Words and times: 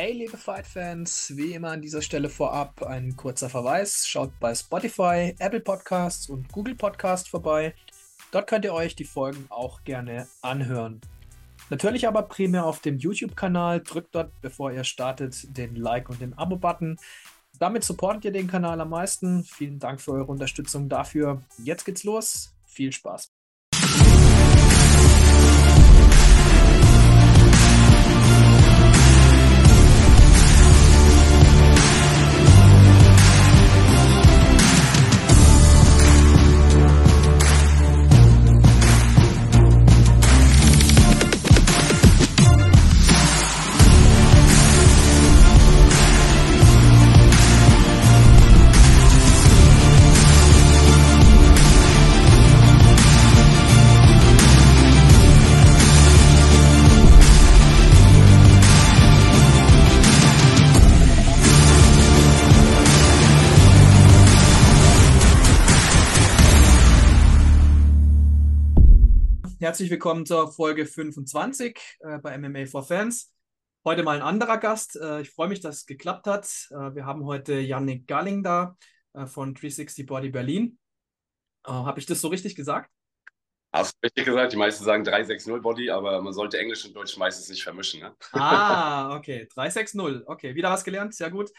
Hey, 0.00 0.12
liebe 0.12 0.36
Fight-Fans, 0.36 1.32
wie 1.34 1.54
immer 1.54 1.72
an 1.72 1.82
dieser 1.82 2.02
Stelle 2.02 2.28
vorab 2.28 2.84
ein 2.84 3.16
kurzer 3.16 3.50
Verweis. 3.50 4.06
Schaut 4.06 4.30
bei 4.38 4.54
Spotify, 4.54 5.34
Apple 5.40 5.58
Podcasts 5.58 6.28
und 6.28 6.52
Google 6.52 6.76
Podcast 6.76 7.28
vorbei. 7.28 7.74
Dort 8.30 8.48
könnt 8.48 8.64
ihr 8.64 8.72
euch 8.72 8.94
die 8.94 9.02
Folgen 9.02 9.46
auch 9.48 9.82
gerne 9.82 10.28
anhören. 10.40 11.00
Natürlich 11.68 12.06
aber 12.06 12.22
primär 12.22 12.64
auf 12.64 12.78
dem 12.78 12.98
YouTube-Kanal. 12.98 13.80
Drückt 13.80 14.14
dort, 14.14 14.30
bevor 14.40 14.70
ihr 14.70 14.84
startet, 14.84 15.58
den 15.58 15.74
Like- 15.74 16.10
und 16.10 16.20
den 16.20 16.38
Abo-Button. 16.38 16.96
Damit 17.58 17.82
supportet 17.82 18.26
ihr 18.26 18.32
den 18.32 18.46
Kanal 18.46 18.80
am 18.80 18.90
meisten. 18.90 19.42
Vielen 19.42 19.80
Dank 19.80 20.00
für 20.00 20.12
eure 20.12 20.30
Unterstützung 20.30 20.88
dafür. 20.88 21.42
Jetzt 21.64 21.84
geht's 21.84 22.04
los. 22.04 22.54
Viel 22.66 22.92
Spaß. 22.92 23.32
Herzlich 69.68 69.90
willkommen 69.90 70.24
zur 70.24 70.50
Folge 70.50 70.86
25 70.86 71.98
äh, 72.00 72.16
bei 72.20 72.38
MMA 72.38 72.64
for 72.64 72.82
Fans. 72.82 73.34
Heute 73.84 74.02
mal 74.02 74.16
ein 74.16 74.22
anderer 74.22 74.56
Gast. 74.56 74.96
Äh, 74.96 75.20
ich 75.20 75.28
freue 75.28 75.48
mich, 75.48 75.60
dass 75.60 75.80
es 75.80 75.84
geklappt 75.84 76.26
hat. 76.26 76.46
Äh, 76.70 76.94
wir 76.94 77.04
haben 77.04 77.26
heute 77.26 77.60
Yannick 77.60 78.06
Galling 78.06 78.42
da 78.42 78.78
äh, 79.12 79.26
von 79.26 79.52
360 79.52 80.06
Body 80.06 80.30
Berlin. 80.30 80.78
Äh, 81.66 81.72
Habe 81.72 82.00
ich 82.00 82.06
das 82.06 82.22
so 82.22 82.28
richtig 82.28 82.54
gesagt? 82.54 82.90
Hast 83.70 83.92
du 83.92 84.06
richtig 84.06 84.24
gesagt, 84.24 84.54
die 84.54 84.56
meisten 84.56 84.84
sagen 84.84 85.04
360 85.04 85.60
Body, 85.60 85.90
aber 85.90 86.22
man 86.22 86.32
sollte 86.32 86.58
Englisch 86.58 86.86
und 86.86 86.96
Deutsch 86.96 87.18
meistens 87.18 87.50
nicht 87.50 87.62
vermischen. 87.62 88.00
Ne? 88.00 88.16
Ah, 88.32 89.14
okay. 89.18 89.48
360. 89.54 90.26
Okay, 90.26 90.54
wieder 90.54 90.70
was 90.70 90.82
gelernt, 90.82 91.14
sehr 91.14 91.30
gut. 91.30 91.50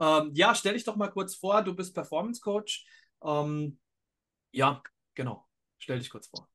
Ähm, 0.00 0.30
ja, 0.34 0.54
stell 0.54 0.74
dich 0.74 0.84
doch 0.84 0.94
mal 0.94 1.10
kurz 1.10 1.34
vor, 1.34 1.62
du 1.62 1.74
bist 1.74 1.96
Performance 1.96 2.40
Coach. 2.40 2.86
Ähm, 3.24 3.80
ja, 4.52 4.80
genau. 5.16 5.48
Stell 5.78 5.98
dich 5.98 6.10
kurz 6.10 6.28
vor. 6.28 6.48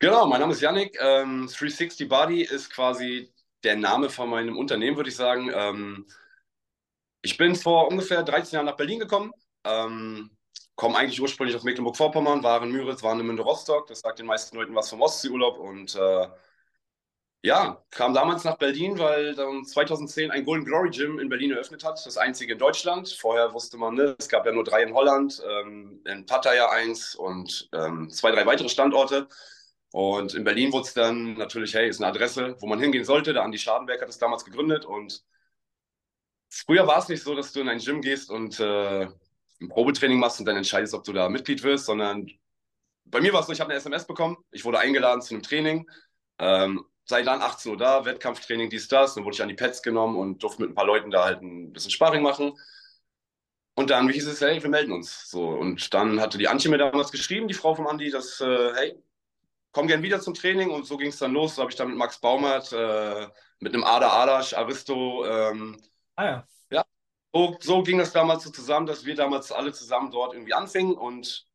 Genau, 0.00 0.26
mein 0.26 0.40
Name 0.40 0.52
ist 0.52 0.60
Yannick. 0.60 0.96
Ähm, 1.00 1.48
360 1.48 2.08
Body 2.08 2.42
ist 2.42 2.70
quasi 2.70 3.32
der 3.64 3.76
Name 3.76 4.10
von 4.10 4.30
meinem 4.30 4.56
Unternehmen, 4.56 4.96
würde 4.96 5.10
ich 5.10 5.16
sagen. 5.16 5.50
Ähm, 5.52 6.06
ich 7.22 7.36
bin 7.36 7.56
vor 7.56 7.88
ungefähr 7.88 8.22
13 8.22 8.56
Jahren 8.56 8.66
nach 8.66 8.76
Berlin 8.76 9.00
gekommen. 9.00 9.32
Ähm, 9.64 10.30
komme 10.76 10.96
eigentlich 10.96 11.20
ursprünglich 11.20 11.56
aus 11.56 11.64
Mecklenburg-Vorpommern, 11.64 12.44
war 12.44 12.62
in 12.62 12.70
Müritz, 12.70 13.02
war 13.02 13.18
in 13.18 13.26
Münde-Rostock. 13.26 13.88
Das 13.88 14.00
sagt 14.00 14.20
den 14.20 14.26
meisten 14.26 14.56
Leuten 14.56 14.74
was 14.76 14.88
vom 14.88 15.02
Ostseeurlaub. 15.02 15.58
Und 15.58 15.96
äh, 15.96 16.28
ja, 17.42 17.84
kam 17.90 18.14
damals 18.14 18.44
nach 18.44 18.58
Berlin, 18.58 18.98
weil 18.98 19.34
dann 19.34 19.64
2010 19.64 20.30
ein 20.30 20.44
Golden 20.44 20.64
Glory 20.64 20.90
Gym 20.90 21.18
in 21.18 21.28
Berlin 21.28 21.50
eröffnet 21.52 21.82
hat. 21.84 22.04
Das 22.06 22.16
einzige 22.16 22.52
in 22.52 22.58
Deutschland. 22.58 23.08
Vorher 23.08 23.52
wusste 23.52 23.76
man, 23.78 23.94
ne, 23.94 24.14
es 24.18 24.28
gab 24.28 24.46
ja 24.46 24.52
nur 24.52 24.64
drei 24.64 24.82
in 24.84 24.94
Holland, 24.94 25.42
ähm, 25.48 26.00
in 26.04 26.26
Pattaya 26.26 26.70
eins 26.70 27.16
und 27.16 27.68
ähm, 27.72 28.10
zwei, 28.10 28.30
drei 28.30 28.46
weitere 28.46 28.68
Standorte. 28.68 29.28
Und 29.92 30.34
in 30.34 30.44
Berlin 30.44 30.72
wurde 30.72 30.86
es 30.86 30.94
dann 30.94 31.34
natürlich, 31.34 31.74
hey, 31.74 31.88
ist 31.88 32.00
eine 32.00 32.08
Adresse, 32.08 32.56
wo 32.60 32.66
man 32.66 32.80
hingehen 32.80 33.04
sollte. 33.04 33.32
Der 33.32 33.42
Andi 33.42 33.58
Schadenberg 33.58 34.00
hat 34.02 34.08
es 34.08 34.18
damals 34.18 34.44
gegründet. 34.44 34.84
Und 34.84 35.24
früher 36.50 36.86
war 36.86 36.98
es 36.98 37.08
nicht 37.08 37.22
so, 37.22 37.34
dass 37.34 37.52
du 37.52 37.60
in 37.60 37.68
ein 37.68 37.78
Gym 37.78 38.02
gehst 38.02 38.30
und 38.30 38.60
äh, 38.60 39.04
ein 39.60 39.68
Probetraining 39.68 40.18
machst 40.18 40.40
und 40.40 40.46
dann 40.46 40.56
entscheidest, 40.56 40.94
ob 40.94 41.04
du 41.04 41.12
da 41.12 41.28
Mitglied 41.28 41.62
wirst, 41.62 41.86
sondern 41.86 42.28
bei 43.04 43.20
mir 43.20 43.32
war 43.32 43.40
es 43.40 43.46
so, 43.46 43.52
ich 43.52 43.60
habe 43.60 43.70
eine 43.70 43.78
SMS 43.78 44.06
bekommen. 44.06 44.36
Ich 44.50 44.64
wurde 44.64 44.78
eingeladen 44.78 45.22
zu 45.22 45.34
einem 45.34 45.42
Training. 45.42 45.88
Ähm, 46.38 46.84
sei 47.04 47.22
dann 47.22 47.40
18 47.40 47.72
Uhr 47.72 47.78
da, 47.78 48.04
Wettkampftraining, 48.04 48.68
dies, 48.70 48.88
das. 48.88 49.14
Dann 49.14 49.24
wurde 49.24 49.34
ich 49.34 49.42
an 49.42 49.48
die 49.48 49.54
Pads 49.54 49.82
genommen 49.82 50.16
und 50.16 50.42
durfte 50.42 50.62
mit 50.62 50.70
ein 50.70 50.74
paar 50.74 50.86
Leuten 50.86 51.10
da 51.10 51.24
halt 51.24 51.42
ein 51.42 51.72
bisschen 51.72 51.90
Sparring 51.90 52.22
machen. 52.22 52.52
Und 53.74 53.90
dann 53.90 54.08
hieß 54.08 54.26
es, 54.26 54.40
hey, 54.40 54.62
wir 54.62 54.70
melden 54.70 54.92
uns. 54.92 55.30
So, 55.30 55.48
und 55.48 55.94
dann 55.94 56.20
hatte 56.20 56.36
die 56.36 56.48
Antje 56.48 56.70
mir 56.70 56.78
damals 56.78 57.12
geschrieben, 57.12 57.48
die 57.48 57.54
Frau 57.54 57.74
vom 57.74 57.86
Andi, 57.86 58.10
dass, 58.10 58.40
äh, 58.40 58.74
hey, 58.74 59.02
komm 59.72 59.86
gern 59.86 60.02
wieder 60.02 60.20
zum 60.20 60.34
Training 60.34 60.70
und 60.70 60.86
so 60.86 60.96
ging 60.96 61.08
es 61.08 61.18
dann 61.18 61.32
los. 61.32 61.54
So 61.54 61.62
habe 61.62 61.70
ich 61.70 61.76
dann 61.76 61.88
mit 61.88 61.96
Max 61.96 62.20
Baumert, 62.20 62.72
äh, 62.72 63.28
mit 63.60 63.74
einem 63.74 63.84
Ada 63.84 64.10
Adasch, 64.10 64.54
Aristo. 64.54 65.26
Ähm, 65.26 65.80
ah 66.16 66.24
ja. 66.24 66.46
Ja, 66.70 66.84
so, 67.32 67.56
so, 67.60 67.82
ging 67.82 67.98
das 67.98 68.12
damals 68.12 68.44
so 68.44 68.50
zusammen, 68.50 68.86
dass 68.86 69.04
wir 69.04 69.14
damals 69.14 69.52
alle 69.52 69.72
zusammen 69.72 70.10
dort 70.10 70.34
irgendwie 70.34 70.54
anfingen 70.54 70.96
und 70.96 71.46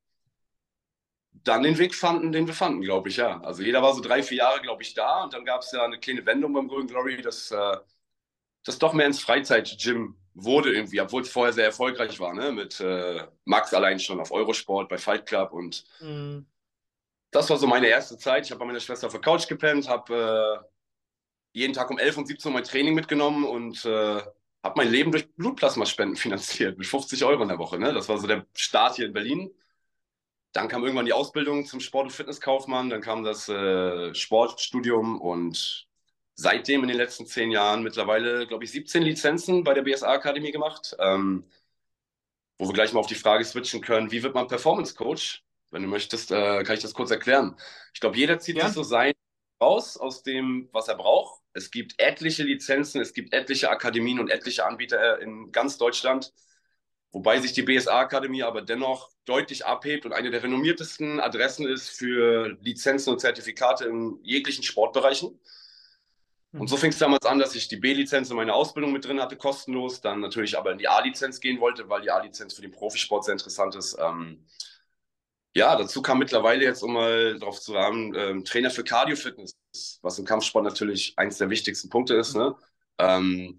dann 1.32 1.64
den 1.64 1.78
Weg 1.78 1.96
fanden, 1.96 2.32
den 2.32 2.48
wir 2.48 2.54
fanden, 2.54 2.82
glaube 2.82 3.10
ich, 3.10 3.18
ja. 3.18 3.42
Also 3.42 3.64
jeder 3.64 3.82
war 3.82 3.94
so 3.94 4.02
drei, 4.02 4.24
vier 4.24 4.38
Jahre, 4.38 4.62
glaube 4.62 4.84
ich, 4.84 4.94
da 4.94 5.24
und 5.24 5.34
dann 5.34 5.46
gab 5.46 5.62
es 5.62 5.72
ja 5.72 5.84
eine 5.84 6.00
kleine 6.00 6.26
Wendung 6.26 6.54
beim 6.54 6.68
Golden 6.68 6.88
Glory, 6.88 7.22
dass 7.22 7.52
äh, 7.52 7.78
das 8.64 8.80
doch 8.80 8.94
mehr 8.94 9.08
ins 9.08 9.20
Freizeit-Gym 9.20 10.16
wurde 10.36 10.74
irgendwie, 10.74 11.02
obwohl 11.02 11.24
es 11.24 11.30
vorher 11.30 11.54
sehr 11.54 11.66
erfolgreich 11.66 12.20
war, 12.20 12.34
ne? 12.34 12.52
Mit 12.52 12.80
äh, 12.80 13.28
Max 13.46 13.74
allein 13.74 14.00
schon 14.00 14.20
auf 14.20 14.32
Eurosport, 14.32 14.90
bei 14.90 14.98
Fight 14.98 15.26
Club 15.26 15.52
und 15.52 15.84
mhm 16.00 16.46
das 17.34 17.50
war 17.50 17.58
so 17.58 17.68
meine 17.68 17.88
erste 17.88 18.18
Zeit. 18.18 18.46
Ich 18.46 18.52
habe 18.52 18.60
bei 18.60 18.66
meiner 18.66 18.80
Schwester 18.80 19.08
auf 19.08 19.14
der 19.14 19.22
Couch 19.22 19.48
gepennt, 19.48 19.90
habe 19.90 20.64
äh, 21.54 21.60
jeden 21.60 21.74
Tag 21.74 21.90
um 21.90 22.00
11 22.00 22.18
und 22.18 22.28
17 22.28 22.50
Uhr 22.50 22.54
mein 22.54 22.64
Training 22.64 22.94
mitgenommen 22.96 23.44
und 23.46 23.84
äh, 23.86 24.22
habe 24.64 24.74
mein 24.78 24.90
Leben 24.92 25.12
durch 25.12 25.32
Blutplasmaspenden 25.36 26.16
finanziert 26.18 26.78
mit 26.78 26.88
50 26.88 27.24
Euro 27.26 27.44
in 27.44 27.50
der 27.50 27.60
Woche. 27.60 27.80
Ne? 27.80 27.94
Das 27.94 28.10
war 28.10 28.18
so 28.18 28.28
der 28.28 28.46
Start 28.56 28.96
hier 28.96 29.08
in 29.08 29.14
Berlin. 29.14 29.52
Dann 30.54 30.68
kam 30.68 30.84
irgendwann 30.84 31.06
die 31.06 31.14
Ausbildung 31.14 31.66
zum 31.66 31.80
Sport- 31.80 32.06
und 32.06 32.12
Fitnesskaufmann, 32.12 32.90
dann 32.90 33.02
kam 33.02 33.24
das 33.24 33.50
äh, 33.50 34.14
Sportstudium 34.14 35.20
und 35.20 35.88
seitdem 36.36 36.84
in 36.84 36.90
den 36.90 36.98
letzten 36.98 37.26
zehn 37.26 37.52
Jahren 37.52 37.84
mittlerweile, 37.84 38.48
glaube 38.48 38.64
ich, 38.64 38.72
17 38.72 39.02
Lizenzen 39.04 39.64
bei 39.64 39.74
der 39.74 39.82
BSA-Akademie 39.82 40.52
gemacht. 40.52 40.96
Ähm, 41.00 41.46
wo 42.58 42.68
wir 42.68 42.74
gleich 42.74 42.94
mal 42.94 43.00
auf 43.00 43.08
die 43.08 43.16
Frage 43.16 43.44
switchen 43.44 43.82
können, 43.82 44.12
wie 44.12 44.24
wird 44.24 44.36
man 44.36 44.48
Performance 44.48 44.96
Coach? 44.96 45.44
Wenn 45.74 45.82
du 45.82 45.88
möchtest, 45.88 46.32
äh, 46.32 46.64
kann 46.64 46.76
ich 46.76 46.82
das 46.82 46.94
kurz 46.94 47.10
erklären. 47.10 47.58
Ich 47.94 48.00
glaube, 48.00 48.16
jeder 48.16 48.40
zieht 48.40 48.58
ja. 48.58 48.66
sich 48.66 48.76
so 48.76 48.84
sein 48.84 49.14
raus 49.60 49.98
aus 49.98 50.22
dem, 50.24 50.70
was 50.72 50.88
er 50.88 50.96
braucht. 50.96 51.42
Es 51.54 51.72
gibt 51.72 51.96
etliche 51.98 52.44
Lizenzen, 52.44 53.02
es 53.02 53.14
gibt 53.14 53.34
etliche 53.34 53.70
Akademien 53.70 54.20
und 54.20 54.30
etliche 54.30 54.66
Anbieter 54.66 55.20
in 55.20 55.52
ganz 55.52 55.78
Deutschland, 55.78 56.32
wobei 57.12 57.40
sich 57.40 57.54
die 57.54 57.64
BSA-Akademie 57.64 58.44
aber 58.44 58.62
dennoch 58.62 59.10
deutlich 59.26 59.66
abhebt 59.66 60.06
und 60.06 60.14
eine 60.14 60.30
der 60.30 60.44
renommiertesten 60.44 61.20
Adressen 61.20 61.68
ist 61.68 61.90
für 61.90 62.58
Lizenzen 62.62 63.12
und 63.12 63.20
Zertifikate 63.20 63.86
in 63.86 64.20
jeglichen 64.24 64.64
Sportbereichen. 64.64 65.40
Und 66.52 66.68
so 66.68 66.78
fing 66.78 66.92
es 66.92 67.00
damals 67.00 67.26
an, 67.26 67.40
dass 67.40 67.56
ich 67.56 67.68
die 67.68 67.78
B-Lizenz 67.78 68.30
in 68.30 68.36
meiner 68.36 68.54
Ausbildung 68.54 68.94
mit 68.94 69.06
drin 69.06 69.20
hatte, 69.20 69.36
kostenlos, 69.36 70.02
dann 70.02 70.20
natürlich 70.20 70.56
aber 70.56 70.72
in 70.72 70.78
die 70.78 70.88
A-Lizenz 70.88 71.40
gehen 71.40 71.60
wollte, 71.60 71.90
weil 71.90 72.02
die 72.02 72.12
A-Lizenz 72.12 72.54
für 72.54 72.62
den 72.62 72.70
Profisport 72.70 73.26
sehr 73.26 73.32
interessant 73.32 73.74
ist. 73.74 73.98
Ähm, 74.00 74.46
ja, 75.56 75.76
dazu 75.76 76.02
kam 76.02 76.20
mittlerweile 76.20 76.64
jetzt, 76.64 76.82
um 76.84 76.94
mal 76.94 77.38
drauf 77.40 77.62
zu 77.62 77.76
haben, 77.78 78.14
ähm, 78.16 78.44
Trainer 78.44 78.72
für 78.72 78.84
Cardio-Fitness, 78.84 79.56
was 80.02 80.20
im 80.20 80.26
Kampfsport 80.26 80.66
natürlich 80.66 81.14
eins 81.18 81.38
der 81.38 81.50
wichtigsten 81.50 81.90
Punkte 81.90 82.16
ist. 82.16 82.36
Ne? 82.36 82.56
Ähm, 82.98 83.58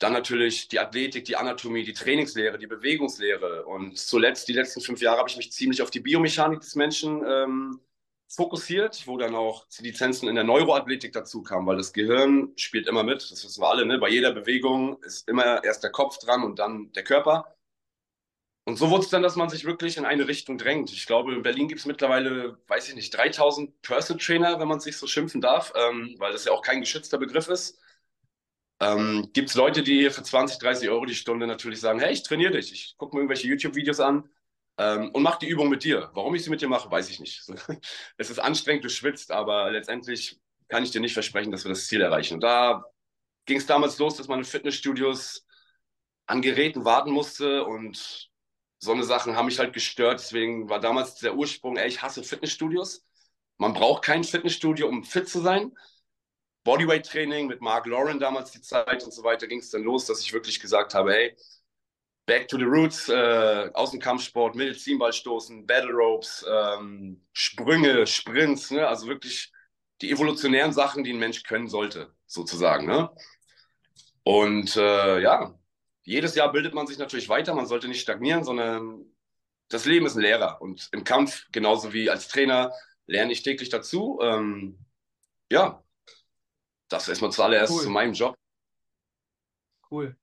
dann 0.00 0.12
natürlich 0.12 0.68
die 0.68 0.80
Athletik, 0.80 1.26
die 1.26 1.36
Anatomie, 1.36 1.84
die 1.84 1.92
Trainingslehre, 1.92 2.58
die 2.58 2.66
Bewegungslehre. 2.66 3.64
Und 3.66 3.98
zuletzt, 3.98 4.48
die 4.48 4.54
letzten 4.54 4.80
fünf 4.80 5.00
Jahre, 5.00 5.18
habe 5.18 5.28
ich 5.28 5.36
mich 5.36 5.52
ziemlich 5.52 5.82
auf 5.82 5.90
die 5.90 6.00
Biomechanik 6.00 6.60
des 6.60 6.74
Menschen 6.74 7.22
ähm, 7.26 7.80
fokussiert, 8.28 9.06
wo 9.06 9.18
dann 9.18 9.34
auch 9.34 9.66
die 9.68 9.82
Lizenzen 9.84 10.28
in 10.28 10.36
der 10.36 10.44
Neuroathletik 10.44 11.12
dazu 11.12 11.42
kamen, 11.42 11.66
weil 11.66 11.76
das 11.76 11.92
Gehirn 11.92 12.52
spielt 12.56 12.86
immer 12.86 13.02
mit, 13.02 13.30
das 13.30 13.44
wissen 13.44 13.62
wir 13.62 13.68
alle, 13.68 13.84
ne? 13.84 13.98
bei 13.98 14.08
jeder 14.08 14.32
Bewegung 14.32 15.02
ist 15.02 15.28
immer 15.28 15.62
erst 15.64 15.82
der 15.82 15.90
Kopf 15.90 16.18
dran 16.18 16.44
und 16.44 16.58
dann 16.58 16.92
der 16.92 17.04
Körper. 17.04 17.56
Und 18.70 18.76
so 18.76 18.88
wurde 18.88 19.02
es 19.02 19.10
dann, 19.10 19.22
dass 19.22 19.34
man 19.34 19.48
sich 19.50 19.64
wirklich 19.64 19.96
in 19.96 20.04
eine 20.04 20.28
Richtung 20.28 20.56
drängt. 20.56 20.92
Ich 20.92 21.04
glaube, 21.04 21.34
in 21.34 21.42
Berlin 21.42 21.66
gibt 21.66 21.80
es 21.80 21.86
mittlerweile, 21.86 22.56
weiß 22.68 22.88
ich 22.88 22.94
nicht, 22.94 23.10
3000 23.10 23.82
Personal 23.82 24.22
Trainer, 24.22 24.60
wenn 24.60 24.68
man 24.68 24.78
sich 24.78 24.96
so 24.96 25.08
schimpfen 25.08 25.40
darf, 25.40 25.72
ähm, 25.74 26.14
weil 26.18 26.32
das 26.32 26.44
ja 26.44 26.52
auch 26.52 26.62
kein 26.62 26.78
geschützter 26.78 27.18
Begriff 27.18 27.48
ist. 27.48 27.80
Ähm, 28.78 29.28
gibt 29.32 29.48
es 29.48 29.56
Leute, 29.56 29.82
die 29.82 30.08
für 30.10 30.22
20, 30.22 30.60
30 30.60 30.88
Euro 30.88 31.04
die 31.04 31.16
Stunde 31.16 31.48
natürlich 31.48 31.80
sagen, 31.80 31.98
hey, 31.98 32.12
ich 32.12 32.22
trainiere 32.22 32.52
dich, 32.52 32.72
ich 32.72 32.94
gucke 32.96 33.16
mir 33.16 33.22
irgendwelche 33.22 33.48
YouTube-Videos 33.48 33.98
an 33.98 34.30
ähm, 34.78 35.10
und 35.10 35.24
mache 35.24 35.40
die 35.40 35.48
Übung 35.48 35.68
mit 35.68 35.82
dir. 35.82 36.08
Warum 36.14 36.36
ich 36.36 36.44
sie 36.44 36.50
mit 36.50 36.62
dir 36.62 36.68
mache, 36.68 36.88
weiß 36.88 37.10
ich 37.10 37.18
nicht. 37.18 37.42
es 38.18 38.30
ist 38.30 38.38
anstrengend, 38.38 38.84
du 38.84 38.88
schwitzt, 38.88 39.32
aber 39.32 39.72
letztendlich 39.72 40.38
kann 40.68 40.84
ich 40.84 40.92
dir 40.92 41.00
nicht 41.00 41.14
versprechen, 41.14 41.50
dass 41.50 41.64
wir 41.64 41.70
das 41.70 41.88
Ziel 41.88 42.02
erreichen. 42.02 42.34
Und 42.34 42.42
da 42.42 42.84
ging 43.46 43.58
es 43.58 43.66
damals 43.66 43.98
los, 43.98 44.16
dass 44.16 44.28
man 44.28 44.38
in 44.38 44.44
Fitnessstudios 44.44 45.44
an 46.26 46.40
Geräten 46.40 46.84
warten 46.84 47.10
musste 47.10 47.64
und 47.64 48.29
so 48.80 48.92
eine 48.92 49.04
Sachen 49.04 49.36
haben 49.36 49.46
mich 49.46 49.58
halt 49.58 49.72
gestört. 49.72 50.20
Deswegen 50.20 50.68
war 50.68 50.80
damals 50.80 51.16
der 51.16 51.36
Ursprung, 51.36 51.76
ey, 51.76 51.88
ich 51.88 52.02
hasse 52.02 52.24
Fitnessstudios. 52.24 53.04
Man 53.58 53.74
braucht 53.74 54.02
kein 54.02 54.24
Fitnessstudio, 54.24 54.88
um 54.88 55.04
fit 55.04 55.28
zu 55.28 55.40
sein. 55.40 55.76
Bodyweight-Training 56.64 57.46
mit 57.46 57.60
Mark 57.60 57.86
Lauren 57.86 58.18
damals 58.18 58.50
die 58.52 58.60
Zeit 58.60 59.04
und 59.04 59.12
so 59.12 59.22
weiter 59.22 59.46
ging 59.46 59.60
es 59.60 59.70
dann 59.70 59.82
los, 59.82 60.06
dass 60.06 60.20
ich 60.20 60.32
wirklich 60.32 60.60
gesagt 60.60 60.94
habe, 60.94 61.12
hey, 61.12 61.36
back 62.26 62.48
to 62.48 62.58
the 62.58 62.64
roots, 62.64 63.08
äh, 63.08 63.70
Außenkampfsport, 63.74 64.54
Mittelziehballstoßen, 64.54 65.66
Battle 65.66 65.92
Ropes, 65.92 66.44
ähm, 66.48 67.22
Sprünge, 67.32 68.06
Sprints, 68.06 68.70
ne? 68.70 68.86
also 68.86 69.06
wirklich 69.08 69.52
die 70.00 70.10
evolutionären 70.10 70.72
Sachen, 70.72 71.04
die 71.04 71.12
ein 71.12 71.18
Mensch 71.18 71.42
können 71.42 71.68
sollte, 71.68 72.14
sozusagen. 72.26 72.86
Ne? 72.86 73.10
Und 74.22 74.76
äh, 74.76 75.20
ja, 75.20 75.54
jedes 76.02 76.34
Jahr 76.34 76.52
bildet 76.52 76.74
man 76.74 76.86
sich 76.86 76.98
natürlich 76.98 77.28
weiter, 77.28 77.54
man 77.54 77.66
sollte 77.66 77.88
nicht 77.88 78.00
stagnieren, 78.00 78.44
sondern 78.44 79.04
das 79.68 79.84
Leben 79.84 80.06
ist 80.06 80.16
ein 80.16 80.22
Lehrer 80.22 80.60
und 80.60 80.88
im 80.92 81.04
Kampf, 81.04 81.46
genauso 81.52 81.92
wie 81.92 82.10
als 82.10 82.28
Trainer, 82.28 82.72
lerne 83.06 83.32
ich 83.32 83.42
täglich 83.42 83.68
dazu. 83.68 84.18
Ähm, 84.22 84.78
ja, 85.50 85.82
das 86.88 87.08
erstmal 87.08 87.32
zuallererst 87.32 87.72
cool. 87.72 87.82
zu 87.82 87.90
meinem 87.90 88.12
Job. 88.12 88.36
Cool. 89.90 90.16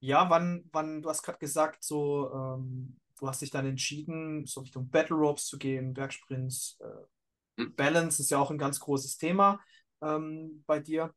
Ja, 0.00 0.28
wann, 0.30 0.68
wann, 0.72 1.02
du 1.02 1.08
hast 1.08 1.22
gerade 1.22 1.38
gesagt, 1.38 1.84
so, 1.84 2.30
ähm, 2.32 2.98
du 3.18 3.28
hast 3.28 3.40
dich 3.40 3.50
dann 3.50 3.66
entschieden, 3.66 4.46
so 4.46 4.60
Richtung 4.60 4.90
Battle 4.90 5.16
Ropes 5.16 5.46
zu 5.46 5.58
gehen, 5.58 5.94
Bergsprints. 5.94 6.78
Äh, 6.80 7.62
hm. 7.62 7.74
Balance 7.76 8.20
ist 8.20 8.30
ja 8.30 8.38
auch 8.38 8.50
ein 8.50 8.58
ganz 8.58 8.80
großes 8.80 9.16
Thema 9.16 9.60
ähm, 10.02 10.64
bei 10.66 10.80
dir. 10.80 11.14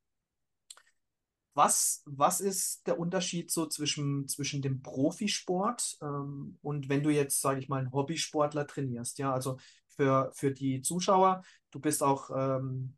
Was, 1.56 2.04
was 2.06 2.42
ist 2.42 2.86
der 2.86 3.00
Unterschied 3.00 3.50
so 3.50 3.66
zwischen, 3.66 4.28
zwischen 4.28 4.62
dem 4.62 4.82
Profisport 4.82 5.98
ähm, 6.02 6.58
und 6.62 6.90
wenn 6.90 7.02
du 7.02 7.10
jetzt, 7.10 7.42
sage 7.42 7.60
ich 7.60 7.70
mal, 7.70 7.80
einen 7.80 7.94
Hobbysportler 7.94 8.68
trainierst? 8.68 9.18
Ja, 9.18 9.34
also 9.34 9.58
für, 9.88 10.32
für 10.36 10.52
die 10.52 10.82
Zuschauer, 10.82 11.42
du 11.72 11.80
bist 11.80 12.04
auch 12.04 12.30
ähm, 12.30 12.98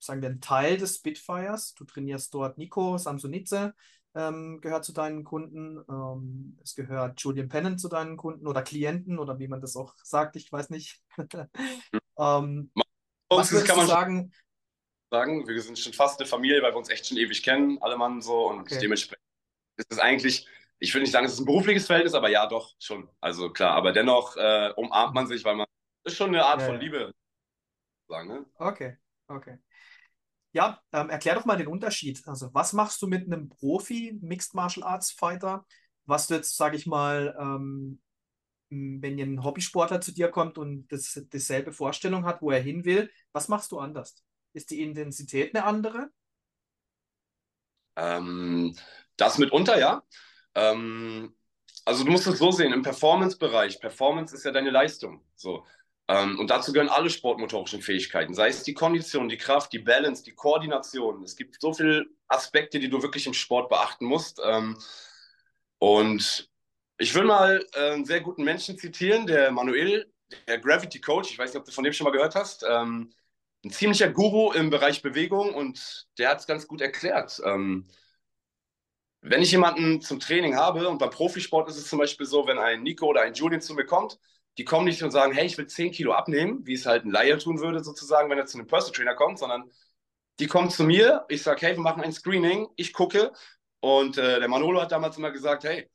sagen 0.00 0.22
wir, 0.22 0.30
ein 0.30 0.40
Teil 0.40 0.76
des 0.76 0.96
Spitfires. 0.96 1.74
Du 1.74 1.84
trainierst 1.84 2.32
dort 2.34 2.58
Nico 2.58 2.98
Samsonitze, 2.98 3.74
ähm, 4.14 4.60
gehört 4.60 4.84
zu 4.84 4.92
deinen 4.92 5.24
Kunden. 5.24 5.78
Ähm, 5.88 6.58
es 6.62 6.74
gehört 6.74 7.20
Julian 7.20 7.48
Pennant 7.48 7.80
zu 7.80 7.88
deinen 7.88 8.16
Kunden 8.16 8.46
oder 8.46 8.62
Klienten 8.62 9.18
oder 9.18 9.38
wie 9.38 9.48
man 9.48 9.60
das 9.60 9.76
auch 9.76 9.94
sagt, 10.02 10.36
ich 10.36 10.50
weiß 10.50 10.70
nicht. 10.70 11.02
ähm, 12.18 12.70
was 13.28 13.52
würdest 13.52 13.68
kann 13.68 13.76
man 13.76 13.86
sagen? 13.86 14.32
Sagen? 15.10 15.46
Wir 15.46 15.60
sind 15.62 15.78
schon 15.78 15.92
fast 15.92 16.20
eine 16.20 16.28
Familie, 16.28 16.62
weil 16.62 16.72
wir 16.72 16.76
uns 16.76 16.90
echt 16.90 17.06
schon 17.06 17.18
ewig 17.18 17.42
kennen, 17.42 17.78
alle 17.80 17.96
Mann 17.96 18.20
so 18.20 18.48
und 18.48 18.60
okay. 18.60 18.78
dementsprechend 18.80 19.24
ist 19.76 19.92
es 19.92 19.98
eigentlich, 19.98 20.46
ich 20.78 20.94
will 20.94 21.02
nicht 21.02 21.12
sagen, 21.12 21.26
es 21.26 21.34
ist 21.34 21.40
ein 21.40 21.46
berufliches 21.46 21.86
Verhältnis, 21.86 22.14
aber 22.14 22.28
ja, 22.28 22.46
doch, 22.46 22.74
schon. 22.78 23.08
Also 23.20 23.50
klar, 23.50 23.74
aber 23.74 23.92
dennoch 23.92 24.36
äh, 24.36 24.72
umarmt 24.76 25.14
man 25.14 25.26
sich, 25.26 25.44
weil 25.44 25.56
man, 25.56 25.66
das 26.04 26.12
ist 26.12 26.18
schon 26.18 26.28
eine 26.28 26.44
Art 26.44 26.60
ja, 26.60 26.66
von. 26.66 26.80
Liebe. 26.80 27.12
Sagen, 28.08 28.28
ne? 28.28 28.46
Okay, 28.58 28.96
okay. 29.28 29.58
Ja, 30.52 30.80
ähm, 30.92 31.10
erklär 31.10 31.34
doch 31.34 31.44
mal 31.44 31.58
den 31.58 31.66
Unterschied. 31.66 32.22
Also, 32.26 32.52
was 32.54 32.72
machst 32.72 33.02
du 33.02 33.06
mit 33.06 33.26
einem 33.26 33.48
Profi 33.50 34.18
Mixed 34.22 34.54
Martial 34.54 34.86
Arts 34.86 35.12
Fighter, 35.12 35.66
was 36.06 36.26
du 36.26 36.34
jetzt, 36.34 36.56
sage 36.56 36.76
ich 36.76 36.86
mal, 36.86 37.36
ähm, 37.38 38.00
wenn 38.70 39.18
ein 39.18 39.44
Hobbysportler 39.44 40.00
zu 40.00 40.12
dir 40.12 40.28
kommt 40.28 40.58
und 40.58 40.88
das, 40.88 41.20
dieselbe 41.32 41.72
Vorstellung 41.72 42.24
hat, 42.24 42.42
wo 42.42 42.50
er 42.50 42.60
hin 42.60 42.84
will, 42.84 43.10
was 43.32 43.48
machst 43.48 43.72
du 43.72 43.78
anders? 43.78 44.22
Ist 44.52 44.70
die 44.70 44.82
Intensität 44.82 45.54
eine 45.54 45.64
andere? 45.64 46.10
Ähm, 47.96 48.76
das 49.16 49.38
mitunter, 49.38 49.78
ja. 49.78 50.02
Ähm, 50.54 51.34
also 51.84 52.04
du 52.04 52.10
musst 52.10 52.26
es 52.26 52.38
so 52.38 52.50
sehen, 52.50 52.72
im 52.72 52.82
Performance-Bereich, 52.82 53.80
Performance 53.80 54.34
ist 54.34 54.44
ja 54.44 54.50
deine 54.52 54.70
Leistung. 54.70 55.24
So. 55.34 55.64
Ähm, 56.08 56.38
und 56.38 56.48
dazu 56.50 56.72
gehören 56.72 56.88
alle 56.88 57.10
sportmotorischen 57.10 57.82
Fähigkeiten, 57.82 58.34
sei 58.34 58.48
es 58.48 58.62
die 58.62 58.74
Kondition, 58.74 59.28
die 59.28 59.36
Kraft, 59.36 59.72
die 59.72 59.78
Balance, 59.78 60.22
die 60.22 60.34
Koordination. 60.34 61.22
Es 61.22 61.36
gibt 61.36 61.60
so 61.60 61.72
viele 61.74 62.06
Aspekte, 62.28 62.78
die 62.78 62.88
du 62.88 63.02
wirklich 63.02 63.26
im 63.26 63.34
Sport 63.34 63.68
beachten 63.68 64.06
musst. 64.06 64.40
Ähm, 64.44 64.78
und 65.78 66.50
ich 66.98 67.14
will 67.14 67.24
mal 67.24 67.64
äh, 67.74 67.92
einen 67.92 68.04
sehr 68.04 68.20
guten 68.20 68.44
Menschen 68.44 68.78
zitieren, 68.78 69.26
der 69.26 69.50
Manuel, 69.50 70.12
der 70.46 70.58
Gravity 70.58 71.00
Coach. 71.00 71.30
Ich 71.30 71.38
weiß 71.38 71.52
nicht, 71.52 71.60
ob 71.60 71.66
du 71.66 71.72
von 71.72 71.84
dem 71.84 71.92
schon 71.92 72.04
mal 72.04 72.10
gehört 72.10 72.34
hast. 72.34 72.64
Ähm, 72.68 73.12
ein 73.64 73.70
ziemlicher 73.70 74.08
Guru 74.10 74.52
im 74.52 74.70
Bereich 74.70 75.02
Bewegung 75.02 75.54
und 75.54 76.06
der 76.18 76.30
hat 76.30 76.40
es 76.40 76.46
ganz 76.46 76.66
gut 76.66 76.80
erklärt. 76.80 77.40
wenn 79.20 79.42
ich 79.42 79.50
jemanden 79.50 80.00
zum 80.00 80.20
Training 80.20 80.56
habe, 80.56 80.88
und 80.88 80.98
beim 80.98 81.10
Profisport 81.10 81.68
ist 81.68 81.76
es 81.76 81.88
zum 81.88 81.98
Beispiel 81.98 82.26
so, 82.26 82.46
wenn 82.46 82.58
ein 82.58 82.82
Nico 82.82 83.06
oder 83.06 83.22
ein 83.22 83.34
Julian 83.34 83.60
zu 83.60 83.74
mir 83.74 83.84
kommt, 83.84 84.18
die 84.58 84.64
kommen 84.64 84.86
nicht 84.86 85.02
und 85.02 85.10
sagen, 85.10 85.32
hey, 85.32 85.46
ich 85.46 85.58
will 85.58 85.66
10 85.66 85.92
Kilo 85.92 86.12
abnehmen, 86.12 86.66
wie 86.66 86.74
es 86.74 86.86
halt 86.86 87.04
ein 87.04 87.10
Laie 87.10 87.38
tun 87.38 87.60
würde, 87.60 87.82
sozusagen, 87.82 88.30
wenn 88.30 88.38
er 88.38 88.46
zu 88.46 88.58
einem 88.58 88.66
Personal 88.66 88.94
Trainer 88.94 89.14
kommt, 89.14 89.38
sondern 89.38 89.70
die 90.40 90.46
kommen 90.46 90.70
zu 90.70 90.84
mir, 90.84 91.24
ich 91.28 91.42
sage, 91.42 91.66
hey, 91.66 91.76
wir 91.76 91.82
machen 91.82 92.02
ein 92.02 92.12
Screening, 92.12 92.68
ich 92.76 92.92
gucke. 92.92 93.32
Und 93.80 94.18
äh, 94.18 94.40
der 94.40 94.48
Manolo 94.48 94.80
hat 94.80 94.92
damals 94.92 95.16
immer 95.18 95.30
gesagt, 95.32 95.64
hey, 95.64 95.88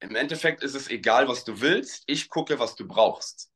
im 0.00 0.16
Endeffekt 0.16 0.62
ist 0.62 0.74
es 0.74 0.88
egal, 0.90 1.28
was 1.28 1.44
du 1.44 1.60
willst, 1.60 2.04
ich 2.06 2.28
gucke, 2.28 2.58
was 2.58 2.74
du 2.74 2.86
brauchst. 2.86 3.51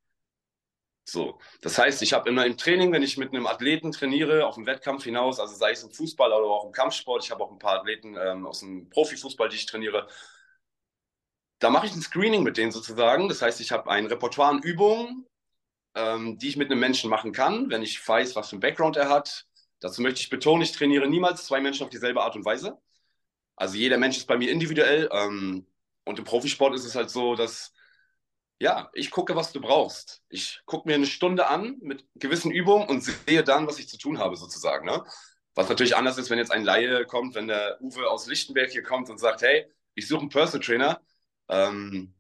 So, 1.09 1.39
das 1.61 1.79
heißt, 1.79 2.03
ich 2.03 2.13
habe 2.13 2.29
immer 2.29 2.45
im 2.47 2.57
Training, 2.57 2.91
wenn 2.93 3.03
ich 3.03 3.17
mit 3.17 3.33
einem 3.33 3.47
Athleten 3.47 3.93
trainiere, 3.93 4.45
auf 4.45 4.57
dem 4.57 4.67
Wettkampf 4.67 5.05
hinaus, 5.05 5.39
also 5.39 5.55
sei 5.55 5.71
es 5.71 5.85
im 5.85 5.91
Fußball 5.93 6.33
oder 6.33 6.47
auch 6.47 6.65
im 6.65 6.73
Kampfsport, 6.73 7.23
ich 7.25 7.31
habe 7.31 7.45
auch 7.45 7.53
ein 7.53 7.61
paar 7.61 7.79
Athleten 7.79 8.17
ähm, 8.19 8.45
aus 8.45 8.59
dem 8.61 8.91
Profifußball, 8.91 9.49
die 9.49 9.55
ich 9.57 9.67
trainiere, 9.67 10.09
da 11.59 11.71
mache 11.71 11.87
ich 11.87 11.95
ein 11.95 12.03
Screening 12.03 12.43
mit 12.43 12.57
denen 12.57 12.73
sozusagen. 12.73 13.29
Das 13.29 13.43
heißt, 13.43 13.61
ich 13.61 13.73
habe 13.73 13.91
ein 13.91 14.07
Repertoire 14.07 14.51
an 14.51 14.63
Übungen, 14.63 15.27
ähm, 15.95 16.39
die 16.39 16.49
ich 16.49 16.57
mit 16.57 16.71
einem 16.71 16.81
Menschen 16.81 17.11
machen 17.11 17.33
kann, 17.33 17.71
wenn 17.71 17.83
ich 17.83 18.07
weiß, 18.07 18.37
was 18.37 18.51
für 18.51 18.57
ein 18.57 18.61
Background 18.61 18.97
er 18.97 19.09
hat. 19.09 19.47
Dazu 19.81 20.03
möchte 20.03 20.21
ich 20.21 20.31
betonen, 20.31 20.63
ich 20.63 20.73
trainiere 20.73 21.09
niemals 21.09 21.47
zwei 21.47 21.61
Menschen 21.61 21.85
auf 21.85 21.91
dieselbe 21.91 22.23
Art 22.23 22.37
und 22.37 22.45
Weise. 22.45 22.79
Also 23.57 23.77
jeder 23.77 23.99
Mensch 23.99 24.19
ist 24.19 24.27
bei 24.27 24.39
mir 24.39 24.51
individuell. 24.53 25.09
Ähm, 25.13 25.67
und 26.05 26.19
im 26.19 26.25
Profisport 26.25 26.75
ist 26.75 26.85
es 26.87 26.95
halt 26.97 27.11
so, 27.11 27.35
dass 27.37 27.73
ja, 28.59 28.91
ich 28.95 29.11
gucke, 29.11 29.37
was 29.37 29.53
du 29.53 29.61
brauchst. 29.61 30.23
Ich 30.29 30.63
gucke 30.65 30.89
mir 30.89 30.95
eine 30.95 31.07
Stunde 31.07 31.49
an 31.49 31.77
mit 31.81 32.07
gewissen 32.15 32.51
Übungen 32.51 32.89
und 32.89 33.03
sehe 33.03 33.45
dann, 33.45 33.67
was 33.67 33.79
ich 33.79 33.89
zu 33.89 33.99
tun 33.99 34.19
habe, 34.19 34.37
sozusagen. 34.37 34.87
Ne? 34.87 35.05
Was 35.55 35.69
natürlich 35.69 35.97
anders 35.97 36.19
ist, 36.19 36.31
wenn 36.31 36.39
jetzt 36.39 36.53
ein 36.53 36.65
Laie 36.65 37.05
kommt, 37.07 37.35
wenn 37.35 37.49
der 37.49 37.79
Uwe 37.81 38.09
aus 38.09 38.27
Lichtenberg 38.27 38.71
hier 38.71 38.83
kommt 38.83 39.11
und 39.11 39.19
sagt, 39.19 39.43
hey, 39.43 39.67
ich 39.95 40.09
suche 40.09 40.21
einen 40.21 40.29
Personal 40.31 40.65
Trainer, 40.65 41.01
ähm, 41.49 42.15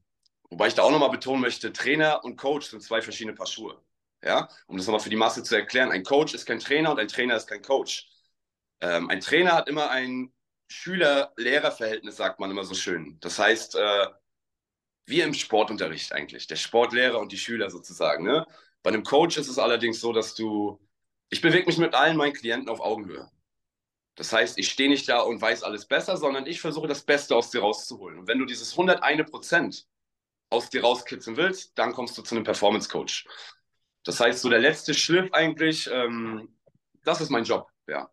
wobei 0.50 0.68
ich 0.68 0.74
da 0.74 0.82
auch 0.82 0.90
nochmal 0.90 1.10
betonen 1.10 1.40
möchte, 1.40 1.72
Trainer 1.72 2.24
und 2.24 2.36
Coach 2.36 2.68
sind 2.68 2.82
zwei 2.82 3.02
verschiedene 3.02 3.34
Paar 3.34 3.46
Schuhe. 3.46 3.80
Ja, 4.22 4.48
um 4.66 4.76
das 4.76 4.86
nochmal 4.86 5.00
für 5.00 5.10
die 5.10 5.16
Masse 5.16 5.42
zu 5.42 5.54
erklären. 5.54 5.90
Ein 5.92 6.02
Coach 6.02 6.34
ist 6.34 6.46
kein 6.46 6.58
Trainer 6.58 6.90
und 6.90 6.98
ein 6.98 7.08
Trainer 7.08 7.36
ist 7.36 7.46
kein 7.46 7.62
Coach. 7.62 8.08
Ähm, 8.80 9.08
ein 9.10 9.20
Trainer 9.20 9.52
hat 9.52 9.68
immer 9.68 9.90
ein 9.90 10.32
Schüler-Lehrer-Verhältnis, 10.68 12.16
sagt 12.16 12.40
man 12.40 12.50
immer 12.50 12.64
so 12.64 12.74
schön. 12.74 13.18
Das 13.20 13.38
heißt, 13.38 13.76
äh, 13.76 14.06
wie 15.06 15.20
im 15.20 15.34
Sportunterricht 15.34 16.12
eigentlich, 16.12 16.46
der 16.46 16.56
Sportlehrer 16.56 17.18
und 17.18 17.32
die 17.32 17.38
Schüler 17.38 17.70
sozusagen. 17.70 18.24
Ne? 18.24 18.46
Bei 18.82 18.90
einem 18.90 19.04
Coach 19.04 19.38
ist 19.38 19.48
es 19.48 19.58
allerdings 19.58 20.00
so, 20.00 20.12
dass 20.12 20.34
du, 20.34 20.78
ich 21.30 21.40
bewege 21.40 21.66
mich 21.66 21.78
mit 21.78 21.94
allen 21.94 22.16
meinen 22.16 22.34
Klienten 22.34 22.68
auf 22.68 22.80
Augenhöhe. 22.80 23.30
Das 24.16 24.32
heißt, 24.32 24.58
ich 24.58 24.70
stehe 24.70 24.88
nicht 24.88 25.08
da 25.08 25.20
und 25.20 25.40
weiß 25.40 25.62
alles 25.62 25.86
besser, 25.86 26.16
sondern 26.16 26.46
ich 26.46 26.60
versuche 26.60 26.88
das 26.88 27.02
Beste 27.02 27.36
aus 27.36 27.50
dir 27.50 27.60
rauszuholen. 27.60 28.18
Und 28.18 28.28
wenn 28.28 28.38
du 28.38 28.46
dieses 28.46 28.72
101 28.72 29.30
Prozent 29.30 29.86
aus 30.50 30.70
dir 30.70 30.82
rauskitzeln 30.82 31.36
willst, 31.36 31.78
dann 31.78 31.92
kommst 31.92 32.16
du 32.16 32.22
zu 32.22 32.34
einem 32.34 32.44
Performance 32.44 32.88
Coach. 32.88 33.26
Das 34.04 34.20
heißt, 34.20 34.40
so 34.40 34.48
der 34.48 34.60
letzte 34.60 34.94
Schliff 34.94 35.32
eigentlich, 35.32 35.88
ähm, 35.92 36.56
das 37.04 37.20
ist 37.20 37.30
mein 37.30 37.44
Job, 37.44 37.68
ja. 37.86 38.10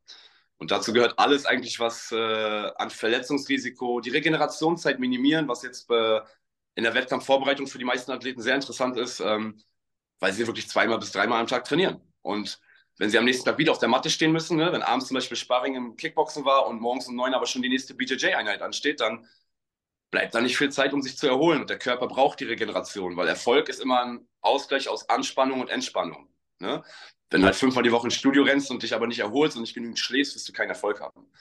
Und 0.58 0.72
dazu 0.72 0.94
gehört 0.94 1.20
alles 1.20 1.46
eigentlich, 1.46 1.80
was 1.80 2.12
äh, 2.12 2.16
an 2.16 2.90
Verletzungsrisiko, 2.90 4.00
die 4.00 4.12
Regenerationszeit 4.12 5.00
minimieren, 5.00 5.48
was 5.48 5.62
jetzt 5.64 5.90
äh, 5.90 6.22
in 6.76 6.84
der 6.84 6.94
Wettkampfvorbereitung 6.94 7.68
für 7.68 7.78
die 7.78 7.86
meisten 7.86 8.12
Athleten 8.12 8.42
sehr 8.42 8.56
interessant 8.56 8.98
ist, 8.98 9.20
ähm, 9.20 9.62
weil 10.20 10.34
sie 10.34 10.48
wirklich 10.48 10.68
zweimal 10.70 11.00
bis 11.00 11.12
dreimal 11.12 11.40
am 11.40 11.48
Tag 11.48 11.66
trainieren. 11.66 12.02
Und 12.22 12.60
wenn 12.98 13.10
sie 13.10 13.18
am 13.18 13.26
nächsten 13.26 13.46
Tag 13.46 13.58
wieder 13.58 13.72
auf 13.72 13.80
der 13.80 13.90
Matte 13.90 14.10
stehen 14.10 14.32
müssen, 14.32 14.58
ne, 14.58 14.72
wenn 14.72 14.84
abends 14.84 15.08
zum 15.08 15.16
Beispiel 15.16 15.38
Sparring 15.38 15.76
im 15.76 15.96
Kickboxen 15.96 16.46
war 16.46 16.68
und 16.68 16.80
morgens 16.80 17.08
um 17.08 17.16
neun 17.16 17.34
aber 17.34 17.46
schon 17.46 17.62
die 17.62 17.70
nächste 17.70 17.96
BJJ-Einheit 17.96 18.62
ansteht, 18.62 19.02
dann 19.02 19.28
bleibt 20.12 20.36
da 20.36 20.42
nicht 20.42 20.58
viel 20.58 20.72
Zeit, 20.72 20.94
um 20.94 21.02
sich 21.02 21.18
zu 21.18 21.28
erholen. 21.28 21.62
Und 21.62 21.70
der 21.70 21.80
Körper 21.80 22.08
braucht 22.08 22.40
die 22.40 22.46
Regeneration, 22.46 23.18
weil 23.18 23.28
Erfolg 23.28 23.68
ist 23.68 23.82
immer 23.82 24.04
ein 24.04 24.28
Ausgleich 24.42 24.88
aus 24.88 25.10
Anspannung 25.10 25.60
und 25.60 25.70
Entspannung. 25.70 26.30
Ne? 26.60 26.84
Wenn 27.32 27.42
du 27.42 27.48
halt 27.48 27.56
fünfmal 27.56 27.84
die 27.84 27.92
Woche 27.92 28.08
ins 28.08 28.16
Studio 28.16 28.44
rennst 28.44 28.70
und 28.70 28.84
dich 28.84 28.94
aber 28.94 29.08
nicht 29.08 29.20
erholst 29.20 29.56
und 29.56 29.64
nicht 29.64 29.74
genügend 29.74 29.98
schläfst, 29.98 30.36
wirst 30.36 30.48
du 30.48 30.54
keinen 30.54 30.70
Erfolg 30.70 31.02
haben. 31.02 31.32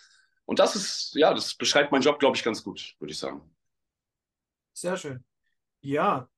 Und 0.46 0.58
das 0.58 0.74
ist, 0.74 1.14
ja, 1.14 1.34
das 1.34 1.54
beschreibt 1.54 1.92
meinen 1.92 2.02
Job, 2.02 2.18
glaube 2.18 2.36
ich, 2.36 2.42
ganz 2.42 2.64
gut, 2.64 2.96
würde 2.98 3.12
ich 3.12 3.18
sagen. 3.18 3.42
Sehr 4.72 4.96
schön. 4.96 5.24
Ja, 5.80 6.28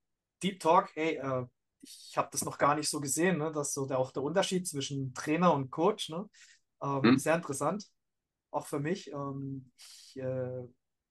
Deep 0.43 0.61
Talk, 0.61 0.91
hey, 0.95 1.17
äh, 1.17 1.47
ich 1.81 2.17
habe 2.17 2.29
das 2.33 2.45
noch 2.45 2.59
gar 2.59 2.75
nicht 2.75 2.88
so 2.88 3.00
gesehen, 3.00 3.38
ne? 3.38 3.53
dass 3.53 3.75
so 3.75 3.87
der, 3.87 3.99
auch 3.99 4.11
der 4.11 4.23
Unterschied 4.23 4.67
zwischen 4.67 5.12
Trainer 5.14 5.53
und 5.53 5.71
Coach, 5.71 6.09
ne? 6.09 6.29
Ähm, 6.83 7.03
hm. 7.03 7.19
Sehr 7.19 7.35
interessant. 7.35 7.87
auch 8.50 8.67
für 8.67 8.81
mich. 8.81 9.11
Ähm, 9.11 9.71
ich, 9.76 10.17
äh, 10.17 10.62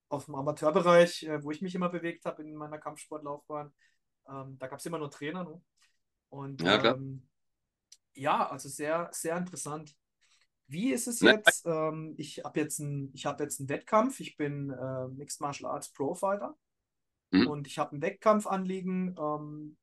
auf 0.09 0.25
dem 0.25 0.35
Amateurbereich, 0.35 1.23
äh, 1.23 1.43
wo 1.43 1.51
ich 1.51 1.61
mich 1.61 1.75
immer 1.75 1.89
bewegt 1.89 2.25
habe 2.25 2.43
in 2.43 2.55
meiner 2.55 2.77
Kampfsportlaufbahn, 2.77 3.73
ähm, 4.29 4.57
da 4.59 4.67
gab 4.67 4.79
es 4.79 4.85
immer 4.85 4.99
nur 4.99 5.11
Trainer. 5.11 5.43
Ne? 5.43 5.61
Und 6.29 6.61
Ja, 6.61 6.93
ähm, 6.93 7.27
ja, 8.13 8.47
also 8.49 8.69
sehr, 8.69 9.09
sehr 9.11 9.37
interessant. 9.37 9.95
Wie 10.67 10.93
ist 10.93 11.07
es 11.07 11.19
klar. 11.19 11.35
jetzt? 11.35 11.65
Ähm, 11.65 12.13
ich 12.17 12.43
habe 12.43 12.59
jetzt 12.59 12.79
ich 13.13 13.25
habe 13.25 13.43
jetzt 13.43 13.59
einen 13.59 13.69
Wettkampf. 13.69 14.19
Ich 14.19 14.37
bin 14.37 14.69
äh, 14.69 15.07
Mixed 15.09 15.41
Martial 15.41 15.71
Arts 15.71 15.91
Pro 15.91 16.15
Fighter 16.15 16.55
Ne? 17.33 17.47
und 17.47 17.67
ich 17.67 17.79
habe 17.79 17.95
ein 17.95 18.01
Wettkampfanliegen. 18.01 19.15
Ähm, 19.17 19.77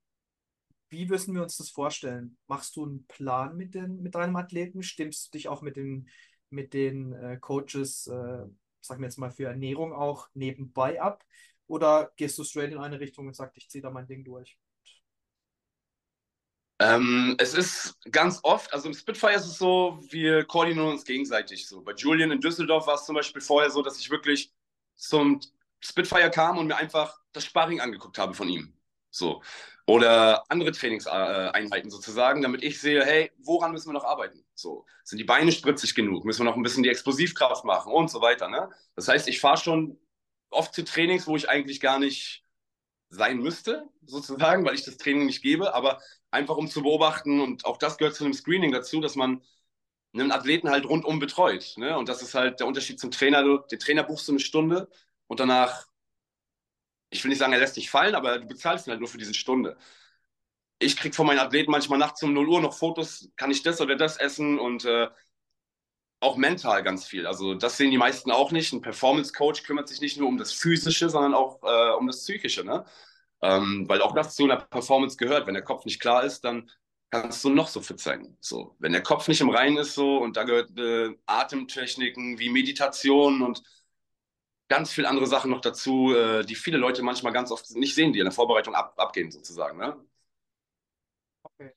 wie 0.89 1.07
müssen 1.07 1.35
wir 1.35 1.43
uns 1.43 1.57
das 1.57 1.71
vorstellen? 1.71 2.37
Machst 2.49 2.77
du 2.77 2.85
einen 2.85 3.07
Plan 3.07 3.57
mit 3.57 3.75
den, 3.75 4.03
mit 4.03 4.15
deinem 4.15 4.37
Athleten? 4.37 4.83
Stimmst 4.83 5.27
du 5.27 5.39
dich 5.39 5.49
auch 5.49 5.63
mit 5.63 5.77
den, 5.77 6.09
mit 6.51 6.75
den 6.75 7.13
äh, 7.13 7.39
Coaches, 7.39 8.09
äh, 8.09 8.45
sagen 8.81 9.01
wir 9.01 9.05
jetzt 9.05 9.19
mal 9.19 9.31
für 9.31 9.47
Ernährung 9.47 9.93
auch 9.93 10.29
nebenbei 10.35 11.01
ab? 11.01 11.25
Oder 11.67 12.11
gehst 12.17 12.37
du 12.39 12.45
straight 12.45 12.73
in 12.73 12.79
eine 12.79 12.99
Richtung 12.99 13.29
und 13.29 13.37
sagst, 13.37 13.57
ich 13.57 13.71
ziehe 13.71 13.83
da 13.83 13.91
mein 13.91 14.09
Ding 14.09 14.25
durch? 14.25 14.59
Ähm, 16.81 17.37
es 17.39 17.55
ist 17.55 17.99
ganz 18.11 18.41
oft, 18.43 18.73
also 18.73 18.89
im 18.89 18.95
Spitfire 18.95 19.35
ist 19.35 19.45
es 19.45 19.59
so, 19.59 20.01
wir 20.09 20.45
koordinieren 20.45 20.89
uns 20.89 21.05
gegenseitig 21.05 21.69
so. 21.69 21.83
Bei 21.83 21.93
Julian 21.93 22.31
in 22.31 22.41
Düsseldorf 22.41 22.87
war 22.87 22.95
es 22.95 23.05
zum 23.05 23.15
Beispiel 23.15 23.43
vorher 23.43 23.71
so, 23.71 23.83
dass 23.83 24.01
ich 24.01 24.11
wirklich 24.11 24.51
zum 24.97 25.41
Spitfire 25.81 26.31
kam 26.31 26.59
und 26.59 26.67
mir 26.67 26.77
einfach 26.77 27.19
das 27.33 27.45
Sparring 27.45 27.81
angeguckt 27.81 28.19
habe 28.19 28.35
von 28.35 28.49
ihm. 28.49 28.75
So. 29.11 29.43
Oder 29.87 30.45
andere 30.49 30.71
Trainingseinheiten 30.73 31.91
sozusagen, 31.91 32.43
damit 32.43 32.63
ich 32.63 32.81
sehe, 32.81 33.05
hey, 33.05 33.33
woran 33.39 33.73
müssen 33.73 33.89
wir 33.89 33.95
noch 33.95 34.05
arbeiten? 34.05 34.45
So. 34.55 34.87
Sind 35.03 35.19
die 35.19 35.25
Beine 35.25 35.51
spritzig 35.51 35.95
genug? 35.95 36.25
Müssen 36.25 36.41
wir 36.41 36.51
noch 36.51 36.57
ein 36.57 36.63
bisschen 36.63 36.83
die 36.83 36.91
Explosivkraft 36.91 37.65
machen 37.65 37.93
und 37.93 38.11
so 38.11 38.21
weiter. 38.21 38.49
Ne? 38.49 38.71
Das 38.95 39.09
heißt, 39.09 39.27
ich 39.27 39.41
fahre 39.41 39.57
schon 39.57 39.99
oft 40.51 40.75
zu 40.75 40.85
Trainings, 40.85 41.27
wo 41.27 41.37
ich 41.37 41.49
eigentlich 41.49 41.81
gar 41.81 41.99
nicht 41.99 42.45
sein 43.09 43.39
müsste, 43.39 43.89
sozusagen, 44.05 44.65
weil 44.65 44.75
ich 44.75 44.85
das 44.85 44.97
Training 44.97 45.27
nicht 45.27 45.43
gebe, 45.43 45.75
aber 45.75 46.01
einfach 46.31 46.57
um 46.57 46.69
zu 46.69 46.83
beobachten 46.83 47.41
und 47.41 47.65
auch 47.65 47.77
das 47.77 47.99
gehört 47.99 48.15
zu 48.15 48.25
einem 48.25 48.35
Screening 48.35 48.71
dazu, 48.71 49.01
dass 49.01 49.17
man 49.17 49.43
einen 50.13 50.31
Athleten 50.31 50.71
halt 50.71 50.87
rundum 50.87 51.19
betreut. 51.19 51.75
Ne? 51.77 51.97
Und 51.97 52.09
das 52.09 52.23
ist 52.23 52.35
halt 52.35 52.61
der 52.61 52.69
Unterschied 52.69 53.01
zum 53.01 53.11
Trainer. 53.11 53.65
Den 53.71 53.79
Trainer 53.81 54.05
buchst 54.05 54.29
du 54.29 54.33
eine 54.33 54.41
Stunde 54.41 54.89
und 55.31 55.39
danach, 55.39 55.87
ich 57.11 57.23
will 57.23 57.29
nicht 57.29 57.39
sagen, 57.39 57.53
er 57.53 57.61
lässt 57.61 57.77
dich 57.77 57.89
fallen, 57.89 58.17
aber 58.17 58.41
du 58.41 58.49
bezahlst 58.49 58.89
ihn 58.89 58.91
halt 58.91 58.99
nur 59.01 59.09
für 59.09 59.17
diese 59.17 59.33
Stunde. 59.33 59.77
Ich 60.81 60.97
kriege 60.97 61.15
von 61.15 61.25
meinen 61.25 61.39
Athleten 61.39 61.71
manchmal 61.71 62.01
nachts 62.01 62.21
um 62.25 62.33
0 62.33 62.49
Uhr 62.49 62.61
noch 62.61 62.77
Fotos, 62.77 63.31
kann 63.37 63.53
ich 63.53 63.63
das 63.63 63.81
oder 63.81 63.95
das 63.95 64.17
essen 64.17 64.59
und 64.59 64.85
äh, 64.85 65.09
auch 66.19 66.37
mental 66.37 66.83
ganz 66.83 67.07
viel. 67.07 67.29
Also 67.29 67.55
das 67.55 67.77
sehen 67.77 67.93
die 67.93 67.97
meisten 67.99 68.33
auch 68.33 68.51
nicht. 68.51 68.73
Ein 68.73 68.81
Performance 68.81 69.33
Coach 69.33 69.63
kümmert 69.63 69.89
sich 69.89 70.01
nicht 70.01 70.19
nur 70.19 70.27
um 70.27 70.37
das 70.37 70.53
Physische, 70.53 71.09
sondern 71.09 71.35
auch 71.35 71.63
äh, 71.63 71.95
um 71.97 72.09
das 72.09 72.23
Psychische. 72.23 72.65
Ne? 72.65 72.85
Ähm, 73.41 73.89
weil 73.89 74.03
auch 74.03 74.15
das 74.15 74.35
zu 74.35 74.43
einer 74.45 74.57
Performance 74.57 75.17
gehört. 75.17 75.47
Wenn 75.47 75.55
der 75.55 75.63
Kopf 75.63 75.85
nicht 75.85 76.01
klar 76.01 76.25
ist, 76.25 76.41
dann 76.41 76.69
kannst 77.11 77.45
du 77.45 77.51
noch 77.51 77.69
so 77.69 77.81
fit 77.81 78.01
sein. 78.01 78.37
So, 78.41 78.75
wenn 78.81 78.93
der 78.93 79.05
Kopf 79.05 79.29
nicht 79.29 79.43
im 79.43 79.51
Reinen 79.51 79.77
ist, 79.77 79.95
so 79.95 80.19
und 80.19 80.37
da 80.37 80.43
gehört 80.43 80.77
äh, 80.77 81.15
Atemtechniken 81.27 82.41
wie 82.41 82.49
Meditation 82.49 83.43
und 83.43 83.63
ganz 84.71 84.93
viele 84.93 85.09
andere 85.09 85.27
Sachen 85.27 85.51
noch 85.51 85.61
dazu, 85.61 86.15
äh, 86.15 86.45
die 86.45 86.55
viele 86.55 86.79
Leute 86.79 87.03
manchmal 87.03 87.33
ganz 87.33 87.51
oft 87.51 87.69
nicht 87.73 87.95
sehen, 87.95 88.13
die 88.13 88.21
in 88.21 88.25
der 88.25 88.33
Vorbereitung 88.33 88.75
ab, 88.75 88.95
abgehen 88.97 89.31
sozusagen. 89.31 89.77
Ne? 89.77 90.03
Okay. 91.43 91.73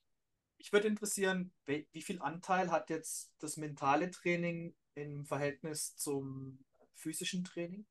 Ich 0.59 0.71
würde 0.71 0.88
interessieren, 0.88 1.51
wie, 1.65 2.01
viel 2.01 2.21
Anteil 2.21 2.71
hat 2.71 2.91
jetzt 2.91 3.33
das 3.39 3.57
mentale 3.57 4.12
Training 4.12 4.75
im 4.93 5.25
Verhältnis 5.25 5.95
zum 5.95 6.63
physischen 6.93 7.43
Training? 7.43 7.85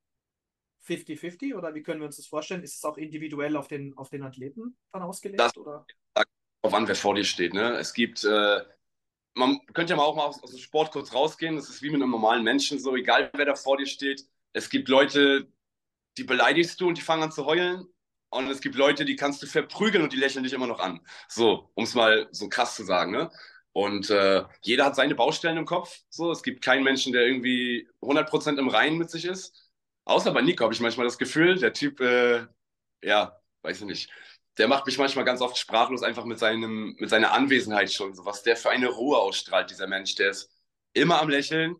50-50 0.86 1.54
oder 1.56 1.74
wie 1.74 1.82
können 1.82 2.00
wir 2.00 2.06
uns 2.06 2.16
das 2.16 2.26
vorstellen? 2.26 2.62
Ist 2.62 2.76
es 2.76 2.84
auch 2.84 2.96
individuell 2.96 3.56
auf 3.56 3.68
den, 3.68 3.96
auf 3.96 4.08
den 4.08 4.22
Athleten 4.22 4.76
dann 4.92 5.02
Das 5.02 5.08
ausgelegt? 5.08 5.56
Oder? 5.56 5.84
sagt 6.16 6.30
auf 6.62 6.74
an, 6.74 6.86
wer 6.86 6.94
vor 6.94 7.16
dir 7.16 7.24
steht. 7.24 7.54
Ne? 7.54 7.76
Es 7.76 7.92
gibt, 7.92 8.22
äh, 8.24 8.60
man 9.34 9.58
könnte 9.72 9.92
ja 9.92 9.96
mal 9.96 10.04
auch 10.04 10.16
mal 10.16 10.26
aus, 10.26 10.42
aus 10.42 10.50
dem 10.50 10.60
Sport 10.60 10.92
kurz 10.92 11.12
rausgehen. 11.12 11.56
Das 11.56 11.68
ist 11.68 11.82
wie 11.82 11.90
mit 11.90 12.00
einem 12.00 12.12
normalen 12.12 12.44
Menschen 12.44 12.78
so, 12.78 12.96
egal 12.96 13.30
wer 13.34 13.46
da 13.46 13.56
vor 13.56 13.76
dir 13.76 13.86
steht. 13.86 14.26
Es 14.52 14.70
gibt 14.70 14.88
Leute, 14.88 15.48
die 16.18 16.24
beleidigst 16.24 16.80
du 16.80 16.88
und 16.88 16.98
die 16.98 17.02
fangen 17.02 17.24
an 17.24 17.32
zu 17.32 17.46
heulen. 17.46 17.86
Und 18.30 18.50
es 18.50 18.60
gibt 18.60 18.76
Leute, 18.76 19.04
die 19.04 19.16
kannst 19.16 19.42
du 19.42 19.46
verprügeln 19.46 20.02
und 20.02 20.12
die 20.12 20.16
lächeln 20.16 20.42
dich 20.42 20.54
immer 20.54 20.66
noch 20.66 20.80
an. 20.80 21.00
So, 21.28 21.70
um 21.74 21.84
es 21.84 21.94
mal 21.94 22.28
so 22.30 22.48
krass 22.48 22.74
zu 22.76 22.84
sagen. 22.84 23.12
Ne? 23.12 23.30
Und 23.72 24.10
äh, 24.10 24.44
jeder 24.62 24.86
hat 24.86 24.96
seine 24.96 25.14
Baustellen 25.14 25.58
im 25.58 25.66
Kopf. 25.66 26.00
So, 26.08 26.30
es 26.30 26.42
gibt 26.42 26.64
keinen 26.64 26.84
Menschen, 26.84 27.12
der 27.12 27.26
irgendwie 27.26 27.88
100% 28.00 28.58
im 28.58 28.68
Reinen 28.68 28.98
mit 28.98 29.10
sich 29.10 29.24
ist. 29.26 29.70
Außer 30.04 30.32
bei 30.32 30.42
Nico 30.42 30.64
habe 30.64 30.74
ich 30.74 30.80
manchmal 30.80 31.06
das 31.06 31.18
Gefühl, 31.18 31.58
der 31.58 31.72
Typ, 31.72 32.00
äh, 32.00 32.46
ja, 33.02 33.38
weiß 33.62 33.80
ich 33.80 33.86
nicht, 33.86 34.10
der 34.58 34.68
macht 34.68 34.86
mich 34.86 34.98
manchmal 34.98 35.24
ganz 35.24 35.40
oft 35.40 35.56
sprachlos 35.56 36.02
einfach 36.02 36.24
mit, 36.24 36.38
seinem, 36.38 36.94
mit 36.98 37.10
seiner 37.10 37.32
Anwesenheit 37.32 37.92
schon. 37.92 38.14
So, 38.14 38.24
was 38.24 38.42
der 38.42 38.56
für 38.56 38.70
eine 38.70 38.88
Ruhe 38.88 39.18
ausstrahlt, 39.18 39.70
dieser 39.70 39.86
Mensch. 39.86 40.14
Der 40.16 40.30
ist 40.30 40.50
immer 40.92 41.20
am 41.20 41.28
Lächeln. 41.28 41.76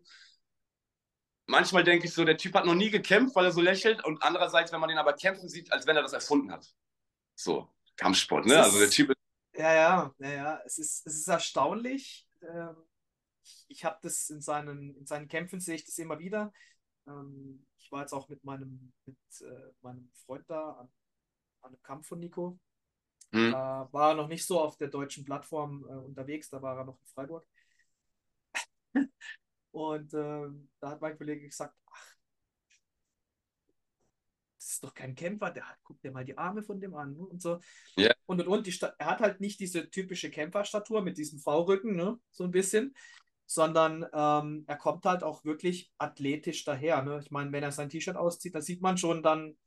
Manchmal 1.45 1.83
denke 1.83 2.07
ich 2.07 2.13
so, 2.13 2.25
der 2.25 2.37
Typ 2.37 2.53
hat 2.55 2.65
noch 2.65 2.75
nie 2.75 2.89
gekämpft, 2.89 3.35
weil 3.35 3.45
er 3.45 3.51
so 3.51 3.61
lächelt. 3.61 4.03
Und 4.05 4.23
andererseits, 4.23 4.71
wenn 4.71 4.79
man 4.79 4.89
den 4.89 4.97
aber 4.97 5.13
kämpfen 5.13 5.49
sieht, 5.49 5.71
als 5.71 5.85
wenn 5.87 5.95
er 5.97 6.01
das 6.03 6.13
erfunden 6.13 6.51
hat. 6.51 6.73
So, 7.35 7.69
Kampfsport, 7.97 8.45
ne? 8.47 8.61
Also 8.61 8.79
der 8.79 8.89
ist, 8.89 8.91
Typ 8.91 9.09
ist. 9.11 9.17
ja, 9.55 9.73
ja, 9.73 10.15
ja, 10.19 10.29
ja, 10.31 10.61
es 10.65 10.77
ist, 10.79 11.07
es 11.07 11.15
ist 11.19 11.27
erstaunlich. 11.27 12.27
Ähm, 12.41 12.75
ich 13.43 13.65
ich 13.69 13.85
habe 13.85 13.99
das 14.03 14.29
in 14.29 14.41
seinen, 14.41 14.95
in 14.97 15.05
seinen 15.05 15.27
Kämpfen, 15.27 15.59
sehe 15.59 15.75
ich 15.75 15.85
das 15.85 15.97
immer 15.99 16.19
wieder. 16.19 16.53
Ähm, 17.07 17.65
ich 17.77 17.91
war 17.91 18.01
jetzt 18.01 18.13
auch 18.13 18.29
mit 18.29 18.43
meinem, 18.43 18.93
mit, 19.05 19.17
äh, 19.41 19.71
meinem 19.81 20.11
Freund 20.25 20.45
da 20.49 20.71
an, 20.73 20.89
an 21.61 21.69
einem 21.73 21.83
Kampf 21.83 22.07
von 22.09 22.19
Nico. 22.19 22.59
Hm, 23.33 23.51
Da 23.51 23.89
war 23.91 24.11
er 24.11 24.15
noch 24.15 24.27
nicht 24.29 24.45
so 24.45 24.61
auf 24.61 24.77
der 24.77 24.89
deutschen 24.89 25.25
Plattform 25.25 25.85
äh, 25.89 25.93
unterwegs, 25.93 26.49
da 26.49 26.61
war 26.61 26.77
er 26.77 26.85
noch 26.85 26.99
in 26.99 27.07
Freiburg. 27.07 27.47
Und 29.73 30.13
ähm, 30.13 30.69
da 30.79 30.91
hat 30.91 31.01
mein 31.01 31.17
Kollege 31.17 31.47
gesagt, 31.47 31.75
ach, 31.91 32.15
das 34.55 34.69
ist 34.69 34.83
doch 34.83 34.93
kein 34.93 35.15
Kämpfer, 35.15 35.49
der 35.49 35.67
hat, 35.67 35.77
guck 35.83 35.99
dir 35.99 36.11
mal 36.11 36.23
die 36.23 36.37
Arme 36.37 36.61
von 36.61 36.79
dem 36.79 36.93
an 36.93 37.13
ne? 37.13 37.23
und 37.25 37.41
so. 37.41 37.59
ja, 37.97 38.13
Und 38.27 38.39
und 38.39 38.47
und, 38.47 38.67
die 38.67 38.79
er 38.99 39.07
hat 39.07 39.19
halt 39.19 39.41
nicht 39.41 39.59
diese 39.59 39.89
typische 39.89 40.29
Kämpferstatur 40.29 41.01
mit 41.01 41.17
diesem 41.17 41.39
V-Rücken, 41.39 41.95
ne? 41.95 42.19
So 42.29 42.43
ein 42.43 42.51
bisschen, 42.51 42.95
sondern 43.47 44.05
ähm, 44.13 44.63
er 44.67 44.77
kommt 44.77 45.05
halt 45.05 45.23
auch 45.23 45.43
wirklich 45.43 45.91
athletisch 45.97 46.63
daher, 46.65 47.01
ne? 47.01 47.19
Ich 47.23 47.31
meine, 47.31 47.51
wenn 47.51 47.63
er 47.63 47.71
sein 47.71 47.89
T-Shirt 47.89 48.15
auszieht, 48.15 48.53
da 48.53 48.61
sieht 48.61 48.81
man 48.81 48.97
schon 48.99 49.23
dann, 49.23 49.57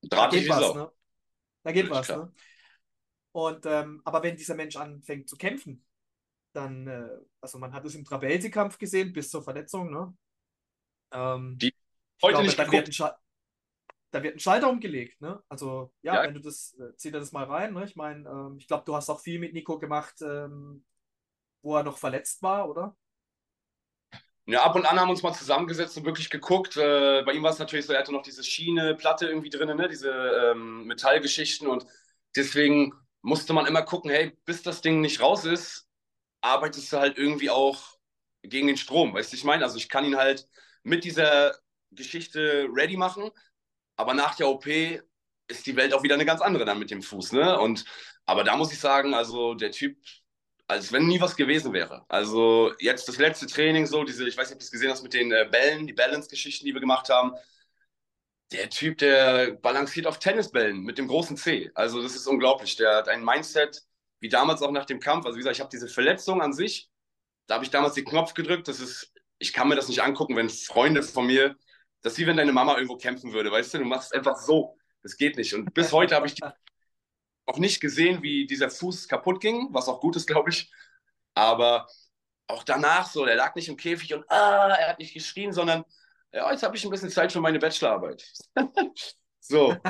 da 0.00 0.16
drahtig 0.16 0.40
geht 0.40 0.46
wie 0.46 0.50
was, 0.50 0.74
ne? 0.74 0.90
Da 1.64 1.72
geht 1.72 1.88
Völlig 1.88 1.98
was, 1.98 2.06
klar. 2.06 2.24
ne? 2.24 2.32
Und 3.32 3.66
ähm, 3.66 4.00
aber 4.06 4.22
wenn 4.22 4.36
dieser 4.36 4.54
Mensch 4.54 4.76
anfängt 4.76 5.28
zu 5.28 5.36
kämpfen, 5.36 5.84
dann, 6.52 6.86
äh, 6.86 7.08
also 7.40 7.58
man 7.58 7.72
hat 7.72 7.84
es 7.84 7.94
im 7.94 8.04
Trabelsi-Kampf 8.04 8.78
gesehen, 8.78 9.12
bis 9.12 9.30
zur 9.30 9.42
Verletzung, 9.42 9.90
ne? 9.92 10.14
Ähm, 11.12 11.62
Die 11.62 11.72
heute 12.22 12.42
glaube, 12.42 12.42
nicht 12.42 12.58
da 12.58 12.70
wird 12.72 12.88
da 14.10 14.22
wird 14.22 14.36
ein 14.36 14.40
Schalter 14.40 14.68
umgelegt, 14.70 15.20
ne? 15.20 15.42
Also, 15.48 15.92
ja, 16.02 16.22
Ja, 16.22 16.22
wenn 16.22 16.34
du 16.34 16.40
das, 16.40 16.74
äh, 16.78 16.94
zieh 16.96 17.10
dir 17.10 17.18
das 17.20 17.32
mal 17.32 17.44
rein, 17.44 17.72
ne? 17.74 17.84
Ich 17.84 17.96
meine, 17.96 18.28
ähm, 18.28 18.56
ich 18.58 18.66
glaube, 18.66 18.84
du 18.86 18.94
hast 18.94 19.08
auch 19.10 19.20
viel 19.20 19.38
mit 19.38 19.54
Nico 19.54 19.78
gemacht, 19.78 20.20
ähm, 20.22 20.84
wo 21.62 21.76
er 21.76 21.84
noch 21.84 21.98
verletzt 21.98 22.42
war, 22.42 22.68
oder? 22.70 22.96
Ja, 24.46 24.64
ab 24.64 24.74
und 24.74 24.86
an 24.86 24.98
haben 24.98 25.06
wir 25.08 25.12
uns 25.12 25.22
mal 25.22 25.32
zusammengesetzt 25.34 25.96
und 25.96 26.04
wirklich 26.04 26.28
geguckt. 26.28 26.76
Äh, 26.76 27.22
bei 27.24 27.32
ihm 27.32 27.42
war 27.44 27.52
es 27.52 27.60
natürlich 27.60 27.86
so, 27.86 27.92
er 27.92 28.00
hatte 28.00 28.12
noch 28.12 28.22
diese 28.22 28.42
Schiene, 28.42 28.94
Platte 28.96 29.26
irgendwie 29.28 29.50
drin, 29.50 29.76
ne? 29.76 29.88
diese 29.88 30.10
ähm, 30.10 30.84
Metallgeschichten 30.86 31.68
und 31.68 31.86
deswegen 32.34 32.92
musste 33.22 33.52
man 33.52 33.66
immer 33.66 33.82
gucken, 33.82 34.10
hey, 34.10 34.36
bis 34.44 34.62
das 34.62 34.80
Ding 34.82 35.00
nicht 35.00 35.20
raus 35.20 35.44
ist, 35.44 35.86
arbeitest 36.42 36.92
du 36.92 36.98
halt 36.98 37.18
irgendwie 37.18 37.50
auch 37.50 37.96
gegen 38.42 38.66
den 38.66 38.76
Strom, 38.76 39.14
weißt 39.14 39.32
du, 39.32 39.36
ich 39.36 39.44
meine? 39.44 39.64
Also 39.64 39.76
ich 39.78 39.88
kann 39.88 40.04
ihn 40.04 40.16
halt 40.16 40.48
mit 40.82 41.04
dieser 41.04 41.56
Geschichte 41.92 42.68
ready 42.74 42.96
machen, 42.96 43.30
aber 43.96 44.14
nach 44.14 44.34
der 44.34 44.48
OP 44.48 44.66
ist 44.66 45.66
die 45.66 45.76
Welt 45.76 45.94
auch 45.94 46.02
wieder 46.02 46.14
eine 46.14 46.24
ganz 46.24 46.40
andere 46.40 46.64
dann 46.64 46.78
mit 46.78 46.90
dem 46.90 47.02
Fuß, 47.02 47.32
ne? 47.32 47.58
Und 47.58 47.84
aber 48.26 48.44
da 48.44 48.56
muss 48.56 48.72
ich 48.72 48.78
sagen, 48.78 49.14
also 49.14 49.54
der 49.54 49.72
Typ 49.72 49.96
als 50.72 50.92
wenn 50.92 51.06
nie 51.06 51.20
was 51.20 51.36
gewesen 51.36 51.72
wäre. 51.72 52.04
Also 52.08 52.72
jetzt 52.78 53.08
das 53.08 53.18
letzte 53.18 53.46
Training 53.46 53.86
so, 53.86 54.04
diese, 54.04 54.26
ich 54.26 54.36
weiß 54.36 54.48
nicht, 54.48 54.54
ob 54.54 54.60
du 54.60 54.64
es 54.64 54.70
gesehen 54.70 54.90
hast 54.90 55.02
mit 55.02 55.14
den 55.14 55.30
äh, 55.30 55.46
Bällen, 55.50 55.86
die 55.86 55.92
Balance-Geschichten, 55.92 56.64
die 56.64 56.72
wir 56.72 56.80
gemacht 56.80 57.08
haben. 57.10 57.32
Der 58.52 58.68
Typ, 58.70 58.98
der 58.98 59.52
balanciert 59.52 60.06
auf 60.06 60.18
Tennisbällen 60.18 60.82
mit 60.82 60.98
dem 60.98 61.08
großen 61.08 61.36
C. 61.36 61.70
Also 61.74 62.02
das 62.02 62.14
ist 62.14 62.26
unglaublich. 62.26 62.76
Der 62.76 62.96
hat 62.96 63.08
ein 63.08 63.24
Mindset, 63.24 63.82
wie 64.22 64.28
damals 64.28 64.62
auch 64.62 64.70
nach 64.70 64.86
dem 64.86 65.00
Kampf. 65.00 65.26
Also 65.26 65.36
wie 65.36 65.40
gesagt, 65.40 65.56
ich 65.56 65.60
habe 65.60 65.70
diese 65.70 65.88
Verletzung 65.88 66.40
an 66.40 66.52
sich, 66.52 66.88
da 67.48 67.56
habe 67.56 67.64
ich 67.64 67.72
damals 67.72 67.94
den 67.94 68.04
Knopf 68.04 68.34
gedrückt. 68.34 68.68
Das 68.68 68.78
ist, 68.78 69.12
ich 69.38 69.52
kann 69.52 69.68
mir 69.68 69.74
das 69.74 69.88
nicht 69.88 70.00
angucken, 70.00 70.36
wenn 70.36 70.48
Freunde 70.48 71.02
von 71.02 71.26
mir, 71.26 71.56
das 72.02 72.12
ist 72.12 72.18
wie 72.20 72.26
wenn 72.28 72.36
deine 72.36 72.52
Mama 72.52 72.76
irgendwo 72.76 72.96
kämpfen 72.96 73.32
würde, 73.32 73.50
weißt 73.50 73.74
du, 73.74 73.78
du 73.78 73.84
machst 73.84 74.12
es 74.12 74.12
einfach 74.12 74.36
so. 74.36 74.78
Das 75.02 75.16
geht 75.16 75.36
nicht. 75.36 75.52
Und 75.54 75.74
bis 75.74 75.90
heute 75.90 76.14
habe 76.14 76.28
ich 76.28 76.36
auch 77.46 77.58
nicht 77.58 77.80
gesehen, 77.80 78.22
wie 78.22 78.46
dieser 78.46 78.70
Fuß 78.70 79.08
kaputt 79.08 79.40
ging, 79.40 79.68
was 79.72 79.88
auch 79.88 80.00
gut 80.00 80.14
ist, 80.14 80.28
glaube 80.28 80.50
ich. 80.50 80.70
Aber 81.34 81.88
auch 82.46 82.62
danach 82.62 83.10
so, 83.10 83.26
der 83.26 83.34
lag 83.34 83.56
nicht 83.56 83.68
im 83.68 83.76
Käfig 83.76 84.14
und 84.14 84.30
ah, 84.30 84.68
er 84.68 84.90
hat 84.90 85.00
nicht 85.00 85.14
geschrien, 85.14 85.52
sondern 85.52 85.84
ja, 86.30 86.48
jetzt 86.52 86.62
habe 86.62 86.76
ich 86.76 86.84
ein 86.84 86.90
bisschen 86.90 87.10
Zeit 87.10 87.32
für 87.32 87.40
meine 87.40 87.58
Bachelorarbeit. 87.58 88.24
so. 89.40 89.76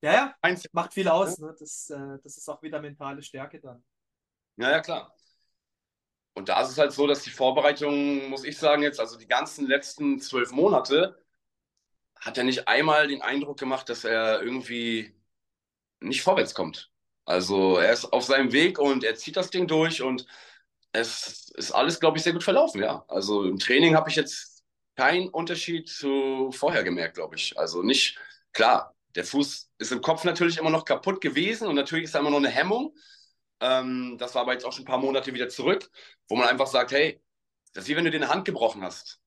Ja, 0.00 0.34
ja, 0.42 0.54
macht 0.72 0.94
viel 0.94 1.08
aus. 1.08 1.38
Ne? 1.38 1.54
Das, 1.58 1.90
äh, 1.90 2.18
das 2.22 2.36
ist 2.36 2.48
auch 2.48 2.62
wieder 2.62 2.80
mentale 2.80 3.22
Stärke 3.22 3.60
dann. 3.60 3.82
Ja, 4.56 4.70
ja, 4.70 4.80
klar. 4.80 5.14
Und 6.34 6.48
da 6.48 6.60
ist 6.62 6.70
es 6.70 6.78
halt 6.78 6.92
so, 6.92 7.06
dass 7.06 7.22
die 7.22 7.30
Vorbereitung, 7.30 8.28
muss 8.28 8.44
ich 8.44 8.56
sagen, 8.56 8.82
jetzt, 8.82 9.00
also 9.00 9.18
die 9.18 9.26
ganzen 9.26 9.66
letzten 9.66 10.20
zwölf 10.20 10.52
Monate, 10.52 11.18
hat 12.20 12.38
er 12.38 12.44
nicht 12.44 12.68
einmal 12.68 13.08
den 13.08 13.22
Eindruck 13.22 13.58
gemacht, 13.58 13.88
dass 13.88 14.04
er 14.04 14.42
irgendwie 14.42 15.14
nicht 16.00 16.22
vorwärts 16.22 16.54
kommt. 16.54 16.90
Also 17.24 17.78
er 17.78 17.92
ist 17.92 18.06
auf 18.06 18.24
seinem 18.24 18.52
Weg 18.52 18.78
und 18.78 19.04
er 19.04 19.16
zieht 19.16 19.36
das 19.36 19.50
Ding 19.50 19.66
durch 19.66 20.02
und 20.02 20.26
es 20.92 21.50
ist 21.56 21.72
alles, 21.72 22.00
glaube 22.00 22.18
ich, 22.18 22.24
sehr 22.24 22.32
gut 22.32 22.44
verlaufen, 22.44 22.82
ja. 22.82 23.04
Also 23.08 23.44
im 23.44 23.58
Training 23.58 23.94
habe 23.96 24.10
ich 24.10 24.16
jetzt 24.16 24.64
keinen 24.96 25.28
Unterschied 25.28 25.88
zu 25.88 26.50
vorher 26.52 26.84
gemerkt, 26.84 27.16
glaube 27.16 27.36
ich. 27.36 27.58
Also 27.58 27.82
nicht, 27.82 28.18
klar, 28.52 28.94
der 29.14 29.24
Fuß 29.24 29.67
ist 29.78 29.92
im 29.92 30.02
Kopf 30.02 30.24
natürlich 30.24 30.58
immer 30.58 30.70
noch 30.70 30.84
kaputt 30.84 31.20
gewesen 31.20 31.68
und 31.68 31.74
natürlich 31.74 32.04
ist 32.04 32.14
da 32.14 32.20
immer 32.20 32.30
noch 32.30 32.38
eine 32.38 32.50
Hemmung. 32.50 32.94
Ähm, 33.60 34.16
das 34.18 34.34
war 34.34 34.42
aber 34.42 34.52
jetzt 34.52 34.64
auch 34.64 34.72
schon 34.72 34.82
ein 34.82 34.88
paar 34.88 34.98
Monate 34.98 35.32
wieder 35.34 35.48
zurück, 35.48 35.90
wo 36.28 36.36
man 36.36 36.48
einfach 36.48 36.66
sagt, 36.66 36.92
hey, 36.92 37.20
das 37.72 37.84
ist 37.84 37.88
wie 37.88 37.96
wenn 37.96 38.04
du 38.04 38.10
dir 38.10 38.18
eine 38.18 38.28
Hand 38.28 38.44
gebrochen 38.44 38.82
hast. 38.82 39.20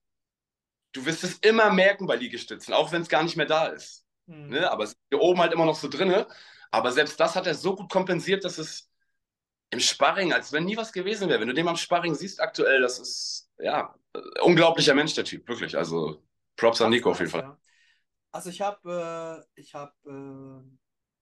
Du 0.94 1.06
wirst 1.06 1.24
es 1.24 1.38
immer 1.40 1.72
merken 1.72 2.06
bei 2.06 2.16
Liegestützen, 2.16 2.74
auch 2.74 2.92
wenn 2.92 3.02
es 3.02 3.10
gar 3.10 3.24
nicht 3.24 3.38
mehr 3.38 3.46
da 3.46 3.68
ist. 3.68 4.06
Mhm. 4.26 4.50
Ne? 4.50 4.72
Aber 4.72 4.84
es 4.84 4.92
ist 4.92 5.00
hier 5.10 5.22
oben 5.22 5.40
halt 5.40 5.54
immer 5.54 5.66
noch 5.66 5.76
so 5.76 5.88
drinne. 5.88 6.28
Aber 6.70 6.92
selbst 6.92 7.20
das 7.20 7.36
hat 7.36 7.48
er 7.48 7.56
so 7.56 7.76
gut 7.76 7.92
kompensiert, 7.92 8.44
dass 8.44 8.58
es 8.58 8.90
im 9.70 9.80
Sparring, 9.80 10.34
als 10.34 10.52
wenn 10.52 10.66
nie 10.66 10.78
was 10.78 10.92
gewesen 10.92 11.30
wäre. 11.30 11.40
Wenn 11.40 11.48
du 11.48 11.54
den 11.54 11.68
am 11.68 11.78
Sparring 11.78 12.14
siehst 12.14 12.42
aktuell, 12.42 12.82
das 12.82 13.00
ist, 13.00 13.50
ja, 13.58 13.96
unglaublicher 14.42 14.94
Mensch, 14.94 15.14
der 15.14 15.24
Typ, 15.24 15.48
wirklich. 15.48 15.78
Also 15.78 16.22
Props 16.58 16.82
an 16.82 16.90
Nico 16.90 17.12
auf 17.12 17.20
jeden 17.20 17.32
Fall. 17.32 17.58
Also 18.32 18.50
ich 18.50 18.62
habe, 18.62 19.46
äh, 19.56 19.60
ich 19.60 19.76
habe, 19.76 19.94
äh, 20.06 20.78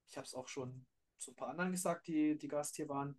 ich 0.09 0.17
habe 0.17 0.25
es 0.25 0.33
auch 0.33 0.47
schon 0.47 0.85
zu 1.17 1.31
ein 1.31 1.35
paar 1.35 1.49
anderen 1.49 1.71
gesagt, 1.71 2.07
die, 2.07 2.37
die 2.37 2.47
Gast 2.47 2.75
hier 2.75 2.89
waren. 2.89 3.17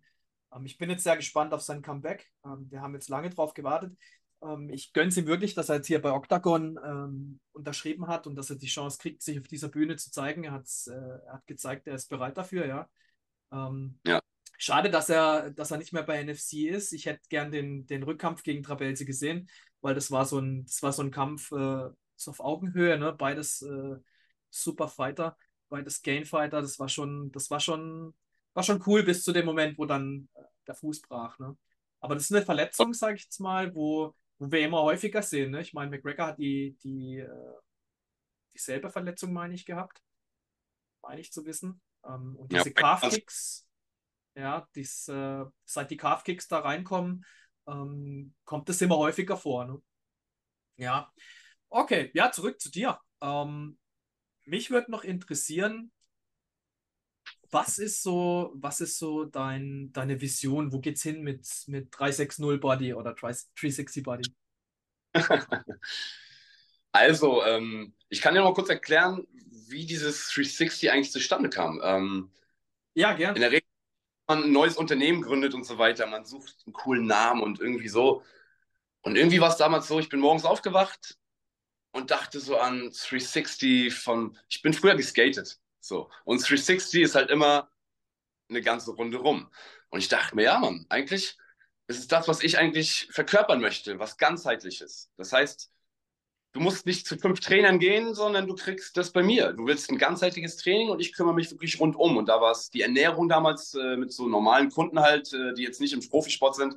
Ähm, 0.53 0.65
ich 0.65 0.77
bin 0.77 0.89
jetzt 0.89 1.03
sehr 1.03 1.17
gespannt 1.17 1.53
auf 1.53 1.61
sein 1.61 1.81
Comeback. 1.81 2.31
Ähm, 2.45 2.67
wir 2.69 2.81
haben 2.81 2.93
jetzt 2.93 3.09
lange 3.09 3.29
drauf 3.29 3.53
gewartet. 3.53 3.97
Ähm, 4.41 4.69
ich 4.69 4.93
gönne 4.93 5.09
es 5.09 5.17
ihm 5.17 5.27
wirklich, 5.27 5.53
dass 5.53 5.69
er 5.69 5.77
jetzt 5.77 5.87
hier 5.87 6.01
bei 6.01 6.11
Octagon 6.11 6.79
ähm, 6.83 7.39
unterschrieben 7.51 8.07
hat 8.07 8.27
und 8.27 8.35
dass 8.35 8.49
er 8.49 8.55
die 8.55 8.67
Chance 8.67 8.97
kriegt, 8.99 9.21
sich 9.21 9.39
auf 9.39 9.47
dieser 9.47 9.69
Bühne 9.69 9.95
zu 9.97 10.11
zeigen. 10.11 10.43
Er, 10.43 10.55
äh, 10.55 11.25
er 11.25 11.33
hat 11.33 11.47
gezeigt, 11.47 11.87
er 11.87 11.95
ist 11.95 12.09
bereit 12.09 12.37
dafür, 12.37 12.65
ja. 12.67 12.89
Ähm, 13.51 13.99
ja. 14.05 14.19
Schade, 14.57 14.91
dass 14.91 15.09
er, 15.09 15.51
dass 15.51 15.71
er 15.71 15.77
nicht 15.77 15.91
mehr 15.91 16.03
bei 16.03 16.23
NFC 16.23 16.69
ist. 16.69 16.93
Ich 16.93 17.07
hätte 17.07 17.21
gern 17.29 17.51
den, 17.51 17.87
den 17.87 18.03
Rückkampf 18.03 18.43
gegen 18.43 18.63
Trabelsi 18.63 19.05
gesehen, 19.05 19.49
weil 19.81 19.95
das 19.95 20.11
war 20.11 20.25
so 20.25 20.37
ein, 20.39 20.65
das 20.65 20.83
war 20.83 20.93
so 20.93 21.01
ein 21.01 21.11
Kampf 21.11 21.51
äh, 21.51 21.89
so 22.23 22.31
auf 22.31 22.39
Augenhöhe, 22.39 22.97
ne? 22.97 23.13
Beides 23.13 23.61
äh, 23.61 23.97
super 24.49 24.87
Fighter 24.87 25.37
beides 25.71 26.01
Gainfighter, 26.03 26.61
das 26.61 26.77
war 26.77 26.89
schon, 26.89 27.31
das 27.31 27.49
war 27.49 27.59
schon, 27.59 28.13
war 28.53 28.61
schon 28.61 28.83
cool 28.85 29.03
bis 29.03 29.23
zu 29.23 29.31
dem 29.31 29.45
Moment, 29.45 29.79
wo 29.79 29.85
dann 29.85 30.27
äh, 30.35 30.43
der 30.67 30.75
Fuß 30.75 31.01
brach. 31.01 31.39
Ne? 31.39 31.57
Aber 32.01 32.13
das 32.13 32.25
ist 32.25 32.33
eine 32.33 32.45
Verletzung, 32.45 32.93
sage 32.93 33.15
ich 33.15 33.23
jetzt 33.23 33.39
mal, 33.39 33.73
wo, 33.73 34.13
wo 34.37 34.51
wir 34.51 34.59
immer 34.59 34.83
häufiger 34.83 35.23
sehen. 35.23 35.51
Ne? 35.51 35.61
Ich 35.61 35.73
meine, 35.73 35.89
McGregor 35.89 36.27
hat 36.27 36.37
die, 36.37 36.77
die, 36.83 37.19
äh, 37.19 37.53
dieselbe 38.53 38.89
Verletzung, 38.89 39.33
meine 39.33 39.55
ich, 39.55 39.65
gehabt. 39.65 40.03
Meine 41.01 41.21
ich 41.21 41.31
zu 41.31 41.45
wissen. 41.45 41.81
Ähm, 42.05 42.35
und 42.35 42.51
diese 42.51 42.69
ja, 42.69 42.73
Calf-Kicks, 42.73 43.65
ja, 44.35 44.67
dies, 44.75 45.07
äh, 45.07 45.45
seit 45.63 45.89
die 45.89 45.97
Calf-Kicks 45.97 46.49
da 46.49 46.59
reinkommen, 46.59 47.25
ähm, 47.65 48.33
kommt 48.43 48.67
das 48.67 48.81
immer 48.81 48.97
häufiger 48.97 49.37
vor. 49.37 49.65
Ne? 49.65 49.81
Ja. 50.75 51.13
Okay, 51.71 52.11
ja, 52.13 52.31
zurück 52.31 52.59
zu 52.59 52.69
dir. 52.69 52.99
Ähm, 53.21 53.77
mich 54.45 54.71
würde 54.71 54.91
noch 54.91 55.05
interessieren, 55.05 55.91
was 57.49 57.79
ist 57.79 58.03
so, 58.03 58.51
was 58.55 58.81
ist 58.81 58.99
so 58.99 59.23
dein, 59.23 59.91
deine 59.93 60.19
Vision? 60.19 60.73
Wo 60.73 60.79
geht's 60.79 61.01
hin 61.01 61.21
mit, 61.21 61.47
mit 61.67 61.87
360 61.91 62.59
Body 62.59 62.93
oder 62.93 63.13
360 63.13 64.03
Body? 64.03 64.29
also, 66.91 67.43
ähm, 67.45 67.93
ich 68.09 68.21
kann 68.21 68.33
dir 68.33 68.41
noch 68.41 68.49
mal 68.49 68.53
kurz 68.53 68.69
erklären, 68.69 69.25
wie 69.69 69.85
dieses 69.85 70.29
360 70.29 70.91
eigentlich 70.91 71.11
zustande 71.11 71.49
kam. 71.49 71.79
Ähm, 71.81 72.31
ja, 72.93 73.13
gerne. 73.13 73.35
In 73.35 73.41
der 73.41 73.51
Regel, 73.51 73.67
man 74.27 74.43
ein 74.43 74.51
neues 74.51 74.75
Unternehmen 74.75 75.21
gründet 75.21 75.53
und 75.53 75.65
so 75.65 75.77
weiter, 75.77 76.05
man 76.07 76.25
sucht 76.25 76.63
einen 76.65 76.73
coolen 76.73 77.05
Namen 77.05 77.41
und 77.41 77.61
irgendwie 77.61 77.89
so. 77.89 78.23
Und 79.03 79.15
irgendwie 79.15 79.39
war 79.39 79.49
es 79.49 79.57
damals 79.57 79.87
so, 79.87 79.99
ich 79.99 80.09
bin 80.09 80.19
morgens 80.19 80.43
aufgewacht, 80.45 81.17
und 81.91 82.11
dachte 82.11 82.39
so 82.39 82.57
an 82.57 82.91
360 82.91 83.93
von, 83.93 84.37
ich 84.49 84.61
bin 84.61 84.73
früher 84.73 84.95
geskatet, 84.95 85.59
so. 85.79 86.09
Und 86.25 86.41
360 86.41 87.01
ist 87.01 87.15
halt 87.15 87.29
immer 87.29 87.69
eine 88.49 88.61
ganze 88.61 88.91
Runde 88.91 89.17
rum. 89.17 89.49
Und 89.89 89.99
ich 89.99 90.07
dachte 90.07 90.35
mir, 90.35 90.43
ja, 90.43 90.59
Mann, 90.59 90.85
eigentlich 90.89 91.37
ist 91.87 91.99
es 91.99 92.07
das, 92.07 92.27
was 92.27 92.43
ich 92.43 92.57
eigentlich 92.57 93.07
verkörpern 93.11 93.61
möchte, 93.61 93.99
was 93.99 94.17
ganzheitliches. 94.17 95.11
Das 95.17 95.33
heißt, 95.33 95.71
du 96.53 96.59
musst 96.59 96.85
nicht 96.85 97.05
zu 97.07 97.17
fünf 97.17 97.39
Trainern 97.39 97.79
gehen, 97.79 98.13
sondern 98.13 98.47
du 98.47 98.55
kriegst 98.55 98.95
das 98.97 99.11
bei 99.11 99.23
mir. 99.23 99.53
Du 99.53 99.65
willst 99.65 99.89
ein 99.89 99.97
ganzheitliches 99.97 100.57
Training 100.57 100.89
und 100.89 101.01
ich 101.01 101.13
kümmere 101.13 101.35
mich 101.35 101.51
wirklich 101.51 101.79
rundum. 101.79 102.17
Und 102.17 102.27
da 102.29 102.39
war 102.41 102.51
es 102.51 102.69
die 102.69 102.81
Ernährung 102.81 103.27
damals 103.29 103.73
äh, 103.73 103.97
mit 103.97 104.13
so 104.13 104.27
normalen 104.27 104.69
Kunden 104.69 104.99
halt, 104.99 105.33
äh, 105.33 105.53
die 105.53 105.63
jetzt 105.63 105.81
nicht 105.81 105.93
im 105.93 106.07
Profisport 106.07 106.55
sind. 106.55 106.75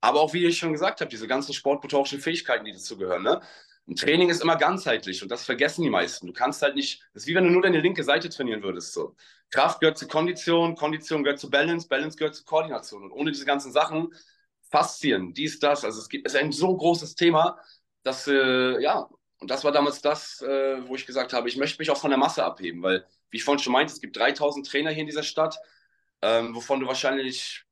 Aber 0.00 0.20
auch, 0.20 0.32
wie 0.32 0.44
ich 0.44 0.58
schon 0.58 0.72
gesagt 0.72 1.00
habe, 1.00 1.10
diese 1.10 1.28
ganzen 1.28 1.54
sportmotorischen 1.54 2.20
Fähigkeiten, 2.20 2.64
die 2.64 2.72
dazu 2.72 2.96
gehören. 2.96 3.22
Ne? 3.22 3.40
Ein 3.88 3.96
Training 3.96 4.30
ist 4.30 4.42
immer 4.42 4.56
ganzheitlich 4.56 5.22
und 5.22 5.28
das 5.28 5.44
vergessen 5.44 5.82
die 5.82 5.90
meisten. 5.90 6.26
Du 6.28 6.32
kannst 6.32 6.62
halt 6.62 6.76
nicht, 6.76 7.02
das 7.14 7.24
ist 7.24 7.26
wie 7.26 7.34
wenn 7.34 7.44
du 7.44 7.50
nur 7.50 7.62
deine 7.62 7.80
linke 7.80 8.04
Seite 8.04 8.28
trainieren 8.28 8.62
würdest. 8.62 8.92
So. 8.92 9.16
Kraft 9.50 9.80
gehört 9.80 9.98
zu 9.98 10.06
Kondition, 10.06 10.76
Kondition 10.76 11.24
gehört 11.24 11.40
zu 11.40 11.50
Balance, 11.50 11.88
Balance 11.88 12.16
gehört 12.16 12.34
zu 12.34 12.44
Koordination. 12.44 13.02
Und 13.02 13.12
ohne 13.12 13.32
diese 13.32 13.44
ganzen 13.44 13.72
Sachen, 13.72 14.14
Faszien, 14.70 15.34
dies, 15.34 15.58
das, 15.58 15.84
also 15.84 16.00
es 16.00 16.08
gibt, 16.08 16.26
ist 16.26 16.36
ein 16.36 16.52
so 16.52 16.74
großes 16.76 17.14
Thema, 17.16 17.58
dass, 18.02 18.26
äh, 18.26 18.80
ja, 18.80 19.08
und 19.38 19.50
das 19.50 19.64
war 19.64 19.72
damals 19.72 20.00
das, 20.00 20.40
äh, 20.40 20.88
wo 20.88 20.94
ich 20.94 21.04
gesagt 21.04 21.32
habe, 21.32 21.48
ich 21.48 21.56
möchte 21.56 21.78
mich 21.80 21.90
auch 21.90 21.98
von 21.98 22.10
der 22.10 22.18
Masse 22.18 22.44
abheben, 22.44 22.82
weil, 22.82 23.04
wie 23.30 23.36
ich 23.36 23.44
vorhin 23.44 23.62
schon 23.62 23.72
meinte, 23.72 23.92
es 23.92 24.00
gibt 24.00 24.16
3000 24.16 24.66
Trainer 24.66 24.90
hier 24.90 25.00
in 25.00 25.06
dieser 25.06 25.24
Stadt, 25.24 25.58
ähm, 26.22 26.54
wovon 26.54 26.80
du 26.80 26.86
wahrscheinlich, 26.86 27.64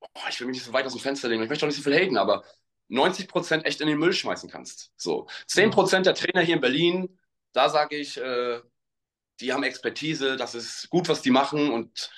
oh, 0.00 0.20
ich 0.28 0.40
will 0.40 0.48
mich 0.48 0.56
nicht 0.56 0.66
so 0.66 0.72
weit 0.72 0.84
aus 0.86 0.92
dem 0.92 1.00
Fenster 1.00 1.28
legen, 1.28 1.42
ich 1.42 1.48
möchte 1.48 1.64
auch 1.64 1.68
nicht 1.68 1.76
so 1.76 1.82
viel 1.82 1.94
haten, 1.94 2.18
aber 2.18 2.44
90 2.88 3.28
Prozent 3.28 3.64
echt 3.66 3.80
in 3.80 3.88
den 3.88 3.98
Müll 3.98 4.12
schmeißen 4.12 4.50
kannst. 4.50 4.92
So 4.96 5.26
10 5.48 5.70
Prozent 5.70 6.06
der 6.06 6.14
Trainer 6.14 6.40
hier 6.40 6.54
in 6.54 6.60
Berlin, 6.60 7.18
da 7.52 7.68
sage 7.68 7.96
ich, 7.96 8.16
äh, 8.18 8.60
die 9.40 9.52
haben 9.52 9.62
Expertise, 9.62 10.36
das 10.36 10.54
ist 10.54 10.88
gut, 10.90 11.08
was 11.08 11.22
die 11.22 11.30
machen 11.30 11.70
und 11.70 12.10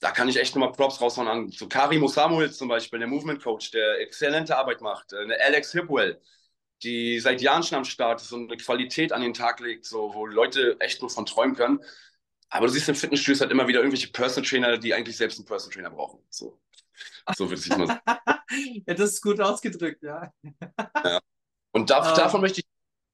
da 0.00 0.10
kann 0.10 0.28
ich 0.28 0.36
echt 0.36 0.54
nochmal 0.54 0.72
Props 0.72 1.00
raushauen 1.00 1.28
an 1.28 1.50
so 1.50 1.68
Karim 1.68 2.06
Samuel 2.08 2.52
zum 2.52 2.68
Beispiel, 2.68 2.98
der 2.98 3.08
Movement 3.08 3.42
Coach, 3.42 3.70
der 3.70 4.00
exzellente 4.00 4.56
Arbeit 4.56 4.80
macht, 4.80 5.12
äh, 5.12 5.18
eine 5.18 5.40
Alex 5.40 5.72
Hipwell, 5.72 6.20
die 6.82 7.18
seit 7.20 7.40
Jahren 7.40 7.62
schon 7.62 7.78
am 7.78 7.84
Start 7.84 8.20
ist 8.20 8.32
und 8.32 8.50
eine 8.50 8.56
Qualität 8.58 9.12
an 9.12 9.22
den 9.22 9.34
Tag 9.34 9.60
legt, 9.60 9.86
so, 9.86 10.12
wo 10.14 10.26
Leute 10.26 10.76
echt 10.80 11.00
nur 11.00 11.10
von 11.10 11.26
träumen 11.26 11.56
können. 11.56 11.80
Aber 12.48 12.66
du 12.66 12.72
siehst 12.72 12.88
im 12.88 12.94
Fitnessstudio 12.94 13.40
halt 13.40 13.50
immer 13.50 13.66
wieder 13.66 13.80
irgendwelche 13.80 14.08
Personal 14.08 14.48
Trainer, 14.48 14.78
die 14.78 14.94
eigentlich 14.94 15.16
selbst 15.16 15.38
einen 15.38 15.46
Personal 15.46 15.74
Trainer 15.74 15.90
brauchen. 15.90 16.20
So. 16.30 16.60
So 17.36 17.48
würde 17.48 17.60
ich 17.60 17.76
mal 17.76 17.86
sagen. 17.86 18.00
ja, 18.86 18.94
das 18.94 19.14
ist 19.14 19.22
gut 19.22 19.40
ausgedrückt, 19.40 20.02
ja. 20.02 20.32
ja. 21.04 21.20
Und 21.72 21.90
da. 21.90 22.08
Ähm. 22.08 22.16
davon 22.16 22.40
möchte 22.40 22.60
ich, 22.60 22.66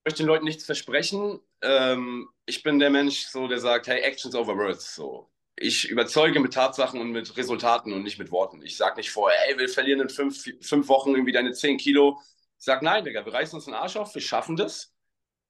möchte 0.05 0.23
den 0.23 0.29
Leuten 0.29 0.45
nichts 0.45 0.65
versprechen. 0.65 1.41
Ähm, 1.63 2.29
ich 2.47 2.63
bin 2.63 2.79
der 2.79 2.91
Mensch, 2.91 3.27
so, 3.27 3.49
der 3.49 3.59
sagt, 3.59 3.87
hey, 3.87 4.01
Actions 4.01 4.35
over 4.35 4.57
Words. 4.57 4.95
So. 4.95 5.31
Ich 5.57 5.89
überzeuge 5.89 6.41
mit 6.41 6.55
Tatsachen 6.55 7.01
und 7.01 7.13
mit 7.13 7.37
Resultaten 7.37 7.93
und 7.93 8.03
nicht 8.03 8.19
mit 8.19 8.31
Worten. 8.31 8.63
Ich 8.63 8.77
sage 8.77 8.97
nicht 8.97 9.11
vorher, 9.11 9.39
hey, 9.47 9.59
wir 9.59 9.69
verlieren 9.69 10.01
in 10.01 10.09
fünf, 10.09 10.45
fünf 10.61 10.89
Wochen 10.89 11.11
irgendwie 11.11 11.33
deine 11.33 11.53
10 11.53 11.79
Kilo. 11.79 12.21
Ich 12.59 12.65
sage, 12.65 12.85
nein, 12.85 13.05
Digga, 13.05 13.25
wir 13.25 13.33
reißen 13.33 13.57
uns 13.57 13.67
den 13.67 13.75
Arsch 13.75 13.97
auf, 13.97 14.15
wir 14.15 14.23
schaffen 14.23 14.57
das. 14.57 14.93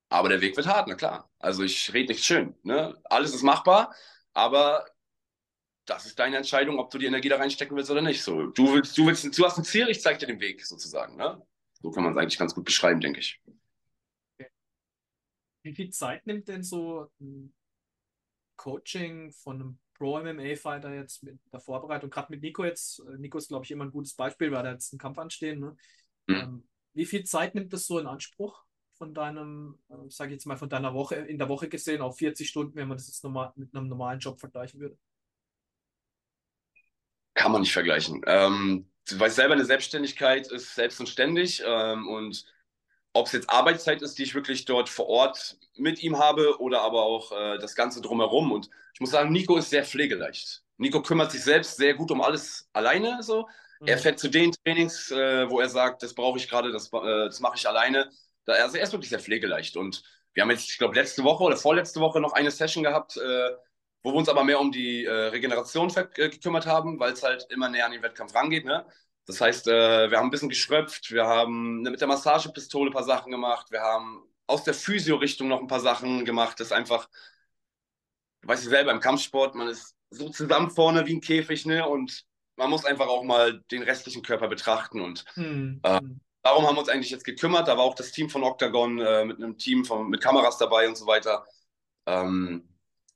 Aber 0.09 0.29
der 0.29 0.40
Weg 0.40 0.57
wird 0.57 0.66
hart, 0.66 0.88
na 0.88 0.95
klar. 0.95 1.31
Also 1.38 1.62
ich 1.62 1.92
rede 1.95 2.12
nicht 2.12 2.25
schön. 2.25 2.55
Ne? 2.62 3.01
Alles 3.05 3.35
ist 3.35 3.42
machbar, 3.42 3.95
aber 4.35 4.87
das 5.85 6.07
ist 6.07 6.18
deine 6.18 6.37
Entscheidung, 6.37 6.79
ob 6.79 6.90
du 6.90 6.99
die 6.99 7.07
Energie 7.07 7.29
da 7.29 7.37
reinstecken 7.37 7.77
willst 7.77 7.90
oder 7.90 8.03
nicht. 8.03 8.23
So, 8.23 8.47
du 8.47 8.75
willst, 8.75 8.97
du 8.97 9.07
willst, 9.07 9.37
du 9.37 9.45
hast 9.45 9.59
ein 9.59 9.64
Ziel, 9.64 9.88
ich 9.88 10.01
zeige 10.01 10.18
dir 10.18 10.27
den 10.27 10.40
Weg 10.40 10.64
sozusagen. 10.64 11.16
Ne? 11.16 11.40
So 11.81 11.90
kann 11.90 12.05
man 12.05 12.12
es 12.12 12.18
eigentlich 12.18 12.38
ganz 12.38 12.55
gut 12.55 12.64
beschreiben, 12.64 13.01
denke 13.01 13.21
ich. 13.21 13.40
Wie 15.62 15.75
viel 15.75 15.90
Zeit 15.90 16.27
nimmt 16.27 16.49
denn 16.49 16.62
so 16.62 17.11
ein 17.21 17.55
Coaching 18.57 19.33
von 19.33 19.61
einem 19.61 19.79
Pro-MMA-Fighter 19.95 20.95
jetzt 20.95 21.23
mit 21.23 21.38
der 21.53 21.61
Vorbereitung, 21.61 22.11
gerade 22.11 22.33
mit 22.33 22.42
Nico 22.42 22.64
jetzt? 22.64 23.03
Nico 23.18 23.38
ist, 23.38 23.49
glaube 23.49 23.64
ich, 23.64 23.71
immer 23.71 23.85
ein 23.85 23.92
gutes 23.92 24.14
Beispiel, 24.14 24.51
weil 24.51 24.62
da 24.62 24.73
jetzt 24.73 24.92
ein 24.92 24.99
Kampf 24.99 25.18
anstehen. 25.18 25.61
Ne? 25.61 25.77
Mhm. 26.27 26.35
Ähm, 26.35 26.68
wie 26.95 27.07
viel 27.07 27.25
Zeit 27.25 27.55
nimmt 27.55 27.73
das 27.73 27.87
so 27.87 27.99
in 27.99 28.07
Anspruch 28.07 28.64
von 28.95 29.14
deinem, 29.14 29.79
äh, 29.88 29.95
sage 30.09 30.31
ich 30.31 30.37
jetzt 30.37 30.47
mal, 30.47 30.57
von 30.57 30.68
deiner 30.68 30.95
Woche, 30.95 31.16
in 31.16 31.38
der 31.38 31.49
Woche 31.49 31.68
gesehen, 31.68 32.03
auf 32.03 32.18
40 32.18 32.49
Stunden, 32.49 32.75
wenn 32.77 32.88
man 32.88 32.99
das 32.99 33.09
jetzt 33.09 33.25
normal, 33.25 33.53
mit 33.57 33.75
einem 33.75 33.88
normalen 33.88 34.21
Job 34.21 34.38
vergleichen 34.38 34.81
würde? 34.81 34.99
Kann 37.35 37.53
man 37.53 37.62
nicht 37.62 37.73
vergleichen. 37.73 38.23
Ähm, 38.27 38.90
du 39.09 39.18
weißt 39.18 39.37
selber, 39.37 39.55
eine 39.55 39.64
Selbstständigkeit 39.64 40.47
ist 40.49 40.75
selbst 40.75 41.01
und 41.01 41.09
ständig 41.09 41.62
ähm, 41.66 42.09
und 42.09 42.45
ob 43.14 43.27
es 43.27 43.33
jetzt 43.33 43.51
Arbeitszeit 43.51 44.03
ist, 44.03 44.18
die 44.18 44.23
ich 44.23 44.35
wirklich 44.35 44.64
dort 44.64 44.88
vor 44.88 45.07
Ort 45.07 45.59
mit 45.77 46.03
ihm 46.03 46.18
habe 46.18 46.61
oder 46.61 46.81
aber 46.81 47.03
auch 47.03 47.33
äh, 47.33 47.59
das 47.59 47.75
Ganze 47.75 48.01
drumherum. 48.01 48.53
Und 48.53 48.71
ich 48.95 49.01
muss 49.01 49.11
sagen, 49.11 49.33
Nico 49.33 49.57
ist 49.57 49.71
sehr 49.71 49.85
pflegeleicht. 49.85 50.62
Nico 50.79 51.03
kümmert 51.03 51.31
sich 51.31 51.42
selbst 51.42 51.77
sehr 51.77 51.95
gut 51.95 52.11
um 52.11 52.23
alles 52.23 52.68
alleine. 52.73 53.23
So. 53.23 53.49
Mhm. 53.81 53.87
Er 53.87 53.99
fährt 53.99 54.18
zu 54.18 54.29
den 54.29 54.53
Trainings, 54.53 55.11
äh, 55.11 55.49
wo 55.51 55.61
er 55.61 55.68
sagt, 55.68 56.03
das 56.03 56.14
brauche 56.14 56.38
ich 56.38 56.49
gerade, 56.49 56.73
das, 56.73 56.90
äh, 56.92 57.27
das 57.27 57.40
mache 57.40 57.57
ich 57.57 57.68
alleine. 57.68 58.11
Da, 58.47 58.55
also 58.55 58.77
er 58.77 58.85
ist 58.85 58.92
wirklich 58.92 59.11
sehr 59.11 59.21
pflegeleicht. 59.21 59.77
Und 59.77 60.03
wir 60.35 60.42
haben 60.42 60.51
jetzt, 60.51 60.71
ich 60.71 60.79
glaube, 60.79 60.95
letzte 60.95 61.23
Woche 61.25 61.45
oder 61.45 61.57
vorletzte 61.57 62.01
Woche 62.01 62.21
noch 62.21 62.33
eine 62.33 62.51
Session 62.51 62.83
gehabt, 62.83 63.18
äh, 63.18 63.51
wo 64.02 64.12
wir 64.12 64.16
uns 64.16 64.28
aber 64.28 64.44
mehr 64.44 64.60
um 64.60 64.72
die 64.72 65.04
äh, 65.04 65.12
Regeneration 65.28 65.92
äh, 65.94 66.28
gekümmert 66.28 66.66
haben, 66.66 66.98
weil 66.98 67.12
es 67.12 67.22
halt 67.22 67.46
immer 67.50 67.68
näher 67.68 67.86
an 67.86 67.92
den 67.92 68.02
Wettkampf 68.02 68.34
rangeht. 68.34 68.64
Ne? 68.64 68.86
Das 69.26 69.40
heißt, 69.40 69.68
äh, 69.68 70.10
wir 70.10 70.18
haben 70.18 70.26
ein 70.26 70.30
bisschen 70.30 70.48
geschröpft, 70.48 71.10
wir 71.12 71.26
haben 71.26 71.82
mit 71.82 72.00
der 72.00 72.08
Massagepistole 72.08 72.90
ein 72.90 72.94
paar 72.94 73.04
Sachen 73.04 73.30
gemacht, 73.30 73.70
wir 73.70 73.80
haben 73.80 74.22
aus 74.46 74.64
der 74.64 74.74
Physio-Richtung 74.74 75.48
noch 75.48 75.60
ein 75.60 75.68
paar 75.68 75.80
Sachen 75.80 76.24
gemacht. 76.24 76.58
Das 76.58 76.68
ist 76.68 76.72
einfach, 76.72 77.08
du 78.40 78.48
weißt 78.48 78.66
du 78.66 78.70
selber, 78.70 78.90
im 78.90 79.00
Kampfsport, 79.00 79.54
man 79.54 79.68
ist 79.68 79.94
so 80.10 80.28
zusammen 80.28 80.70
vorne 80.70 81.06
wie 81.06 81.14
ein 81.14 81.20
Käfig, 81.20 81.64
ne? 81.64 81.88
Und 81.88 82.24
man 82.56 82.68
muss 82.68 82.84
einfach 82.84 83.06
auch 83.06 83.24
mal 83.24 83.62
den 83.70 83.82
restlichen 83.82 84.22
Körper 84.22 84.48
betrachten. 84.48 85.00
Und 85.00 85.24
hm. 85.34 85.80
äh, 85.82 86.00
darum 86.42 86.66
haben 86.66 86.76
wir 86.76 86.80
uns 86.80 86.88
eigentlich 86.88 87.10
jetzt 87.10 87.24
gekümmert. 87.24 87.68
Da 87.68 87.76
war 87.76 87.84
auch 87.84 87.94
das 87.94 88.12
Team 88.12 88.28
von 88.28 88.42
Octagon 88.42 88.98
äh, 88.98 89.24
mit 89.24 89.38
einem 89.38 89.56
Team 89.56 89.84
von, 89.84 90.10
mit 90.10 90.20
Kameras 90.20 90.58
dabei 90.58 90.88
und 90.88 90.96
so 90.96 91.06
weiter. 91.06 91.46
Ähm, 92.06 92.68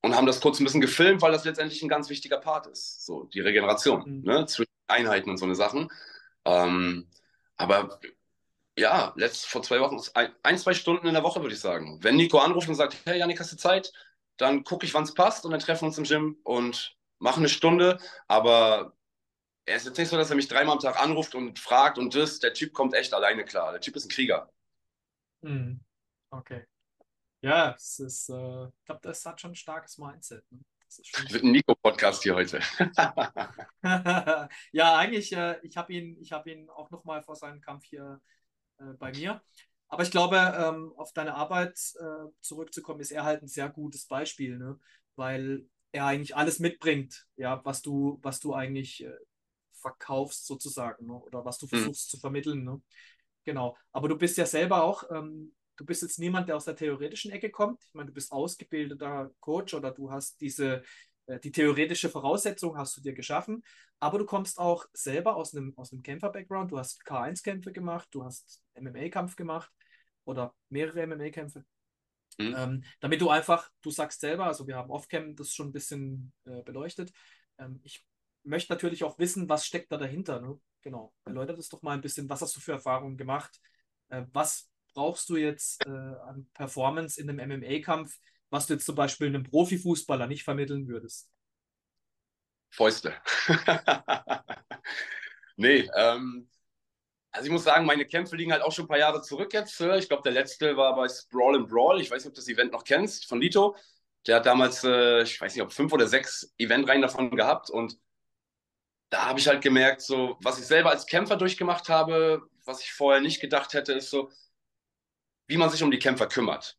und 0.07 0.15
haben 0.15 0.27
das 0.27 0.41
kurz 0.41 0.61
ein 0.61 0.65
bisschen 0.65 0.81
gefilmt, 0.81 1.21
weil 1.21 1.33
das 1.33 1.45
letztendlich 1.45 1.83
ein 1.83 1.89
ganz 1.89 2.09
wichtiger 2.09 2.39
Part 2.39 2.69
ist. 2.69 3.05
So, 3.05 3.25
die 3.25 3.41
Regeneration, 3.41 4.21
mhm. 4.21 4.23
ne? 4.23 4.47
Zwischen 4.47 4.71
Einheiten 4.87 5.29
und 5.31 5.37
so 5.37 5.45
eine 5.45 5.57
Sachen. 5.57 5.89
Ähm, 6.45 7.09
aber 7.57 7.99
ja, 8.79 9.13
letzt, 9.17 9.47
vor 9.47 9.63
zwei 9.65 9.81
Wochen, 9.81 10.01
ein, 10.15 10.33
ein, 10.45 10.59
zwei 10.59 10.75
Stunden 10.75 11.09
in 11.09 11.15
der 11.15 11.25
Woche, 11.25 11.43
würde 11.43 11.55
ich 11.55 11.61
sagen. 11.61 11.99
Wenn 12.03 12.15
Nico 12.15 12.39
anruft 12.39 12.69
und 12.69 12.77
sagt, 12.77 12.97
hey 13.05 13.19
Janik, 13.19 13.41
hast 13.41 13.53
du 13.53 13.57
Zeit? 13.57 13.93
Dann 14.37 14.63
gucke 14.63 14.87
ich, 14.87 14.95
wann 14.95 15.03
es 15.03 15.13
passt 15.13 15.45
und 15.45 15.51
dann 15.51 15.61
treffen 15.61 15.83
wir 15.83 15.87
uns 15.89 15.99
im 15.99 16.05
Gym 16.05 16.39
und 16.45 16.97
machen 17.19 17.41
eine 17.41 17.49
Stunde. 17.49 17.99
Aber 18.29 18.93
er 19.65 19.77
ist 19.77 19.87
jetzt 19.87 19.99
nicht 19.99 20.09
so, 20.09 20.17
dass 20.17 20.31
er 20.31 20.37
mich 20.37 20.47
dreimal 20.47 20.75
am 20.75 20.81
Tag 20.81 21.03
anruft 21.03 21.35
und 21.35 21.59
fragt 21.59 21.99
und 21.99 22.15
das. 22.15 22.39
Der 22.39 22.55
Typ 22.55 22.73
kommt 22.73 22.95
echt 22.95 23.13
alleine 23.13 23.45
klar. 23.45 23.73
Der 23.73 23.81
Typ 23.81 23.97
ist 23.97 24.05
ein 24.05 24.11
Krieger. 24.11 24.53
Mhm. 25.41 25.81
Okay. 26.31 26.65
Ja, 27.47 27.77
es 27.77 28.01
ist, 28.01 28.29
äh, 28.29 28.67
ich 28.67 28.85
glaube, 28.87 29.01
das 29.03 29.25
hat 29.25 29.41
schon 29.41 29.53
ein 29.53 29.55
starkes 29.55 29.99
Mindset. 29.99 30.45
Ne? 30.51 30.59
Das 30.85 31.01
schon 31.05 31.31
wird 31.31 31.45
ein 31.45 31.53
Nico-Podcast 31.53 32.25
hier 32.25 32.35
heute. 32.35 32.59
ja, 34.73 34.97
eigentlich, 34.97 35.33
äh, 35.33 35.57
ich 35.63 35.77
habe 35.77 35.93
ihn, 35.93 36.21
hab 36.33 36.49
ihn 36.49 36.69
auch 36.71 36.91
nochmal 36.91 37.23
vor 37.23 37.37
seinem 37.37 37.61
Kampf 37.61 37.85
hier 37.85 38.21
äh, 38.79 38.95
bei 38.99 39.13
mir. 39.13 39.41
Aber 39.87 40.03
ich 40.03 40.11
glaube, 40.11 40.37
ähm, 40.37 40.93
auf 40.97 41.13
deine 41.13 41.37
Arbeit 41.37 41.79
äh, 42.01 42.29
zurückzukommen, 42.41 42.99
ist 42.99 43.13
er 43.13 43.23
halt 43.23 43.43
ein 43.43 43.49
sehr 43.49 43.69
gutes 43.69 44.07
Beispiel, 44.07 44.59
ne? 44.59 44.81
weil 45.15 45.69
er 45.93 46.07
eigentlich 46.07 46.35
alles 46.35 46.59
mitbringt, 46.59 47.29
ja, 47.37 47.65
was 47.65 47.81
du, 47.81 48.19
was 48.23 48.41
du 48.41 48.55
eigentlich 48.55 49.05
äh, 49.05 49.15
verkaufst 49.71 50.47
sozusagen 50.47 51.07
ne? 51.07 51.15
oder 51.15 51.45
was 51.45 51.59
du 51.59 51.67
mhm. 51.67 51.71
versuchst 51.71 52.09
mhm. 52.09 52.11
zu 52.11 52.19
vermitteln. 52.19 52.65
Ne? 52.65 52.83
Genau. 53.45 53.77
Aber 53.93 54.09
du 54.09 54.19
bist 54.19 54.37
ja 54.37 54.47
selber 54.47 54.83
auch 54.83 55.05
ähm, 55.13 55.56
du 55.77 55.85
bist 55.85 56.03
jetzt 56.03 56.19
niemand, 56.19 56.49
der 56.49 56.57
aus 56.57 56.65
der 56.65 56.77
theoretischen 56.77 57.31
Ecke 57.31 57.51
kommt. 57.51 57.83
Ich 57.85 57.95
meine, 57.95 58.09
du 58.09 58.15
bist 58.15 58.33
ausgebildeter 58.33 59.31
Coach 59.41 59.75
oder 59.75 59.91
du 59.91 60.11
hast 60.11 60.41
diese, 60.41 60.83
äh, 61.27 61.39
die 61.41 61.53
theoretische 61.53 62.09
Voraussetzung 62.09 62.77
hast 62.77 62.97
du 62.97 63.01
dir 63.01 63.13
geschaffen, 63.13 63.63
aber 64.01 64.19
du 64.19 64.27
kommst 64.27 64.59
auch 64.59 64.87
selber 64.93 65.37
aus 65.37 65.55
einem, 65.55 65.73
aus 65.77 65.93
einem 65.93 66.03
Kämpfer-Background. 66.03 66.73
Du 66.73 66.79
hast 66.79 67.03
K1-Kämpfe 67.07 67.73
gemacht, 67.73 68.09
du 68.11 68.25
hast 68.25 68.63
MMA-Kampf 68.75 69.37
gemacht 69.37 69.71
oder 70.25 70.55
mehrere 70.69 71.03
MMA-Kämpfe. 71.03 71.65
Mhm. 72.39 72.55
Ähm, 72.57 72.85
damit 73.01 73.21
du 73.21 73.31
einfach, 73.31 73.71
du 73.83 73.91
sagst 73.91 74.21
selber, 74.21 74.47
also 74.47 74.67
wir 74.67 74.77
haben 74.77 74.91
Off-Cam 74.91 75.37
das 75.37 75.53
schon 75.53 75.69
ein 75.69 75.73
bisschen 75.73 76.33
äh, 76.45 76.63
beleuchtet. 76.63 77.13
Ähm, 77.59 77.81
ich 77.83 78.05
möchte 78.43 78.73
natürlich 78.73 79.05
auch 79.05 79.19
wissen, 79.19 79.49
was 79.49 79.67
steckt 79.67 79.91
da 79.91 79.97
dahinter. 79.97 80.41
Ne? 80.41 80.59
Genau, 80.83 81.13
erläutert 81.25 81.59
es 81.59 81.69
doch 81.69 81.83
mal 81.83 81.93
ein 81.93 82.01
bisschen, 82.01 82.29
was 82.29 82.43
hast 82.43 82.55
du 82.57 82.61
für 82.61 82.73
Erfahrungen 82.73 83.17
gemacht? 83.17 83.59
Äh, 84.09 84.25
was 84.33 84.69
brauchst 84.97 85.29
du 85.29 85.37
jetzt 85.37 85.87
äh, 85.87 85.91
an 85.91 86.49
Performance 86.55 87.21
in 87.21 87.29
einem 87.29 87.61
MMA-Kampf, 87.61 88.17
was 88.49 88.67
du 88.67 88.75
jetzt 88.75 88.87
zum 88.87 88.95
Beispiel 88.95 89.29
einem 89.29 89.45
Profifußballer 89.45 90.27
nicht 90.27 90.43
vermitteln 90.43 90.89
würdest? 90.89 91.31
Fäuste. 92.71 93.15
nee, 95.57 95.89
ähm, 95.95 96.49
also 97.31 97.47
ich 97.47 97.53
muss 97.53 97.65
sagen, 97.65 97.85
meine 97.85 98.07
Kämpfe 98.07 98.37
liegen 98.37 98.53
halt 98.53 98.63
auch 98.63 98.73
schon 98.73 98.87
ein 98.87 98.89
paar 98.89 98.99
Jahre 98.99 99.21
zurück 99.21 99.53
jetzt. 99.53 99.79
Ich 99.79 100.09
glaube, 100.09 100.23
der 100.23 100.33
letzte 100.33 100.77
war 100.79 100.97
bei 100.97 101.09
Sprawl 101.09 101.57
and 101.57 101.69
Brawl. 101.69 102.01
Ich 102.01 102.11
weiß 102.11 102.25
nicht, 102.25 102.31
ob 102.31 102.35
du 102.35 102.41
das 102.41 102.49
Event 102.49 102.73
noch 102.73 102.85
kennst, 102.85 103.27
von 103.27 103.41
Lito. 103.41 103.77
Der 104.27 104.37
hat 104.37 104.47
damals, 104.47 104.83
äh, 104.83 105.23
ich 105.23 105.39
weiß 105.39 105.55
nicht, 105.55 105.63
ob 105.63 105.73
fünf 105.73 105.93
oder 105.93 106.07
sechs 106.07 106.55
Eventreihen 106.57 107.03
davon 107.03 107.31
gehabt. 107.31 107.69
Und 107.69 107.99
da 109.11 109.27
habe 109.27 109.39
ich 109.39 109.47
halt 109.47 109.63
gemerkt, 109.63 110.01
so, 110.01 110.39
was 110.41 110.59
ich 110.59 110.67
selber 110.67 110.91
als 110.91 111.07
Kämpfer 111.07 111.37
durchgemacht 111.37 111.91
habe, 111.91 112.49
was 112.65 112.81
ich 112.81 112.93
vorher 112.93 113.21
nicht 113.21 113.41
gedacht 113.41 113.75
hätte, 113.75 113.93
ist 113.93 114.09
so, 114.09 114.31
wie 115.47 115.57
man 115.57 115.71
sich 115.71 115.83
um 115.83 115.91
die 115.91 115.99
Kämpfer 115.99 116.27
kümmert. 116.27 116.77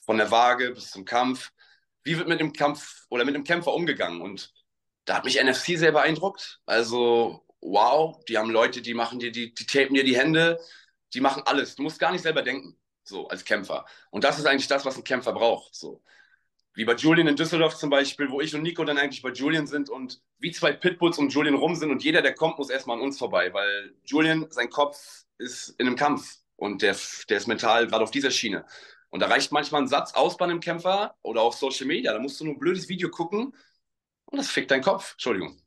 Von 0.00 0.18
der 0.18 0.30
Waage 0.30 0.72
bis 0.72 0.90
zum 0.90 1.04
Kampf. 1.04 1.52
Wie 2.04 2.18
wird 2.18 2.28
mit 2.28 2.40
dem 2.40 2.52
Kampf 2.52 3.06
oder 3.08 3.24
mit 3.24 3.34
dem 3.34 3.44
Kämpfer 3.44 3.72
umgegangen? 3.72 4.20
Und 4.20 4.52
da 5.04 5.16
hat 5.16 5.24
mich 5.24 5.42
NFC 5.42 5.78
sehr 5.78 5.92
beeindruckt. 5.92 6.60
Also, 6.66 7.46
wow, 7.60 8.22
die 8.28 8.38
haben 8.38 8.50
Leute, 8.50 8.82
die 8.82 8.94
machen 8.94 9.18
dir, 9.18 9.32
die, 9.32 9.54
die 9.54 9.66
tapen 9.66 9.94
dir 9.94 10.04
die 10.04 10.16
Hände, 10.16 10.58
die 11.14 11.20
machen 11.20 11.42
alles. 11.46 11.76
Du 11.76 11.82
musst 11.82 11.98
gar 11.98 12.12
nicht 12.12 12.22
selber 12.22 12.42
denken, 12.42 12.76
so 13.04 13.28
als 13.28 13.44
Kämpfer. 13.44 13.86
Und 14.10 14.24
das 14.24 14.38
ist 14.38 14.46
eigentlich 14.46 14.68
das, 14.68 14.84
was 14.84 14.96
ein 14.96 15.04
Kämpfer 15.04 15.32
braucht. 15.32 15.74
So. 15.74 16.02
Wie 16.74 16.84
bei 16.84 16.94
Julian 16.94 17.28
in 17.28 17.36
Düsseldorf 17.36 17.76
zum 17.76 17.90
Beispiel, 17.90 18.30
wo 18.30 18.40
ich 18.40 18.54
und 18.54 18.62
Nico 18.62 18.84
dann 18.84 18.98
eigentlich 18.98 19.22
bei 19.22 19.30
Julian 19.30 19.66
sind 19.66 19.90
und 19.90 20.22
wie 20.38 20.52
zwei 20.52 20.72
Pitbulls 20.72 21.18
um 21.18 21.28
Julian 21.28 21.54
rum 21.54 21.74
sind 21.76 21.90
und 21.90 22.02
jeder, 22.02 22.22
der 22.22 22.34
kommt, 22.34 22.58
muss 22.58 22.70
erstmal 22.70 22.96
an 22.96 23.02
uns 23.02 23.18
vorbei, 23.18 23.52
weil 23.52 23.94
Julian, 24.04 24.50
sein 24.50 24.70
Kopf 24.70 25.24
ist 25.38 25.70
in 25.78 25.86
einem 25.86 25.96
Kampf. 25.96 26.41
Und 26.62 26.80
der, 26.80 26.96
der 27.28 27.38
ist 27.38 27.48
mental 27.48 27.88
gerade 27.88 28.04
auf 28.04 28.12
dieser 28.12 28.30
Schiene. 28.30 28.64
Und 29.10 29.18
da 29.18 29.26
reicht 29.26 29.50
manchmal 29.50 29.82
ein 29.82 29.88
Satz 29.88 30.14
aus 30.14 30.36
bei 30.36 30.44
einem 30.44 30.60
Kämpfer 30.60 31.16
oder 31.22 31.42
auf 31.42 31.54
Social 31.56 31.86
Media. 31.86 32.12
Da 32.12 32.20
musst 32.20 32.38
du 32.38 32.44
nur 32.44 32.54
ein 32.54 32.60
blödes 32.60 32.88
Video 32.88 33.10
gucken 33.10 33.52
und 34.26 34.38
das 34.38 34.48
fickt 34.48 34.70
deinen 34.70 34.84
Kopf. 34.84 35.14
Entschuldigung. 35.14 35.60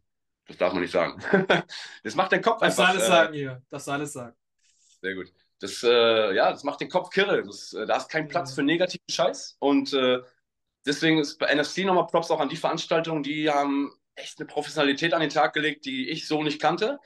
Das 0.47 0.55
darf 0.55 0.71
man 0.71 0.81
nicht 0.81 0.93
sagen. 0.93 1.21
das 2.03 2.15
macht 2.15 2.31
deinen 2.31 2.43
Kopf 2.43 2.61
einfach. 2.61 2.67
Das 2.67 2.75
soll 2.77 2.85
alles 2.85 3.03
äh, 3.03 3.07
sagen 3.07 3.33
hier. 3.33 3.61
Das 3.69 3.83
soll 3.83 3.93
alles 3.93 4.13
sagen. 4.13 4.37
Sehr 5.01 5.15
gut. 5.15 5.33
Das, 5.59 5.83
äh, 5.83 6.33
ja, 6.33 6.49
das 6.51 6.63
macht 6.63 6.79
den 6.79 6.89
Kopf 6.89 7.09
kirre. 7.09 7.43
Das, 7.43 7.73
äh, 7.73 7.85
da 7.85 7.97
ist 7.97 8.07
kein 8.07 8.29
Platz 8.29 8.53
für 8.53 8.63
negativen 8.63 9.03
Scheiß. 9.11 9.57
Und 9.59 9.91
äh, 9.91 10.21
deswegen 10.85 11.19
ist 11.19 11.37
bei 11.39 11.53
NFC 11.53 11.79
nochmal 11.79 12.07
Props 12.07 12.31
auch 12.31 12.39
an 12.39 12.47
die 12.47 12.55
Veranstaltungen. 12.55 13.21
Die 13.21 13.49
haben 13.49 13.91
echt 14.15 14.39
eine 14.39 14.47
Professionalität 14.47 15.13
an 15.13 15.19
den 15.19 15.29
Tag 15.29 15.51
gelegt, 15.51 15.83
die 15.83 16.09
ich 16.09 16.25
so 16.25 16.41
nicht 16.41 16.61
kannte. 16.61 17.01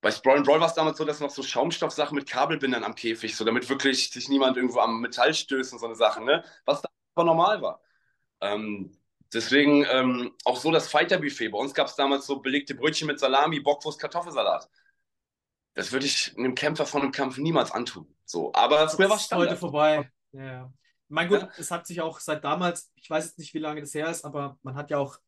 Bei 0.00 0.10
Sprawl 0.10 0.42
Brawl 0.42 0.60
war 0.60 0.66
es 0.68 0.74
damals 0.74 0.96
so, 0.96 1.04
dass 1.04 1.20
noch 1.20 1.30
so 1.30 1.42
Schaumstoffsachen 1.42 2.14
mit 2.14 2.28
Kabelbindern 2.28 2.84
am 2.84 2.94
Käfig, 2.94 3.36
so 3.36 3.44
damit 3.44 3.68
wirklich 3.68 4.10
sich 4.10 4.28
niemand 4.28 4.56
irgendwo 4.56 4.80
am 4.80 5.00
Metall 5.00 5.34
stößt 5.34 5.74
und 5.74 5.78
so 5.78 5.86
eine 5.86 5.94
Sache, 5.94 6.22
ne? 6.24 6.42
Was 6.64 6.80
da 6.80 6.88
aber 7.14 7.24
normal 7.24 7.60
war. 7.60 7.82
Ähm, 8.40 8.96
deswegen 9.32 9.84
ähm, 9.90 10.32
auch 10.44 10.56
so 10.56 10.70
das 10.70 10.88
Fighter-Buffet. 10.88 11.50
Bei 11.50 11.58
uns 11.58 11.74
gab 11.74 11.88
es 11.88 11.96
damals 11.96 12.26
so 12.26 12.40
belegte 12.40 12.74
Brötchen 12.74 13.08
mit 13.08 13.18
Salami, 13.18 13.60
Bockwurst, 13.60 14.00
Kartoffelsalat. 14.00 14.70
Das 15.74 15.92
würde 15.92 16.06
ich 16.06 16.34
einem 16.36 16.54
Kämpfer 16.54 16.86
von 16.86 17.02
einem 17.02 17.12
Kampf 17.12 17.36
niemals 17.36 17.70
antun. 17.70 18.06
So, 18.24 18.52
aber 18.54 18.88
früher 18.88 19.10
war 19.10 19.16
es 19.16 19.30
heute 19.30 19.56
vorbei. 19.56 20.10
Ja. 20.32 20.72
Mein 21.08 21.28
Gott, 21.28 21.42
ja. 21.42 21.50
es 21.58 21.70
hat 21.70 21.86
sich 21.86 22.00
auch 22.00 22.20
seit 22.20 22.44
damals, 22.44 22.90
ich 22.94 23.10
weiß 23.10 23.26
jetzt 23.26 23.38
nicht, 23.38 23.52
wie 23.52 23.58
lange 23.58 23.80
das 23.80 23.92
her 23.94 24.08
ist, 24.08 24.24
aber 24.24 24.58
man 24.62 24.76
hat 24.76 24.90
ja 24.90 24.98
auch 24.98 25.18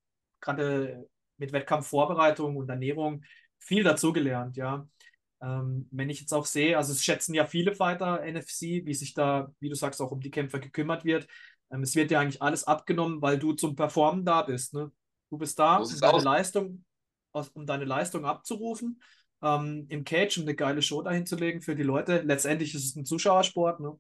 gerade 0.41 1.09
mit 1.37 1.53
Wettkampfvorbereitung 1.53 2.57
und 2.57 2.69
Ernährung 2.69 3.25
viel 3.63 3.85
dazugelernt, 3.85 4.57
ja. 4.57 4.87
Ähm, 5.43 5.89
wenn 5.91 6.09
ich 6.09 6.21
jetzt 6.21 6.33
auch 6.33 6.47
sehe, 6.47 6.77
also 6.77 6.93
es 6.93 7.05
schätzen 7.05 7.35
ja 7.35 7.47
viele 7.47 7.75
Fighter 7.75 8.25
NFC, 8.25 8.85
wie 8.85 8.95
sich 8.95 9.13
da, 9.13 9.53
wie 9.59 9.69
du 9.69 9.75
sagst, 9.75 10.01
auch 10.01 10.13
um 10.13 10.21
die 10.21 10.31
Kämpfer 10.31 10.61
gekümmert 10.61 11.05
wird. 11.05 11.27
Ähm, 11.73 11.83
es 11.83 11.97
wird 11.97 12.11
ja 12.11 12.21
eigentlich 12.21 12.41
alles 12.41 12.65
abgenommen, 12.65 13.21
weil 13.23 13.39
du 13.39 13.53
zum 13.53 13.75
Performen 13.75 14.25
da 14.25 14.43
bist. 14.43 14.75
Ne? 14.75 14.93
Du 15.31 15.39
bist 15.39 15.59
da, 15.59 15.79
um 15.79 16.01
deine, 16.01 16.23
Leistung, 16.23 16.85
um 17.55 17.67
deine 17.67 17.85
Leistung 17.85 18.25
abzurufen, 18.25 19.03
ähm, 19.43 19.87
im 19.89 20.05
Cage 20.05 20.39
um 20.39 20.45
eine 20.45 20.55
geile 20.55 20.81
Show 20.81 21.03
dahin 21.03 21.27
zu 21.27 21.35
legen 21.35 21.61
für 21.61 21.75
die 21.75 21.83
Leute. 21.83 22.21
Letztendlich 22.21 22.75
ist 22.75 22.85
es 22.85 22.95
ein 22.95 23.05
Zuschauersport. 23.05 23.81
Ne? 23.81 23.99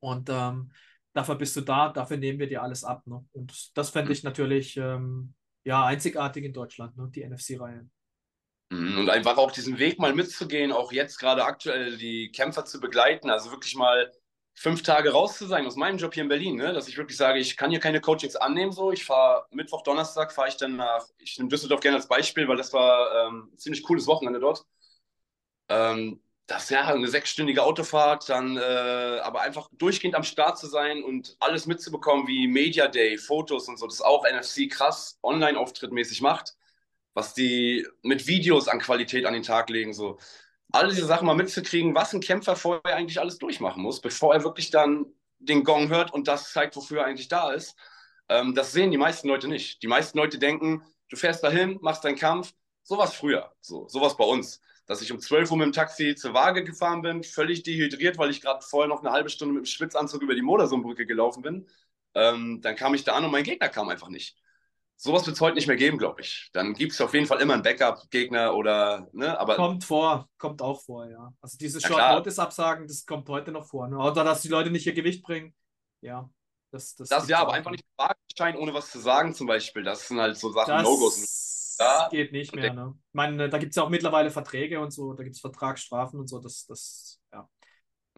Und 0.00 0.30
ähm, 0.30 0.72
dafür 1.12 1.34
bist 1.34 1.56
du 1.56 1.60
da, 1.60 1.90
dafür 1.90 2.16
nehmen 2.16 2.38
wir 2.38 2.46
dir 2.46 2.62
alles 2.62 2.84
ab. 2.84 3.06
Ne? 3.06 3.22
Und 3.32 3.76
das 3.76 3.90
fände 3.90 4.12
ich 4.12 4.22
natürlich 4.22 4.78
ähm, 4.78 5.34
ja, 5.64 5.84
einzigartig 5.84 6.44
in 6.44 6.54
Deutschland, 6.54 6.96
ne? 6.96 7.10
die 7.14 7.26
NFC-Reihe. 7.28 7.86
Mhm, 8.74 8.98
und 8.98 9.10
einfach 9.10 9.36
auch 9.36 9.52
diesen 9.52 9.78
Weg 9.78 9.98
mal 9.98 10.14
mitzugehen, 10.14 10.72
auch 10.72 10.92
jetzt 10.92 11.18
gerade 11.18 11.44
aktuell 11.44 11.96
die 11.96 12.30
Kämpfer 12.32 12.64
zu 12.64 12.80
begleiten, 12.80 13.30
also 13.30 13.50
wirklich 13.50 13.76
mal 13.76 14.12
fünf 14.54 14.82
Tage 14.82 15.12
raus 15.12 15.38
zu 15.38 15.46
sein 15.46 15.66
aus 15.66 15.76
meinem 15.76 15.98
Job 15.98 16.14
hier 16.14 16.22
in 16.22 16.28
Berlin, 16.28 16.56
ne? 16.56 16.72
dass 16.72 16.88
ich 16.88 16.96
wirklich 16.96 17.16
sage, 17.16 17.38
ich 17.38 17.56
kann 17.56 17.70
hier 17.70 17.80
keine 17.80 18.00
Coachings 18.00 18.36
annehmen. 18.36 18.72
So, 18.72 18.92
ich 18.92 19.04
fahre 19.04 19.46
Mittwoch, 19.50 19.82
Donnerstag 19.82 20.32
fahre 20.32 20.48
ich 20.48 20.56
dann 20.56 20.76
nach, 20.76 21.06
ich 21.18 21.38
nehme 21.38 21.50
Düsseldorf 21.50 21.80
gerne 21.80 21.96
als 21.96 22.08
Beispiel, 22.08 22.48
weil 22.48 22.56
das 22.56 22.72
war 22.72 23.28
ähm, 23.28 23.50
ein 23.52 23.58
ziemlich 23.58 23.82
cooles 23.82 24.06
Wochenende 24.06 24.40
dort. 24.40 24.64
Ähm, 25.68 26.20
das 26.46 26.68
ja 26.70 26.82
eine 26.84 27.08
sechsstündige 27.08 27.62
Autofahrt, 27.62 28.28
dann 28.28 28.56
äh, 28.56 28.60
aber 29.22 29.40
einfach 29.40 29.68
durchgehend 29.72 30.14
am 30.14 30.24
Start 30.24 30.58
zu 30.58 30.66
sein 30.66 31.02
und 31.02 31.36
alles 31.40 31.66
mitzubekommen, 31.66 32.26
wie 32.26 32.46
Media 32.48 32.86
Day, 32.88 33.16
Fotos 33.18 33.68
und 33.68 33.78
so, 33.78 33.86
das 33.86 34.02
auch 34.02 34.24
NFC 34.24 34.68
krass 34.70 35.18
online-Auftritt 35.22 35.92
mäßig 35.92 36.20
macht, 36.20 36.54
was 37.14 37.34
die 37.34 37.86
mit 38.02 38.26
Videos 38.26 38.68
an 38.68 38.80
Qualität 38.80 39.26
an 39.26 39.34
den 39.34 39.42
Tag 39.42 39.70
legen, 39.70 39.94
so 39.94 40.18
alle 40.72 40.90
diese 40.92 41.06
Sachen 41.06 41.26
mal 41.26 41.34
mitzukriegen, 41.34 41.94
was 41.94 42.12
ein 42.12 42.20
Kämpfer 42.20 42.56
vorher 42.56 42.96
eigentlich 42.96 43.20
alles 43.20 43.38
durchmachen 43.38 43.82
muss, 43.82 44.00
bevor 44.00 44.34
er 44.34 44.44
wirklich 44.44 44.70
dann 44.70 45.06
den 45.38 45.64
Gong 45.64 45.88
hört 45.88 46.12
und 46.12 46.28
das 46.28 46.52
zeigt, 46.52 46.76
wofür 46.76 47.00
er 47.00 47.06
eigentlich 47.06 47.28
da 47.28 47.52
ist. 47.52 47.76
Ähm, 48.28 48.54
das 48.54 48.72
sehen 48.72 48.90
die 48.90 48.98
meisten 48.98 49.28
Leute 49.28 49.48
nicht. 49.48 49.82
Die 49.82 49.86
meisten 49.86 50.18
Leute 50.18 50.38
denken, 50.38 50.82
du 51.08 51.16
fährst 51.16 51.44
dahin, 51.44 51.78
machst 51.80 52.04
deinen 52.04 52.16
Kampf, 52.16 52.52
sowas 52.82 53.14
früher, 53.14 53.52
so 53.60 53.88
sowas 53.88 54.16
bei 54.16 54.24
uns 54.24 54.60
dass 54.86 55.00
ich 55.00 55.12
um 55.12 55.20
12 55.20 55.50
Uhr 55.50 55.56
mit 55.56 55.66
dem 55.66 55.72
Taxi 55.72 56.14
zur 56.14 56.34
Waage 56.34 56.64
gefahren 56.64 57.02
bin, 57.02 57.22
völlig 57.22 57.62
dehydriert, 57.62 58.18
weil 58.18 58.30
ich 58.30 58.40
gerade 58.40 58.64
vorher 58.64 58.88
noch 58.88 59.00
eine 59.00 59.12
halbe 59.12 59.30
Stunde 59.30 59.54
mit 59.54 59.64
dem 59.64 59.66
Schwitzanzug 59.66 60.22
über 60.22 60.34
die 60.34 60.42
Modersohnbrücke 60.42 61.06
gelaufen 61.06 61.42
bin. 61.42 61.66
Ähm, 62.14 62.60
dann 62.60 62.76
kam 62.76 62.94
ich 62.94 63.04
da 63.04 63.14
an 63.14 63.24
und 63.24 63.30
mein 63.30 63.44
Gegner 63.44 63.68
kam 63.68 63.88
einfach 63.88 64.08
nicht. 64.08 64.36
Sowas 64.96 65.26
wird 65.26 65.36
es 65.36 65.40
heute 65.40 65.56
nicht 65.56 65.66
mehr 65.66 65.76
geben, 65.76 65.98
glaube 65.98 66.20
ich. 66.22 66.50
Dann 66.52 66.72
gibt 66.74 66.92
es 66.92 67.00
auf 67.00 67.12
jeden 67.14 67.26
Fall 67.26 67.40
immer 67.40 67.54
einen 67.54 67.62
Backup-Gegner 67.62 68.54
oder, 68.54 69.08
ne, 69.12 69.38
aber. 69.38 69.56
Kommt 69.56 69.84
vor, 69.84 70.28
kommt 70.38 70.62
auch 70.62 70.82
vor, 70.82 71.08
ja. 71.08 71.32
Also 71.40 71.58
diese 71.58 71.80
Short 71.80 72.12
Notice-Absagen, 72.12 72.86
das 72.86 73.04
kommt 73.04 73.28
heute 73.28 73.52
noch 73.52 73.66
vor. 73.66 73.88
Ne? 73.88 73.98
Oder 73.98 74.24
dass 74.24 74.42
die 74.42 74.48
Leute 74.48 74.70
nicht 74.70 74.86
ihr 74.86 74.94
Gewicht 74.94 75.22
bringen. 75.22 75.54
Ja. 76.00 76.30
Das, 76.70 76.96
das, 76.96 77.08
das 77.08 77.28
ja, 77.28 77.38
aber 77.38 77.52
einfach 77.52 77.70
nicht 77.70 77.84
Wagenschein, 77.96 78.56
ohne 78.56 78.74
was 78.74 78.90
zu 78.90 78.98
sagen, 78.98 79.32
zum 79.34 79.46
Beispiel. 79.46 79.84
Das 79.84 80.08
sind 80.08 80.18
halt 80.20 80.36
so 80.36 80.50
Sachen, 80.50 80.82
No-Gos. 80.82 81.76
Das 81.78 82.10
geht 82.10 82.32
nicht 82.32 82.54
mehr, 82.54 82.72
ne? 82.72 82.94
Ich 82.96 83.14
meine, 83.14 83.48
da 83.48 83.58
gibt 83.58 83.70
es 83.70 83.76
ja 83.76 83.82
auch 83.82 83.88
mittlerweile 83.88 84.30
Verträge 84.30 84.80
und 84.80 84.92
so, 84.92 85.12
da 85.12 85.22
gibt 85.22 85.36
es 85.36 85.40
Vertragsstrafen 85.40 86.18
und 86.18 86.28
so, 86.28 86.38
das, 86.38 86.66
das, 86.66 87.20
ja. 87.32 87.48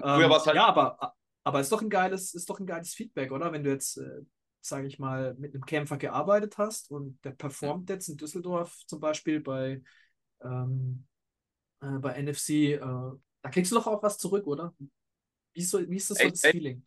Ähm, 0.02 0.30
halt 0.30 0.54
ja, 0.54 0.66
aber, 0.66 1.14
aber 1.42 1.60
ist 1.60 1.72
doch 1.72 1.80
ein 1.80 1.88
geiles, 1.88 2.34
ist 2.34 2.48
doch 2.50 2.60
ein 2.60 2.66
geiles 2.66 2.94
Feedback, 2.94 3.32
oder? 3.32 3.52
Wenn 3.52 3.64
du 3.64 3.70
jetzt 3.70 3.96
äh, 3.96 4.22
sage 4.66 4.86
ich 4.86 4.98
mal, 4.98 5.34
mit 5.34 5.54
einem 5.54 5.64
Kämpfer 5.64 5.96
gearbeitet 5.96 6.58
hast 6.58 6.90
und 6.90 7.18
der 7.24 7.32
performt 7.32 7.88
jetzt 7.90 8.08
in 8.08 8.16
Düsseldorf 8.16 8.76
zum 8.86 9.00
Beispiel 9.00 9.40
bei, 9.40 9.82
ähm, 10.42 11.06
äh, 11.80 11.98
bei 11.98 12.14
NFC, 12.22 12.74
äh, 12.74 12.78
da 12.80 13.50
kriegst 13.50 13.72
du 13.72 13.76
doch 13.76 13.86
auch 13.86 14.02
was 14.02 14.18
zurück, 14.18 14.46
oder? 14.46 14.74
Wie, 15.54 15.62
so, 15.62 15.88
wie 15.88 15.96
ist 15.96 16.10
das 16.10 16.18
so 16.18 16.28
das 16.28 16.44
ey, 16.44 16.52
Feeling? 16.52 16.82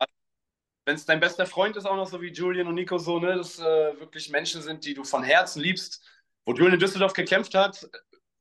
Wenn 0.84 0.94
es 0.94 1.04
dein 1.04 1.20
bester 1.20 1.46
Freund 1.46 1.76
ist, 1.76 1.86
auch 1.86 1.96
noch 1.96 2.08
so 2.08 2.20
wie 2.20 2.32
Julian 2.32 2.66
und 2.66 2.74
Nico, 2.74 2.98
so, 2.98 3.18
ne, 3.18 3.36
dass 3.36 3.58
äh, 3.58 3.62
wirklich 4.00 4.30
Menschen 4.30 4.62
sind, 4.62 4.84
die 4.84 4.94
du 4.94 5.04
von 5.04 5.22
Herzen 5.22 5.60
liebst, 5.60 6.04
wo 6.44 6.52
Julian 6.52 6.74
in 6.74 6.80
Düsseldorf 6.80 7.12
gekämpft 7.12 7.54
hat, 7.54 7.88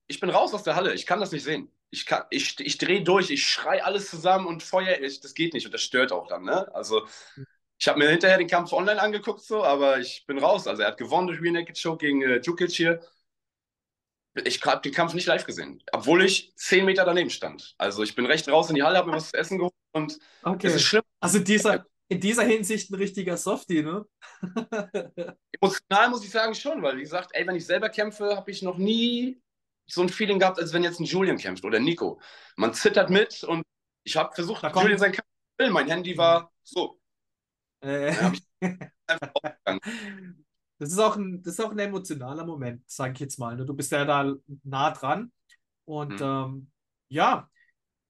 ich 0.08 0.20
bin 0.20 0.30
raus 0.30 0.54
aus 0.54 0.64
der 0.64 0.76
Halle, 0.76 0.94
ich 0.94 1.06
kann 1.06 1.20
das 1.20 1.32
nicht 1.32 1.44
sehen. 1.44 1.72
Ich, 1.92 2.06
ich, 2.30 2.60
ich 2.60 2.78
drehe 2.78 3.04
durch, 3.04 3.30
ich 3.32 3.46
schrei 3.46 3.84
alles 3.84 4.10
zusammen 4.10 4.46
und 4.48 4.64
Feuer, 4.64 5.00
ich, 5.00 5.22
das 5.22 5.34
geht 5.34 5.54
nicht 5.54 5.66
und 5.66 5.74
das 5.74 5.82
stört 5.82 6.12
auch 6.12 6.28
dann, 6.28 6.44
ne? 6.44 6.74
Also 6.74 7.08
ich 7.80 7.88
habe 7.88 7.98
mir 7.98 8.10
hinterher 8.10 8.38
den 8.38 8.48
Kampf 8.48 8.74
online 8.74 9.02
angeguckt, 9.02 9.42
so, 9.42 9.64
aber 9.64 10.00
ich 10.00 10.26
bin 10.28 10.38
raus. 10.38 10.68
Also 10.68 10.82
er 10.82 10.90
hat 10.90 10.98
gewonnen 10.98 11.28
durch 11.28 11.42
Rear 11.42 11.54
Naked 11.54 11.78
Show 11.78 11.96
gegen 11.96 12.22
äh, 12.22 12.42
Djukic 12.42 12.72
hier. 12.72 13.00
Ich 14.44 14.62
habe 14.64 14.82
den 14.82 14.94
Kampf 14.94 15.14
nicht 15.14 15.26
live 15.26 15.46
gesehen, 15.46 15.82
obwohl 15.94 16.24
ich 16.24 16.54
zehn 16.56 16.86
Meter 16.86 17.06
daneben 17.06 17.30
stand. 17.30 17.76
Also 17.78 18.04
ich 18.04 18.16
bin 18.16 18.26
recht 18.26 18.48
raus 18.50 18.70
in 18.70 18.76
die 18.76 18.84
Halle, 18.84 18.98
habe 18.98 19.10
mir 19.10 19.16
was 19.16 19.32
zu 19.32 19.38
essen 19.38 19.58
geholt 19.58 19.74
und 19.94 20.20
okay. 20.44 20.68
es 20.68 20.76
ist 20.76 20.84
schlimm. 20.84 21.04
Also 21.22 21.40
dieser, 21.40 21.86
in 22.10 22.20
dieser 22.20 22.44
Hinsicht 22.44 22.92
ein 22.92 22.96
richtiger 22.96 23.38
Softie, 23.38 23.82
ne? 23.82 24.06
Emotional 25.60 26.10
muss 26.10 26.24
ich 26.24 26.32
sagen 26.32 26.56
schon, 26.56 26.82
weil 26.84 26.98
wie 26.98 27.02
gesagt, 27.02 27.32
ey, 27.34 27.48
wenn 27.48 27.56
ich 27.56 27.66
selber 27.66 27.90
kämpfe, 27.90 28.36
habe 28.36 28.52
ich 28.52 28.62
noch 28.62 28.78
nie 28.78 29.42
so 29.88 30.02
ein 30.02 30.10
Feeling 30.10 30.40
gehabt, 30.40 30.60
als 30.60 30.74
wenn 30.74 30.84
jetzt 30.84 31.00
ein 31.00 31.06
Julian 31.06 31.38
kämpft 31.38 31.64
oder 31.64 31.80
Nico. 31.80 32.20
Man 32.58 32.74
zittert 32.74 33.10
mit 33.10 33.44
und 33.44 33.64
ich 34.04 34.18
habe 34.18 34.34
versucht, 34.36 34.64
Julian 34.64 35.00
sein 35.00 35.12
Kampf 35.14 35.28
zu 35.28 35.64
filmen. 35.64 35.74
Mein 35.74 35.88
Handy 35.88 36.18
war 36.18 36.52
so. 36.64 36.99
Äh, 37.82 38.14
das, 40.78 40.92
ist 40.92 41.00
auch 41.00 41.16
ein, 41.16 41.42
das 41.44 41.54
ist 41.54 41.60
auch 41.60 41.72
ein 41.72 41.80
emotionaler 41.80 42.46
Moment, 42.46 42.90
sage 42.90 43.14
ich 43.14 43.20
jetzt 43.20 43.40
mal. 43.40 43.56
Ne? 43.56 43.66
Du 43.66 43.74
bist 43.74 43.92
ja 43.92 44.06
da 44.06 44.34
nah 44.64 44.92
dran. 44.92 45.32
Und 45.86 46.20
mhm. 46.20 46.26
ähm, 46.26 46.72
ja, 47.10 47.50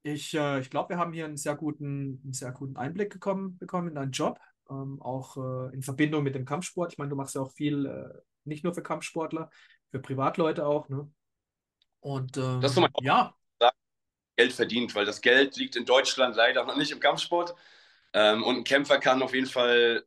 ich, 0.04 0.34
äh, 0.34 0.60
ich 0.60 0.70
glaube, 0.70 0.90
wir 0.90 0.98
haben 0.98 1.14
hier 1.14 1.26
einen 1.26 1.38
sehr 1.38 1.56
guten, 1.56 2.22
einen 2.24 2.34
sehr 2.34 2.52
guten 2.52 2.78
Einblick 2.78 3.12
gekommen, 3.12 3.58
bekommen 3.58 3.90
in 3.90 3.96
deinen 3.96 4.12
Job. 4.12 4.40
Ähm, 4.70 5.02
auch 5.02 5.38
äh, 5.38 5.74
in 5.74 5.82
Verbindung 5.82 6.24
mit 6.24 6.36
dem 6.36 6.46
Kampfsport. 6.46 6.92
Ich 6.92 6.98
meine, 6.98 7.10
du 7.10 7.16
machst 7.16 7.36
ja 7.36 7.42
auch 7.42 7.52
viel, 7.52 7.86
äh, 7.86 8.22
nicht 8.44 8.64
nur 8.64 8.74
für 8.74 8.84
Kampfsportler, 8.84 9.50
für 9.92 10.00
Privatleute 10.00 10.66
auch. 10.66 10.90
Ne? 10.90 11.12
Und 12.02 12.38
ähm, 12.38 12.62
das 12.62 12.72
ist 12.72 12.76
so 12.76 12.82
mein 12.82 12.92
ja. 13.02 13.34
Geld 14.38 14.54
verdient, 14.54 14.96
weil 14.96 15.06
das 15.06 15.20
Geld 15.20 15.58
liegt 15.58 15.76
in 15.76 15.84
Deutschland 15.84 16.36
leider 16.36 16.64
noch 16.66 16.78
nicht 16.78 16.92
im 16.92 17.02
Kampfsport. 17.02 17.56
Ähm, 18.14 18.44
und 18.44 18.58
ein 18.58 18.64
Kämpfer 18.64 19.00
kann 19.00 19.22
auf 19.22 19.34
jeden 19.34 19.48
Fall 19.48 20.04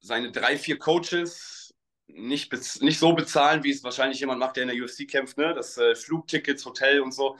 seine 0.00 0.30
drei, 0.30 0.58
vier 0.58 0.78
Coaches 0.78 1.74
nicht, 2.06 2.52
nicht 2.80 2.98
so 2.98 3.12
bezahlen, 3.12 3.64
wie 3.64 3.70
es 3.70 3.84
wahrscheinlich 3.84 4.20
jemand 4.20 4.40
macht, 4.40 4.56
der 4.56 4.64
in 4.64 4.70
der 4.70 4.82
UFC 4.82 5.06
kämpft, 5.08 5.36
ne? 5.36 5.54
Das 5.54 5.76
äh, 5.76 5.94
Flugtickets, 5.94 6.64
Hotel 6.64 7.00
und 7.00 7.12
so. 7.12 7.36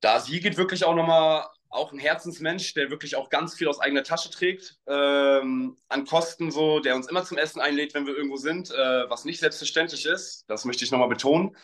Da 0.00 0.20
sie 0.20 0.40
geht 0.40 0.56
wirklich 0.56 0.84
auch 0.84 0.94
nochmal 0.94 1.46
auch 1.68 1.92
ein 1.92 1.98
Herzensmensch, 1.98 2.74
der 2.74 2.90
wirklich 2.90 3.14
auch 3.16 3.30
ganz 3.30 3.54
viel 3.54 3.68
aus 3.68 3.80
eigener 3.80 4.02
Tasche 4.02 4.30
trägt, 4.30 4.78
ähm, 4.88 5.76
an 5.88 6.04
Kosten 6.04 6.50
so, 6.50 6.80
der 6.80 6.96
uns 6.96 7.06
immer 7.06 7.24
zum 7.24 7.38
Essen 7.38 7.60
einlädt, 7.60 7.94
wenn 7.94 8.06
wir 8.06 8.16
irgendwo 8.16 8.36
sind, 8.36 8.70
äh, 8.72 9.08
was 9.08 9.24
nicht 9.24 9.38
selbstverständlich 9.38 10.04
ist. 10.04 10.44
Das 10.48 10.64
möchte 10.64 10.84
ich 10.84 10.90
nochmal 10.90 11.08
betonen. 11.08 11.56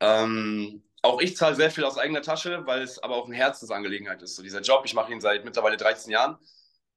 Ähm, 0.00 0.82
auch 1.02 1.20
ich 1.20 1.36
zahle 1.36 1.54
sehr 1.54 1.70
viel 1.70 1.84
aus 1.84 1.98
eigener 1.98 2.22
Tasche, 2.22 2.66
weil 2.66 2.82
es 2.82 2.98
aber 2.98 3.16
auch 3.16 3.26
eine 3.26 3.36
Herzensangelegenheit 3.36 4.22
ist. 4.22 4.36
So 4.36 4.42
dieser 4.42 4.60
Job, 4.60 4.82
ich 4.84 4.94
mache 4.94 5.12
ihn 5.12 5.20
seit 5.20 5.44
mittlerweile 5.44 5.76
13 5.76 6.12
Jahren, 6.12 6.38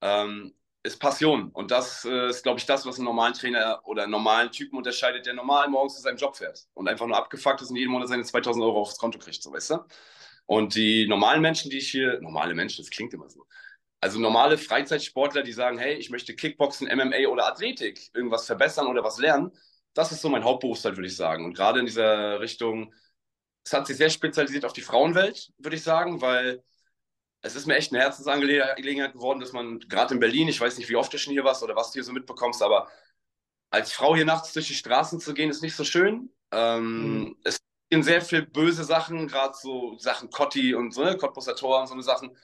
ähm, 0.02 0.54
ist 0.84 1.00
Passion. 1.00 1.50
Und 1.52 1.72
das 1.72 2.06
äh, 2.06 2.30
ist, 2.30 2.44
glaube 2.44 2.60
ich, 2.60 2.66
das, 2.66 2.86
was 2.86 2.96
einen 2.98 3.06
normalen 3.06 3.34
Trainer 3.34 3.82
oder 3.86 4.04
einen 4.04 4.12
normalen 4.12 4.52
Typen 4.52 4.78
unterscheidet, 4.78 5.26
der 5.26 5.34
normal 5.34 5.70
morgens 5.70 5.96
zu 5.96 6.02
seinem 6.02 6.18
Job 6.18 6.36
fährt 6.36 6.66
und 6.74 6.88
einfach 6.88 7.06
nur 7.06 7.18
abgefuckt 7.18 7.62
ist 7.62 7.70
und 7.70 7.76
jeden 7.76 7.92
Monat 7.92 8.08
seine 8.10 8.24
2000 8.24 8.64
Euro 8.66 8.82
aufs 8.82 8.98
Konto 8.98 9.20
kriegt, 9.20 9.42
so 9.44 9.54
weißt 9.54 9.72
du? 9.72 9.80
Und 10.46 10.76
die 10.76 11.08
normalen 11.08 11.42
Menschen, 11.42 11.70
die 11.70 11.78
ich 11.78 11.90
hier, 11.92 12.20
normale 12.22 12.56
Menschen, 12.56 12.84
das 12.84 12.90
klingt 12.90 13.14
immer 13.14 13.30
so, 13.30 13.46
also 14.02 14.20
normale 14.20 14.58
Freizeitsportler, 14.58 15.44
die 15.44 15.54
sagen, 15.54 15.78
hey, 15.78 15.94
ich 15.96 16.10
möchte 16.10 16.36
Kickboxen, 16.36 16.88
MMA 16.88 17.28
oder 17.30 17.48
Athletik 17.48 18.10
irgendwas 18.16 18.48
verbessern 18.48 18.88
oder 18.88 19.04
was 19.04 19.20
lernen, 19.20 19.52
das 19.94 20.12
ist 20.12 20.22
so 20.22 20.30
mein 20.30 20.44
Hauptberufsfeld, 20.44 20.98
würde 20.98 21.08
ich 21.08 21.16
sagen. 21.16 21.46
Und 21.46 21.54
gerade 21.54 21.80
in 21.80 21.86
dieser 21.86 22.40
Richtung 22.40 22.94
es 23.64 23.74
hat 23.74 23.88
sich 23.88 23.98
sehr 23.98 24.10
spezialisiert 24.10 24.66
auf 24.66 24.74
die 24.74 24.82
Frauenwelt, 24.82 25.52
würde 25.58 25.76
ich 25.76 25.84
sagen, 25.84 26.22
weil 26.22 26.64
es 27.42 27.56
ist 27.56 27.66
mir 27.66 27.76
echt 27.76 27.92
eine 27.92 28.02
Herzensangelegenheit 28.02 29.14
geworden, 29.14 29.40
dass 29.40 29.52
man 29.52 29.80
gerade 29.80 30.14
in 30.14 30.20
Berlin, 30.20 30.48
ich 30.48 30.62
weiß 30.62 30.78
nicht, 30.78 30.90
wie 30.90 30.96
oft 30.96 31.12
du 31.12 31.18
schon 31.18 31.34
hier 31.34 31.44
warst 31.44 31.64
oder 31.64 31.76
was 31.76 31.92
du 31.92 31.94
hier 31.94 32.04
so 32.04 32.12
mitbekommst, 32.12 32.62
aber 32.62 32.88
als 33.72 33.92
Frau 33.92 34.16
hier 34.16 34.26
nachts 34.26 34.54
durch 34.54 34.68
die 34.68 34.76
Straßen 34.76 35.20
zu 35.20 35.34
gehen, 35.34 35.50
ist 35.50 35.64
nicht 35.64 35.76
so 35.76 35.84
schön. 35.84 36.30
Ähm, 36.52 37.20
mhm. 37.20 37.38
Es 37.44 37.60
sind 37.92 38.04
sehr 38.04 38.22
viele 38.22 38.44
böse 38.44 38.84
Sachen, 38.84 39.28
gerade 39.28 39.56
so 39.60 39.98
Sachen 39.98 40.30
Cotti 40.30 40.76
und 40.76 40.94
so, 40.94 41.04
ne, 41.04 41.18
Cottbusser 41.18 41.56
Tor 41.56 41.82
und 41.82 41.88
so 41.88 41.94
eine 41.94 42.04
Sachen. 42.04 42.36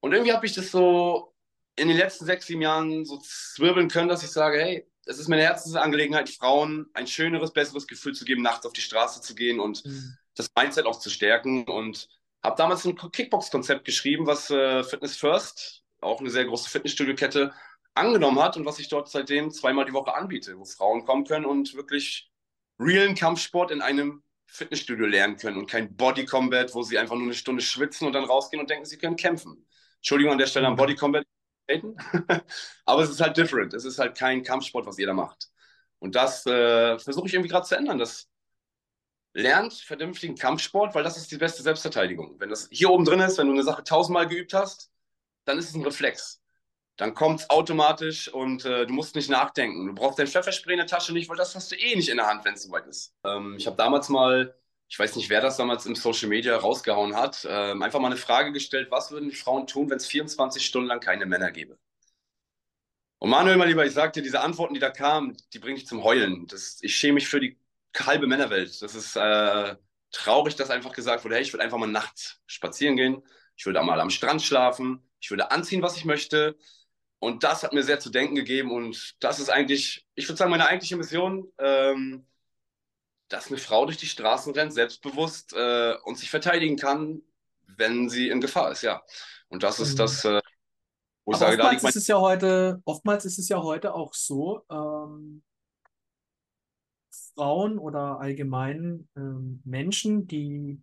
Und 0.00 0.12
irgendwie 0.12 0.32
habe 0.32 0.46
ich 0.46 0.54
das 0.54 0.70
so 0.70 1.34
in 1.76 1.88
den 1.88 1.96
letzten 1.96 2.24
sechs, 2.24 2.46
sieben 2.46 2.62
Jahren 2.62 3.04
so 3.04 3.18
zwirbeln 3.18 3.88
können, 3.88 4.08
dass 4.08 4.22
ich 4.22 4.30
sage, 4.30 4.58
hey, 4.58 4.88
es 5.04 5.18
ist 5.18 5.28
meine 5.28 5.42
Herzensangelegenheit, 5.42 6.30
Frauen 6.30 6.86
ein 6.94 7.06
schöneres, 7.06 7.52
besseres 7.52 7.86
Gefühl 7.86 8.14
zu 8.14 8.24
geben, 8.24 8.42
nachts 8.42 8.66
auf 8.66 8.72
die 8.72 8.80
Straße 8.80 9.20
zu 9.20 9.34
gehen 9.34 9.60
und 9.60 9.84
mhm 9.84 10.16
das 10.36 10.50
Mindset 10.56 10.86
auch 10.86 10.98
zu 10.98 11.10
stärken 11.10 11.64
und 11.64 12.08
habe 12.42 12.56
damals 12.56 12.84
ein 12.84 12.96
Kickbox-Konzept 12.96 13.84
geschrieben, 13.84 14.26
was 14.26 14.50
äh, 14.50 14.84
Fitness 14.84 15.16
First, 15.16 15.82
auch 16.00 16.20
eine 16.20 16.30
sehr 16.30 16.44
große 16.44 16.70
Fitnessstudio-Kette, 16.70 17.52
angenommen 17.94 18.40
hat 18.40 18.56
und 18.56 18.66
was 18.66 18.78
ich 18.78 18.88
dort 18.88 19.08
seitdem 19.08 19.50
zweimal 19.50 19.86
die 19.86 19.92
Woche 19.92 20.14
anbiete, 20.14 20.58
wo 20.58 20.64
Frauen 20.64 21.04
kommen 21.04 21.24
können 21.24 21.46
und 21.46 21.74
wirklich 21.74 22.30
realen 22.78 23.14
Kampfsport 23.14 23.70
in 23.70 23.80
einem 23.80 24.22
Fitnessstudio 24.46 25.06
lernen 25.06 25.36
können 25.36 25.56
und 25.56 25.68
kein 25.68 25.96
Body 25.96 26.24
Combat, 26.24 26.74
wo 26.74 26.82
sie 26.82 26.98
einfach 26.98 27.14
nur 27.16 27.24
eine 27.24 27.34
Stunde 27.34 27.62
schwitzen 27.62 28.06
und 28.06 28.12
dann 28.12 28.24
rausgehen 28.24 28.60
und 28.60 28.70
denken, 28.70 28.84
sie 28.84 28.98
können 28.98 29.16
kämpfen. 29.16 29.66
Entschuldigung 29.96 30.32
an 30.32 30.38
der 30.38 30.46
Stelle 30.46 30.66
am 30.66 30.74
mhm. 30.74 30.78
Body 30.78 30.94
Combat, 30.94 31.24
aber 32.84 33.02
es 33.02 33.10
ist 33.10 33.20
halt 33.20 33.36
different. 33.36 33.74
Es 33.74 33.84
ist 33.84 33.98
halt 33.98 34.16
kein 34.16 34.42
Kampfsport, 34.42 34.86
was 34.86 34.98
jeder 34.98 35.14
macht. 35.14 35.48
Und 35.98 36.14
das 36.14 36.46
äh, 36.46 36.98
versuche 36.98 37.26
ich 37.26 37.34
irgendwie 37.34 37.50
gerade 37.50 37.66
zu 37.66 37.76
ändern, 37.76 37.98
dass 37.98 38.28
lernt 39.36 39.74
vernünftigen 39.74 40.36
Kampfsport, 40.36 40.94
weil 40.94 41.04
das 41.04 41.16
ist 41.16 41.30
die 41.30 41.36
beste 41.36 41.62
Selbstverteidigung. 41.62 42.40
Wenn 42.40 42.50
das 42.50 42.68
hier 42.70 42.90
oben 42.90 43.04
drin 43.04 43.20
ist, 43.20 43.38
wenn 43.38 43.46
du 43.46 43.52
eine 43.52 43.62
Sache 43.62 43.84
tausendmal 43.84 44.26
geübt 44.26 44.54
hast, 44.54 44.90
dann 45.44 45.58
ist 45.58 45.68
es 45.68 45.74
ein 45.74 45.84
Reflex. 45.84 46.42
Dann 46.96 47.14
kommt 47.14 47.40
es 47.40 47.50
automatisch 47.50 48.28
und 48.32 48.64
äh, 48.64 48.86
du 48.86 48.92
musst 48.94 49.14
nicht 49.14 49.28
nachdenken. 49.28 49.86
Du 49.86 49.94
brauchst 49.94 50.18
dein 50.18 50.26
Pfefferspray 50.26 50.72
in 50.72 50.78
der 50.78 50.86
Tasche 50.86 51.12
nicht, 51.12 51.28
weil 51.28 51.36
das 51.36 51.54
hast 51.54 51.70
du 51.70 51.76
eh 51.76 51.94
nicht 51.94 52.08
in 52.08 52.16
der 52.16 52.26
Hand, 52.26 52.44
wenn 52.46 52.54
es 52.54 52.62
soweit 52.62 52.86
ist. 52.86 53.14
Ähm, 53.24 53.56
ich 53.58 53.66
habe 53.66 53.76
damals 53.76 54.08
mal 54.08 54.54
ich 54.88 54.98
weiß 54.98 55.16
nicht, 55.16 55.30
wer 55.30 55.40
das 55.40 55.56
damals 55.56 55.86
im 55.86 55.96
Social 55.96 56.28
Media 56.28 56.56
rausgehauen 56.56 57.16
hat, 57.16 57.46
ähm, 57.48 57.82
einfach 57.82 57.98
mal 57.98 58.06
eine 58.08 58.16
Frage 58.16 58.52
gestellt, 58.52 58.90
was 58.90 59.10
würden 59.10 59.28
die 59.28 59.34
Frauen 59.34 59.66
tun, 59.66 59.90
wenn 59.90 59.96
es 59.96 60.06
24 60.06 60.64
Stunden 60.64 60.88
lang 60.88 61.00
keine 61.00 61.26
Männer 61.26 61.50
gäbe? 61.50 61.76
Und 63.18 63.30
Manuel, 63.30 63.56
mein 63.56 63.68
Lieber, 63.68 63.84
ich 63.84 63.94
sagte, 63.94 64.22
diese 64.22 64.40
Antworten, 64.40 64.74
die 64.74 64.80
da 64.80 64.90
kamen, 64.90 65.36
die 65.52 65.58
bringen 65.58 65.76
dich 65.76 65.86
zum 65.86 66.04
Heulen. 66.04 66.46
Das, 66.46 66.78
ich 66.82 66.94
schäme 66.96 67.14
mich 67.14 67.28
für 67.28 67.40
die 67.40 67.58
halbe 68.04 68.26
Männerwelt. 68.26 68.82
Das 68.82 68.94
ist 68.94 69.16
äh, 69.16 69.76
traurig, 70.10 70.56
dass 70.56 70.70
einfach 70.70 70.92
gesagt 70.92 71.24
wurde, 71.24 71.36
hey, 71.36 71.42
ich 71.42 71.52
würde 71.52 71.64
einfach 71.64 71.78
mal 71.78 71.86
nachts 71.86 72.40
spazieren 72.46 72.96
gehen, 72.96 73.22
ich 73.56 73.66
würde 73.66 73.82
mal 73.82 74.00
am 74.00 74.10
Strand 74.10 74.42
schlafen, 74.42 75.08
ich 75.20 75.30
würde 75.30 75.50
anziehen, 75.50 75.82
was 75.82 75.96
ich 75.96 76.04
möchte. 76.04 76.56
Und 77.18 77.44
das 77.44 77.62
hat 77.62 77.72
mir 77.72 77.82
sehr 77.82 77.98
zu 77.98 78.10
denken 78.10 78.34
gegeben. 78.34 78.70
Und 78.70 79.16
das 79.20 79.40
ist 79.40 79.48
eigentlich, 79.48 80.06
ich 80.14 80.28
würde 80.28 80.36
sagen, 80.36 80.50
meine 80.50 80.66
eigentliche 80.66 80.96
Mission, 80.96 81.50
ähm, 81.58 82.26
dass 83.28 83.48
eine 83.48 83.58
Frau 83.58 83.86
durch 83.86 83.96
die 83.96 84.06
Straßen 84.06 84.52
rennt, 84.52 84.72
selbstbewusst 84.72 85.52
äh, 85.54 85.94
und 86.04 86.18
sich 86.18 86.30
verteidigen 86.30 86.76
kann, 86.76 87.22
wenn 87.66 88.08
sie 88.08 88.28
in 88.28 88.40
Gefahr 88.40 88.70
ist, 88.70 88.82
ja. 88.82 89.02
Und 89.48 89.62
das 89.62 89.80
ist 89.80 89.94
mhm. 89.94 89.98
das, 89.98 90.24
äh, 90.24 90.40
wo 91.24 91.32
ich 91.32 91.36
Aber 91.36 91.50
sage, 91.50 91.62
oftmals 91.62 91.82
da 91.82 91.88
ist 91.88 91.96
es 91.96 92.06
ja 92.06 92.20
heute, 92.20 92.80
oftmals 92.84 93.24
ist 93.24 93.38
es 93.38 93.48
ja 93.48 93.60
heute 93.62 93.94
auch 93.94 94.14
so, 94.14 94.62
ähm, 94.70 95.42
Frauen 97.36 97.78
oder 97.78 98.18
allgemein 98.18 99.08
ähm, 99.16 99.60
Menschen, 99.64 100.26
die 100.26 100.80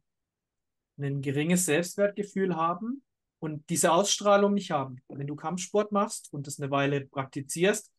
ein 1.00 1.22
geringes 1.22 1.66
Selbstwertgefühl 1.66 2.56
haben 2.56 3.04
und 3.40 3.68
diese 3.70 3.92
Ausstrahlung 3.92 4.54
nicht 4.54 4.72
haben. 4.72 5.02
Wenn 5.10 5.28
du 5.28 5.36
Kampfsport 5.36 5.92
machst 5.92 6.32
und 6.32 6.48
das 6.48 6.60
eine 6.60 6.72
Weile 6.72 7.08
praktizierst, 7.08 7.92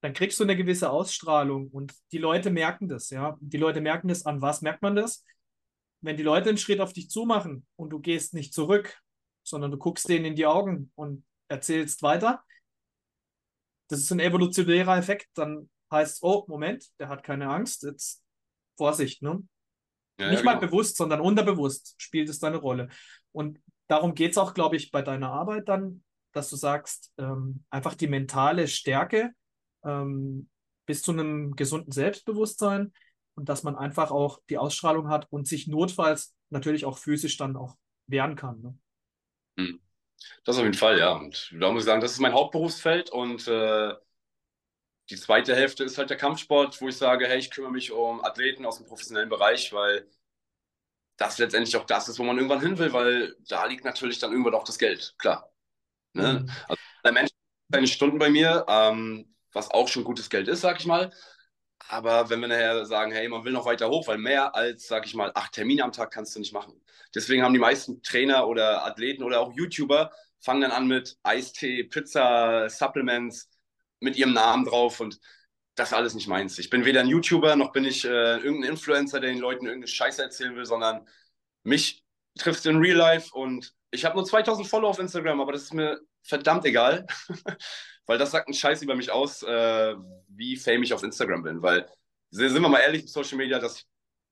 dann 0.00 0.14
kriegst 0.14 0.40
du 0.40 0.44
eine 0.44 0.56
gewisse 0.56 0.90
Ausstrahlung 0.90 1.68
und 1.68 1.94
die 2.10 2.18
Leute 2.18 2.50
merken 2.50 2.88
das, 2.88 3.10
ja. 3.10 3.36
Die 3.40 3.58
Leute 3.58 3.80
merken 3.80 4.08
das, 4.08 4.26
an 4.26 4.42
was 4.42 4.62
merkt 4.62 4.82
man 4.82 4.96
das? 4.96 5.24
Wenn 6.00 6.16
die 6.16 6.24
Leute 6.24 6.48
einen 6.48 6.58
Schritt 6.58 6.80
auf 6.80 6.92
dich 6.92 7.10
zumachen 7.10 7.64
und 7.76 7.90
du 7.90 8.00
gehst 8.00 8.34
nicht 8.34 8.52
zurück, 8.52 8.98
sondern 9.44 9.70
du 9.70 9.76
guckst 9.76 10.08
denen 10.08 10.24
in 10.24 10.34
die 10.34 10.46
Augen 10.46 10.90
und 10.96 11.24
erzählst 11.48 12.02
weiter, 12.02 12.42
das 13.88 14.00
ist 14.00 14.10
ein 14.10 14.20
evolutionärer 14.20 14.96
Effekt, 14.96 15.28
dann 15.34 15.68
heißt, 15.92 16.22
oh, 16.22 16.44
Moment, 16.48 16.86
der 16.98 17.08
hat 17.08 17.22
keine 17.22 17.48
Angst, 17.48 17.82
jetzt 17.84 18.24
Vorsicht, 18.76 19.22
ne? 19.22 19.42
Ja, 20.18 20.30
Nicht 20.30 20.40
ja, 20.40 20.44
mal 20.44 20.58
genau. 20.58 20.70
bewusst, 20.70 20.96
sondern 20.96 21.20
unterbewusst 21.20 21.94
spielt 21.98 22.28
es 22.28 22.38
da 22.38 22.48
eine 22.48 22.56
Rolle. 22.56 22.88
Und 23.32 23.60
darum 23.88 24.14
geht 24.14 24.32
es 24.32 24.38
auch, 24.38 24.54
glaube 24.54 24.76
ich, 24.76 24.90
bei 24.90 25.02
deiner 25.02 25.30
Arbeit 25.30 25.68
dann, 25.68 26.02
dass 26.32 26.50
du 26.50 26.56
sagst, 26.56 27.12
ähm, 27.18 27.64
einfach 27.70 27.94
die 27.94 28.08
mentale 28.08 28.68
Stärke 28.68 29.32
ähm, 29.84 30.48
bis 30.86 31.02
zu 31.02 31.12
einem 31.12 31.54
gesunden 31.56 31.92
Selbstbewusstsein 31.92 32.92
und 33.34 33.48
dass 33.48 33.62
man 33.62 33.76
einfach 33.76 34.10
auch 34.10 34.40
die 34.50 34.58
Ausstrahlung 34.58 35.08
hat 35.08 35.26
und 35.30 35.46
sich 35.46 35.66
notfalls 35.66 36.34
natürlich 36.50 36.84
auch 36.84 36.98
physisch 36.98 37.36
dann 37.36 37.56
auch 37.56 37.76
wehren 38.06 38.36
kann. 38.36 38.60
Ne? 38.60 38.78
Hm. 39.58 39.80
Das 40.44 40.56
auf 40.56 40.62
jeden 40.62 40.74
Fall, 40.74 40.98
ja. 40.98 41.12
Und 41.12 41.52
da 41.58 41.70
muss 41.72 41.82
ich 41.82 41.86
sagen, 41.86 42.00
das 42.00 42.12
ist 42.12 42.20
mein 42.20 42.32
Hauptberufsfeld 42.32 43.10
und 43.10 43.46
äh, 43.48 43.94
die 45.12 45.20
zweite 45.20 45.54
Hälfte 45.54 45.84
ist 45.84 45.98
halt 45.98 46.08
der 46.08 46.16
Kampfsport, 46.16 46.80
wo 46.80 46.88
ich 46.88 46.96
sage, 46.96 47.26
hey, 47.26 47.38
ich 47.38 47.50
kümmere 47.50 47.70
mich 47.70 47.92
um 47.92 48.24
Athleten 48.24 48.64
aus 48.64 48.78
dem 48.78 48.86
professionellen 48.86 49.28
Bereich, 49.28 49.70
weil 49.74 50.08
das 51.18 51.36
letztendlich 51.36 51.76
auch 51.76 51.84
das 51.84 52.08
ist, 52.08 52.18
wo 52.18 52.24
man 52.24 52.36
irgendwann 52.36 52.62
hin 52.62 52.78
will, 52.78 52.94
weil 52.94 53.36
da 53.46 53.66
liegt 53.66 53.84
natürlich 53.84 54.18
dann 54.18 54.32
irgendwann 54.32 54.54
auch 54.54 54.64
das 54.64 54.78
Geld, 54.78 55.14
klar. 55.18 55.52
Ne? 56.14 56.40
Mhm. 56.40 56.50
Also 56.66 56.82
der 57.04 57.12
Mensch 57.12 57.30
seine 57.70 57.86
Stunden 57.86 58.18
bei 58.18 58.30
mir, 58.30 58.64
ähm, 58.68 59.34
was 59.52 59.70
auch 59.70 59.86
schon 59.86 60.02
gutes 60.02 60.30
Geld 60.30 60.48
ist, 60.48 60.62
sag 60.62 60.80
ich 60.80 60.86
mal. 60.86 61.12
Aber 61.88 62.30
wenn 62.30 62.40
wir 62.40 62.48
nachher 62.48 62.86
sagen, 62.86 63.12
hey, 63.12 63.28
man 63.28 63.44
will 63.44 63.52
noch 63.52 63.66
weiter 63.66 63.90
hoch, 63.90 64.06
weil 64.06 64.16
mehr 64.16 64.54
als, 64.54 64.86
sag 64.86 65.04
ich 65.04 65.14
mal, 65.14 65.30
acht 65.34 65.52
Termine 65.52 65.84
am 65.84 65.92
Tag 65.92 66.10
kannst 66.10 66.34
du 66.34 66.40
nicht 66.40 66.54
machen. 66.54 66.80
Deswegen 67.14 67.42
haben 67.42 67.52
die 67.52 67.58
meisten 67.60 68.02
Trainer 68.02 68.48
oder 68.48 68.86
Athleten 68.86 69.22
oder 69.22 69.40
auch 69.40 69.52
YouTuber 69.52 70.10
fangen 70.40 70.62
dann 70.62 70.72
an 70.72 70.86
mit 70.86 71.18
Eistee, 71.22 71.84
Pizza, 71.84 72.70
Supplements, 72.70 73.50
mit 74.02 74.16
ihrem 74.16 74.32
Namen 74.32 74.64
drauf 74.64 75.00
und 75.00 75.20
das 75.74 75.92
alles 75.92 76.14
nicht 76.14 76.28
meins. 76.28 76.58
Ich 76.58 76.68
bin 76.68 76.84
weder 76.84 77.00
ein 77.00 77.08
YouTuber 77.08 77.56
noch 77.56 77.72
bin 77.72 77.84
ich 77.84 78.04
äh, 78.04 78.36
irgendein 78.38 78.72
Influencer, 78.72 79.20
der 79.20 79.30
den 79.30 79.38
Leuten 79.38 79.64
irgendeine 79.64 79.88
Scheiße 79.88 80.22
erzählen 80.22 80.54
will, 80.54 80.66
sondern 80.66 81.08
mich 81.62 82.04
trifft 82.38 82.66
in 82.66 82.76
Real 82.76 82.96
Life 82.96 83.30
und 83.32 83.74
ich 83.90 84.04
habe 84.04 84.16
nur 84.16 84.24
2000 84.24 84.66
Follower 84.66 84.90
auf 84.90 84.98
Instagram, 84.98 85.40
aber 85.40 85.52
das 85.52 85.62
ist 85.62 85.74
mir 85.74 86.00
verdammt 86.22 86.64
egal, 86.64 87.06
weil 88.06 88.18
das 88.18 88.32
sagt 88.32 88.48
einen 88.48 88.54
Scheiß 88.54 88.82
über 88.82 88.94
mich 88.94 89.10
aus, 89.10 89.42
äh, 89.42 89.94
wie 90.28 90.56
fame 90.56 90.82
ich 90.82 90.92
auf 90.92 91.02
Instagram 91.02 91.42
bin, 91.42 91.62
weil 91.62 91.86
sind 92.30 92.54
wir 92.54 92.68
mal 92.68 92.80
ehrlich, 92.80 93.10
Social 93.10 93.36
Media, 93.36 93.58
das, 93.58 93.84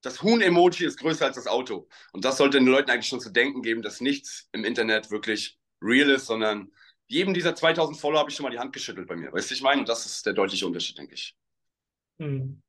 das 0.02 0.22
Huhn-Emoji 0.22 0.86
ist 0.86 0.98
größer 0.98 1.26
als 1.26 1.36
das 1.36 1.46
Auto 1.46 1.88
und 2.12 2.24
das 2.24 2.38
sollte 2.38 2.58
den 2.58 2.66
Leuten 2.66 2.90
eigentlich 2.90 3.08
schon 3.08 3.20
zu 3.20 3.30
denken 3.30 3.62
geben, 3.62 3.82
dass 3.82 4.00
nichts 4.00 4.48
im 4.52 4.64
Internet 4.64 5.10
wirklich 5.10 5.58
real 5.82 6.10
ist, 6.10 6.26
sondern 6.26 6.70
jedem 7.10 7.34
dieser 7.34 7.54
2000 7.54 7.98
Follower 7.98 8.20
habe 8.20 8.30
ich 8.30 8.36
schon 8.36 8.44
mal 8.44 8.50
die 8.50 8.58
Hand 8.58 8.72
geschüttelt 8.72 9.08
bei 9.08 9.16
mir. 9.16 9.32
Weißt 9.32 9.50
du, 9.50 9.54
ich 9.54 9.62
meine? 9.62 9.80
Und 9.80 9.88
das 9.88 10.06
ist 10.06 10.24
der 10.24 10.32
deutliche 10.32 10.66
Unterschied, 10.66 10.96
denke 10.96 11.14
ich. 11.14 11.36
Hm. 12.18 12.62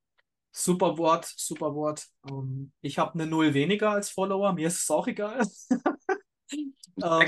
Super 0.52 0.98
Wort, 0.98 1.32
super 1.38 1.76
Wort. 1.76 2.08
Um, 2.24 2.40
ähm, 2.40 2.72
ich 2.82 2.98
habe 2.98 3.14
eine 3.14 3.28
Null 3.28 3.54
weniger 3.54 3.92
als 3.92 4.10
Follower, 4.10 4.52
mir 4.54 4.68
ist 4.68 4.84
es 4.84 4.90
auch 4.90 5.08
egal. 5.08 5.48
ähm, 6.52 7.28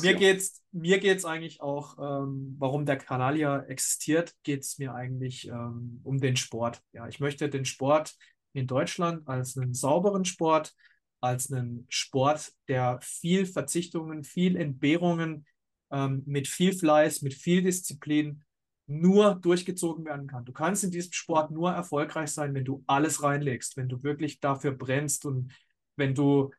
mir 0.00 0.14
geht's, 0.14 0.62
mir 0.72 0.98
geht's 0.98 1.24
eigentlich 1.26 1.60
auch, 1.60 1.98
ähm, 1.98 2.56
warum 2.58 2.86
der 2.86 2.96
Kanal 2.96 3.36
ja 3.36 3.60
existiert, 3.60 4.34
geht 4.42 4.62
es 4.62 4.78
mir 4.78 4.94
eigentlich 4.94 5.46
ähm, 5.46 6.00
um 6.02 6.18
den 6.18 6.36
Sport. 6.36 6.82
Ja, 6.92 7.06
ich 7.06 7.20
möchte 7.20 7.48
den 7.50 7.66
Sport 7.66 8.14
in 8.54 8.66
Deutschland 8.66 9.28
als 9.28 9.56
einen 9.56 9.74
sauberen 9.74 10.24
Sport, 10.24 10.74
als 11.20 11.52
einen 11.52 11.86
Sport, 11.88 12.52
der 12.68 12.98
viel 13.02 13.46
Verzichtungen, 13.46 14.24
viel 14.24 14.56
Entbehrungen, 14.56 15.46
ähm, 15.90 16.22
mit 16.26 16.48
viel 16.48 16.72
Fleiß, 16.72 17.22
mit 17.22 17.34
viel 17.34 17.62
Disziplin 17.62 18.42
nur 18.86 19.36
durchgezogen 19.36 20.04
werden 20.04 20.26
kann. 20.26 20.44
Du 20.44 20.52
kannst 20.52 20.82
in 20.82 20.90
diesem 20.90 21.12
Sport 21.12 21.50
nur 21.50 21.70
erfolgreich 21.70 22.30
sein, 22.30 22.54
wenn 22.54 22.64
du 22.64 22.82
alles 22.86 23.22
reinlegst, 23.22 23.76
wenn 23.76 23.88
du 23.88 24.02
wirklich 24.02 24.40
dafür 24.40 24.72
brennst 24.72 25.26
und 25.26 25.52
wenn 25.96 26.14
du 26.14 26.50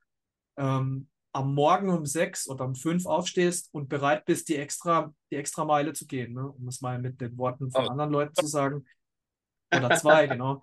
ähm, 0.57 1.07
am 1.33 1.53
Morgen 1.53 1.89
um 1.89 2.05
sechs 2.05 2.47
oder 2.47 2.65
um 2.65 2.75
fünf 2.75 3.05
aufstehst 3.05 3.69
und 3.73 3.89
bereit 3.89 4.25
bist, 4.25 4.49
die 4.49 4.57
extra, 4.57 5.13
die 5.31 5.35
extra 5.35 5.65
Meile 5.65 5.93
zu 5.93 6.05
gehen, 6.05 6.33
ne? 6.33 6.49
um 6.49 6.67
es 6.67 6.81
mal 6.81 6.99
mit 6.99 7.19
den 7.19 7.37
Worten 7.37 7.71
von 7.71 7.85
oh. 7.85 7.89
anderen 7.89 8.11
Leuten 8.11 8.35
zu 8.35 8.47
sagen. 8.47 8.85
Oder 9.73 9.95
zwei, 9.97 10.27
genau. 10.27 10.61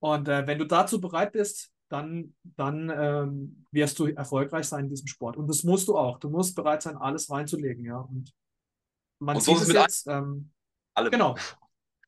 Und 0.00 0.28
äh, 0.28 0.46
wenn 0.46 0.58
du 0.58 0.66
dazu 0.66 1.00
bereit 1.00 1.32
bist, 1.32 1.72
dann, 1.88 2.34
dann 2.42 2.90
ähm, 2.94 3.64
wirst 3.70 3.98
du 3.98 4.06
erfolgreich 4.06 4.66
sein 4.66 4.84
in 4.84 4.90
diesem 4.90 5.06
Sport. 5.06 5.36
Und 5.36 5.48
das 5.48 5.64
musst 5.64 5.88
du 5.88 5.96
auch. 5.96 6.18
Du 6.18 6.28
musst 6.28 6.54
bereit 6.54 6.82
sein, 6.82 6.96
alles 6.96 7.30
reinzulegen, 7.30 7.84
ja. 7.84 7.98
Und 7.98 8.32
man 9.20 9.36
und 9.36 9.42
so 9.42 9.54
sieht 9.54 9.68
es 9.68 9.72
jetzt. 9.74 10.06
Ähm, 10.06 10.50
alle. 10.94 11.10
Genau. 11.10 11.36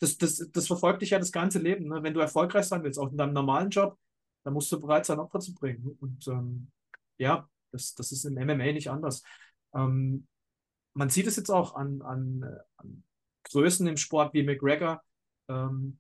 Das, 0.01 0.17
das, 0.17 0.49
das 0.51 0.67
verfolgt 0.67 1.03
dich 1.03 1.11
ja 1.11 1.19
das 1.19 1.33
ganze 1.33 1.59
Leben. 1.59 1.89
Ne? 1.89 2.03
Wenn 2.03 2.15
du 2.15 2.21
erfolgreich 2.21 2.67
sein 2.67 2.83
willst, 2.83 2.99
auch 2.99 3.11
in 3.11 3.19
deinem 3.19 3.35
normalen 3.35 3.71
Job, 3.71 3.99
dann 4.45 4.55
musst 4.55 4.73
du 4.73 4.81
bereit 4.81 5.07
sein, 5.07 5.19
Opfer 5.19 5.41
zu 5.41 5.55
bringen. 5.55 5.97
Und 6.01 6.27
ähm, 6.29 6.71
ja, 7.19 7.49
das, 7.73 7.95
das 7.95 8.13
ist 8.13 8.25
im 8.25 8.35
MMA 8.35 8.73
nicht 8.73 8.91
anders. 8.91 9.23
Ähm, 9.75 10.27
man 10.95 11.11
sieht 11.11 11.27
es 11.27 11.37
jetzt 11.37 11.51
auch 11.51 11.75
an, 11.75 12.03
an, 12.03 12.45
an 12.77 13.05
Größen 13.45 13.87
im 13.87 13.97
Sport 13.97 14.35
wie 14.35 14.43
McGregor. 14.43 15.03
Ähm, 15.49 16.00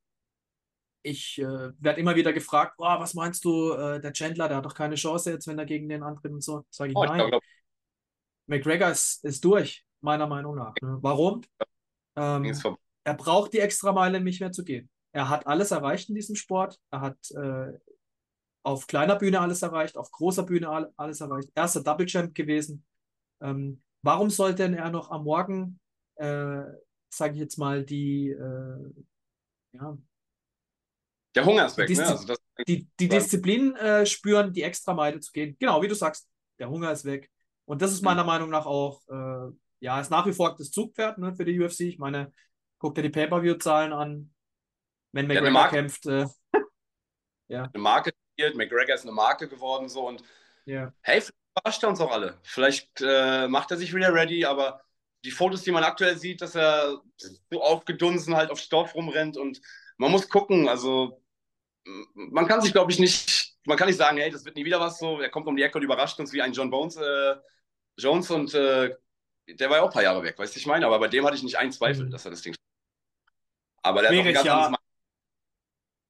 ich 1.02 1.38
äh, 1.38 1.70
werde 1.78 2.00
immer 2.00 2.16
wieder 2.16 2.32
gefragt, 2.32 2.74
oh, 2.78 2.84
was 2.84 3.14
meinst 3.14 3.44
du, 3.44 3.72
äh, 3.72 4.00
der 4.00 4.12
Chandler, 4.12 4.48
der 4.48 4.58
hat 4.58 4.66
doch 4.66 4.74
keine 4.74 4.96
Chance 4.96 5.30
jetzt, 5.30 5.46
wenn 5.46 5.58
er 5.58 5.66
gegen 5.66 5.88
den 5.88 6.02
antritt 6.02 6.32
und 6.32 6.42
so. 6.42 6.64
Sage 6.70 6.90
ich, 6.90 6.96
oh, 6.96 7.04
nein. 7.04 7.30
Ich 7.32 7.40
McGregor 8.46 8.90
ist, 8.90 9.24
ist 9.24 9.44
durch, 9.44 9.86
meiner 10.00 10.26
Meinung 10.26 10.56
nach. 10.56 10.74
Ne? 10.82 10.98
Warum? 11.00 11.42
Ähm, 12.16 12.52
er 13.04 13.14
braucht 13.14 13.52
die 13.52 13.60
Extrameile 13.60 14.20
nicht 14.20 14.40
mehr 14.40 14.52
zu 14.52 14.64
gehen. 14.64 14.90
Er 15.12 15.28
hat 15.28 15.46
alles 15.46 15.70
erreicht 15.70 16.08
in 16.08 16.14
diesem 16.14 16.36
Sport. 16.36 16.78
Er 16.90 17.00
hat 17.00 17.30
äh, 17.30 17.72
auf 18.62 18.86
kleiner 18.86 19.16
Bühne 19.16 19.40
alles 19.40 19.62
erreicht, 19.62 19.96
auf 19.96 20.10
großer 20.10 20.42
Bühne 20.42 20.92
alles 20.96 21.20
erreicht. 21.20 21.50
Erster 21.54 21.82
Double 21.82 22.06
Champ 22.06 22.34
gewesen. 22.34 22.84
Ähm, 23.40 23.82
warum 24.02 24.30
sollte 24.30 24.64
er 24.64 24.90
noch 24.90 25.10
am 25.10 25.24
Morgen, 25.24 25.80
äh, 26.16 26.62
sage 27.08 27.34
ich 27.34 27.40
jetzt 27.40 27.56
mal, 27.56 27.84
die, 27.84 28.30
äh, 28.30 28.92
ja, 29.72 29.96
der 31.34 31.44
Hunger 31.44 31.66
ist 31.66 31.76
weg, 31.76 31.86
Diszi 31.86 32.02
ne? 32.02 32.08
Also 32.08 32.26
das, 32.26 32.38
die, 32.66 32.88
die 32.98 33.08
Disziplin 33.08 33.76
äh, 33.76 34.06
spüren, 34.06 34.52
die 34.52 34.62
extra 34.62 34.94
Meile 34.94 35.20
zu 35.20 35.32
gehen. 35.32 35.56
Genau, 35.58 35.82
wie 35.82 35.88
du 35.88 35.94
sagst, 35.94 36.28
der 36.58 36.68
Hunger 36.68 36.92
ist 36.92 37.04
weg. 37.04 37.30
Und 37.64 37.82
das 37.82 37.92
ist 37.92 38.02
meiner 38.02 38.22
mhm. 38.22 38.26
Meinung 38.26 38.50
nach 38.50 38.66
auch, 38.66 39.00
äh, 39.08 39.52
ja, 39.80 40.00
ist 40.00 40.10
nach 40.10 40.26
wie 40.26 40.32
vor 40.32 40.54
das 40.56 40.70
Zugpferd 40.70 41.18
ne, 41.18 41.34
für 41.34 41.44
die 41.44 41.58
UFC. 41.58 41.80
Ich 41.80 41.98
meine, 41.98 42.32
guck 42.78 42.94
dir 42.94 43.02
die 43.02 43.10
Pay-Per-View-Zahlen 43.10 43.92
an. 43.92 44.34
Wenn 45.12 45.26
McGregor 45.26 45.52
ja, 45.52 45.68
kämpft. 45.68 46.06
Äh, 46.06 46.26
ja. 47.48 47.64
Eine 47.64 47.82
Marke 47.82 48.12
McGregor 48.54 48.94
ist 48.94 49.02
eine 49.02 49.12
Marke 49.12 49.48
geworden 49.48 49.88
so 49.88 50.08
und 50.08 50.22
ja. 50.64 50.92
hey, 51.02 51.22
überrascht 51.54 51.82
er 51.82 51.88
uns 51.88 52.00
auch 52.00 52.10
alle. 52.10 52.38
Vielleicht 52.42 52.88
äh, 53.00 53.48
macht 53.48 53.70
er 53.70 53.76
sich 53.76 53.94
wieder 53.94 54.14
ready, 54.14 54.44
aber 54.44 54.80
die 55.24 55.30
Fotos, 55.30 55.62
die 55.62 55.72
man 55.72 55.84
aktuell 55.84 56.16
sieht, 56.16 56.40
dass 56.40 56.54
er 56.54 57.02
so 57.50 57.62
aufgedunsen 57.62 58.34
halt 58.34 58.50
aufs 58.50 58.68
Dorf 58.68 58.94
rumrennt 58.94 59.36
und 59.36 59.60
man 60.00 60.10
muss 60.10 60.28
gucken, 60.28 60.66
also 60.66 61.22
man 62.14 62.48
kann 62.48 62.62
sich, 62.62 62.72
glaube 62.72 62.90
ich, 62.90 62.98
nicht 62.98 63.50
man 63.66 63.76
kann 63.76 63.86
nicht 63.86 63.98
sagen, 63.98 64.16
hey, 64.16 64.30
das 64.30 64.44
wird 64.44 64.56
nie 64.56 64.64
wieder 64.64 64.80
was 64.80 64.98
so. 64.98 65.20
Er 65.20 65.28
kommt 65.28 65.46
um 65.46 65.54
die 65.54 65.62
Ecke 65.62 65.76
und 65.76 65.84
überrascht 65.84 66.18
uns 66.18 66.32
wie 66.32 66.40
ein 66.40 66.54
John 66.54 66.70
Bones, 66.70 66.96
äh, 66.96 67.36
Jones 67.98 68.30
und 68.30 68.54
äh, 68.54 68.96
der 69.46 69.68
war 69.68 69.76
ja 69.76 69.82
auch 69.82 69.88
ein 69.88 69.92
paar 69.92 70.02
Jahre 70.02 70.22
weg, 70.22 70.38
weißt 70.38 70.54
du, 70.54 70.58
ich 70.58 70.66
meine. 70.66 70.86
Aber 70.86 70.98
bei 70.98 71.08
dem 71.08 71.24
hatte 71.26 71.36
ich 71.36 71.42
nicht 71.42 71.58
einen 71.58 71.70
Zweifel, 71.72 72.06
mhm. 72.06 72.10
dass 72.10 72.24
er 72.24 72.30
das 72.30 72.40
Ding. 72.40 72.54
Aber 73.82 74.00
der 74.00 74.08
Schwierig, 74.08 74.36
hat 74.36 74.48
auch 74.48 74.52
ein 74.52 74.62
ganz 74.62 74.70
ja. 74.72 74.78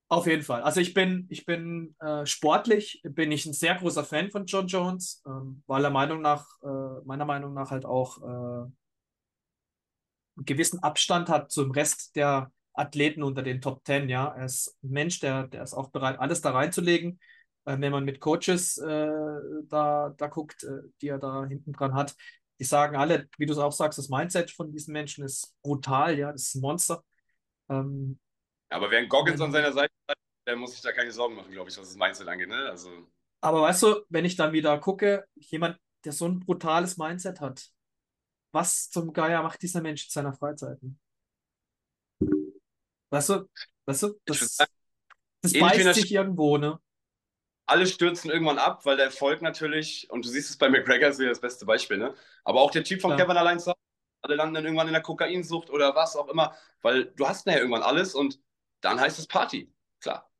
Auf 0.08 0.26
jeden 0.26 0.42
Fall. 0.42 0.62
Also 0.62 0.80
ich 0.80 0.94
bin, 0.94 1.26
ich 1.28 1.44
bin 1.44 1.96
äh, 2.00 2.26
sportlich, 2.26 3.00
bin 3.04 3.30
ich 3.32 3.46
ein 3.46 3.52
sehr 3.52 3.76
großer 3.76 4.04
Fan 4.04 4.30
von 4.30 4.46
John 4.46 4.66
Jones, 4.66 5.22
ähm, 5.26 5.62
weil 5.66 5.84
er 5.84 5.90
Meinung 5.90 6.20
nach, 6.20 6.46
äh, 6.62 7.04
meiner 7.04 7.24
Meinung 7.24 7.54
nach 7.54 7.70
halt 7.70 7.84
auch 7.84 8.18
äh, 8.18 8.66
einen 10.36 10.44
gewissen 10.46 10.82
Abstand 10.82 11.28
hat 11.28 11.50
zum 11.50 11.70
Rest 11.70 12.16
der 12.16 12.52
Athleten 12.80 13.22
unter 13.22 13.42
den 13.42 13.60
Top 13.60 13.84
Ten. 13.84 14.08
Ja, 14.08 14.28
er 14.34 14.46
ist 14.46 14.76
ein 14.82 14.90
Mensch, 14.90 15.20
der, 15.20 15.46
der 15.48 15.62
ist 15.62 15.74
auch 15.74 15.90
bereit, 15.90 16.18
alles 16.18 16.40
da 16.40 16.52
reinzulegen. 16.52 17.20
Äh, 17.66 17.76
wenn 17.78 17.92
man 17.92 18.04
mit 18.04 18.20
Coaches 18.20 18.78
äh, 18.78 19.10
da, 19.68 20.14
da 20.16 20.26
guckt, 20.28 20.64
äh, 20.64 20.88
die 21.00 21.08
er 21.08 21.18
da 21.18 21.44
hinten 21.46 21.72
dran 21.72 21.94
hat, 21.94 22.16
die 22.58 22.64
sagen 22.64 22.96
alle, 22.96 23.28
wie 23.38 23.46
du 23.46 23.52
es 23.52 23.58
auch 23.58 23.72
sagst, 23.72 23.98
das 23.98 24.08
Mindset 24.08 24.50
von 24.50 24.72
diesen 24.72 24.92
Menschen 24.92 25.24
ist 25.24 25.54
brutal. 25.62 26.18
Ja, 26.18 26.32
das 26.32 26.42
ist 26.42 26.54
ein 26.56 26.60
Monster. 26.60 27.02
Ähm, 27.68 28.18
aber 28.70 28.90
wer 28.90 28.98
einen 28.98 29.08
Goggins 29.08 29.40
an 29.40 29.52
seiner 29.52 29.72
Seite 29.72 29.92
hat, 30.08 30.16
der 30.46 30.56
muss 30.56 30.72
sich 30.72 30.80
da 30.80 30.92
keine 30.92 31.10
Sorgen 31.10 31.36
machen, 31.36 31.52
glaube 31.52 31.70
ich, 31.70 31.78
was 31.78 31.88
das 31.88 31.96
Mindset 31.96 32.28
angeht. 32.28 32.48
Ne? 32.48 32.68
Also... 32.68 32.90
Aber 33.42 33.62
weißt 33.62 33.82
du, 33.82 34.04
wenn 34.08 34.24
ich 34.24 34.36
dann 34.36 34.52
wieder 34.52 34.78
gucke, 34.78 35.24
jemand, 35.34 35.78
der 36.04 36.12
so 36.12 36.26
ein 36.26 36.40
brutales 36.40 36.96
Mindset 36.96 37.40
hat, 37.40 37.70
was 38.52 38.90
zum 38.90 39.12
Geier 39.12 39.42
macht 39.42 39.62
dieser 39.62 39.80
Mensch 39.80 40.04
in 40.04 40.10
seiner 40.10 40.32
Freizeit? 40.32 40.78
Weißt 43.10 43.28
du, 43.28 43.48
weißt 43.86 44.02
du, 44.04 44.20
das, 44.24 44.56
das 45.42 45.52
beißt 45.52 45.94
sich 45.94 46.12
irgendwo, 46.12 46.58
ne? 46.58 46.78
Alle 47.66 47.86
stürzen 47.86 48.30
irgendwann 48.30 48.58
ab, 48.58 48.84
weil 48.84 48.96
der 48.96 49.06
Erfolg 49.06 49.42
natürlich, 49.42 50.08
und 50.10 50.24
du 50.24 50.28
siehst 50.28 50.50
es 50.50 50.58
bei 50.58 50.68
McGregor, 50.68 51.10
ist 51.10 51.20
ja 51.20 51.28
das 51.28 51.40
beste 51.40 51.66
Beispiel, 51.66 51.98
ne? 51.98 52.14
Aber 52.44 52.60
auch 52.60 52.70
der 52.70 52.84
Typ 52.84 53.00
von 53.00 53.12
ja. 53.12 53.16
Kevin 53.16 53.36
allein 53.36 53.58
sagt, 53.58 53.78
alle 54.22 54.34
landen 54.36 54.54
dann 54.54 54.64
irgendwann 54.64 54.88
in 54.88 54.92
der 54.92 55.02
Kokainsucht 55.02 55.70
oder 55.70 55.94
was 55.94 56.16
auch 56.16 56.28
immer, 56.28 56.54
weil 56.82 57.06
du 57.16 57.26
hast 57.26 57.46
nachher 57.46 57.60
irgendwann 57.60 57.82
alles 57.82 58.14
und 58.14 58.40
dann 58.80 59.00
heißt 59.00 59.18
es 59.18 59.26
Party, 59.26 59.72
klar. 60.00 60.30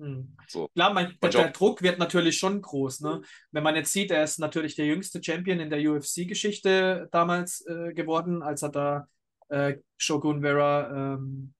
Hm. 0.00 0.36
So. 0.46 0.68
Klar, 0.74 0.92
mein, 0.92 1.18
der, 1.20 1.30
der, 1.30 1.50
Druck 1.50 1.82
wird 1.82 1.98
natürlich 1.98 2.38
schon 2.38 2.62
groß. 2.62 3.00
Ne? 3.00 3.22
Wenn 3.50 3.64
man 3.64 3.74
jetzt 3.74 3.92
sieht, 3.92 4.10
er 4.10 4.22
ist 4.22 4.38
natürlich 4.38 4.76
der 4.76 4.86
jüngste 4.86 5.22
Champion 5.22 5.58
in 5.58 5.70
der 5.70 5.80
UFC-Geschichte 5.80 7.08
damals 7.10 7.66
äh, 7.66 7.92
geworden, 7.94 8.42
als 8.42 8.62
er 8.62 8.68
da 8.68 9.08
äh, 9.48 9.78
Shogun 9.96 10.42
Vera 10.42 11.14
ähm, 11.14 11.54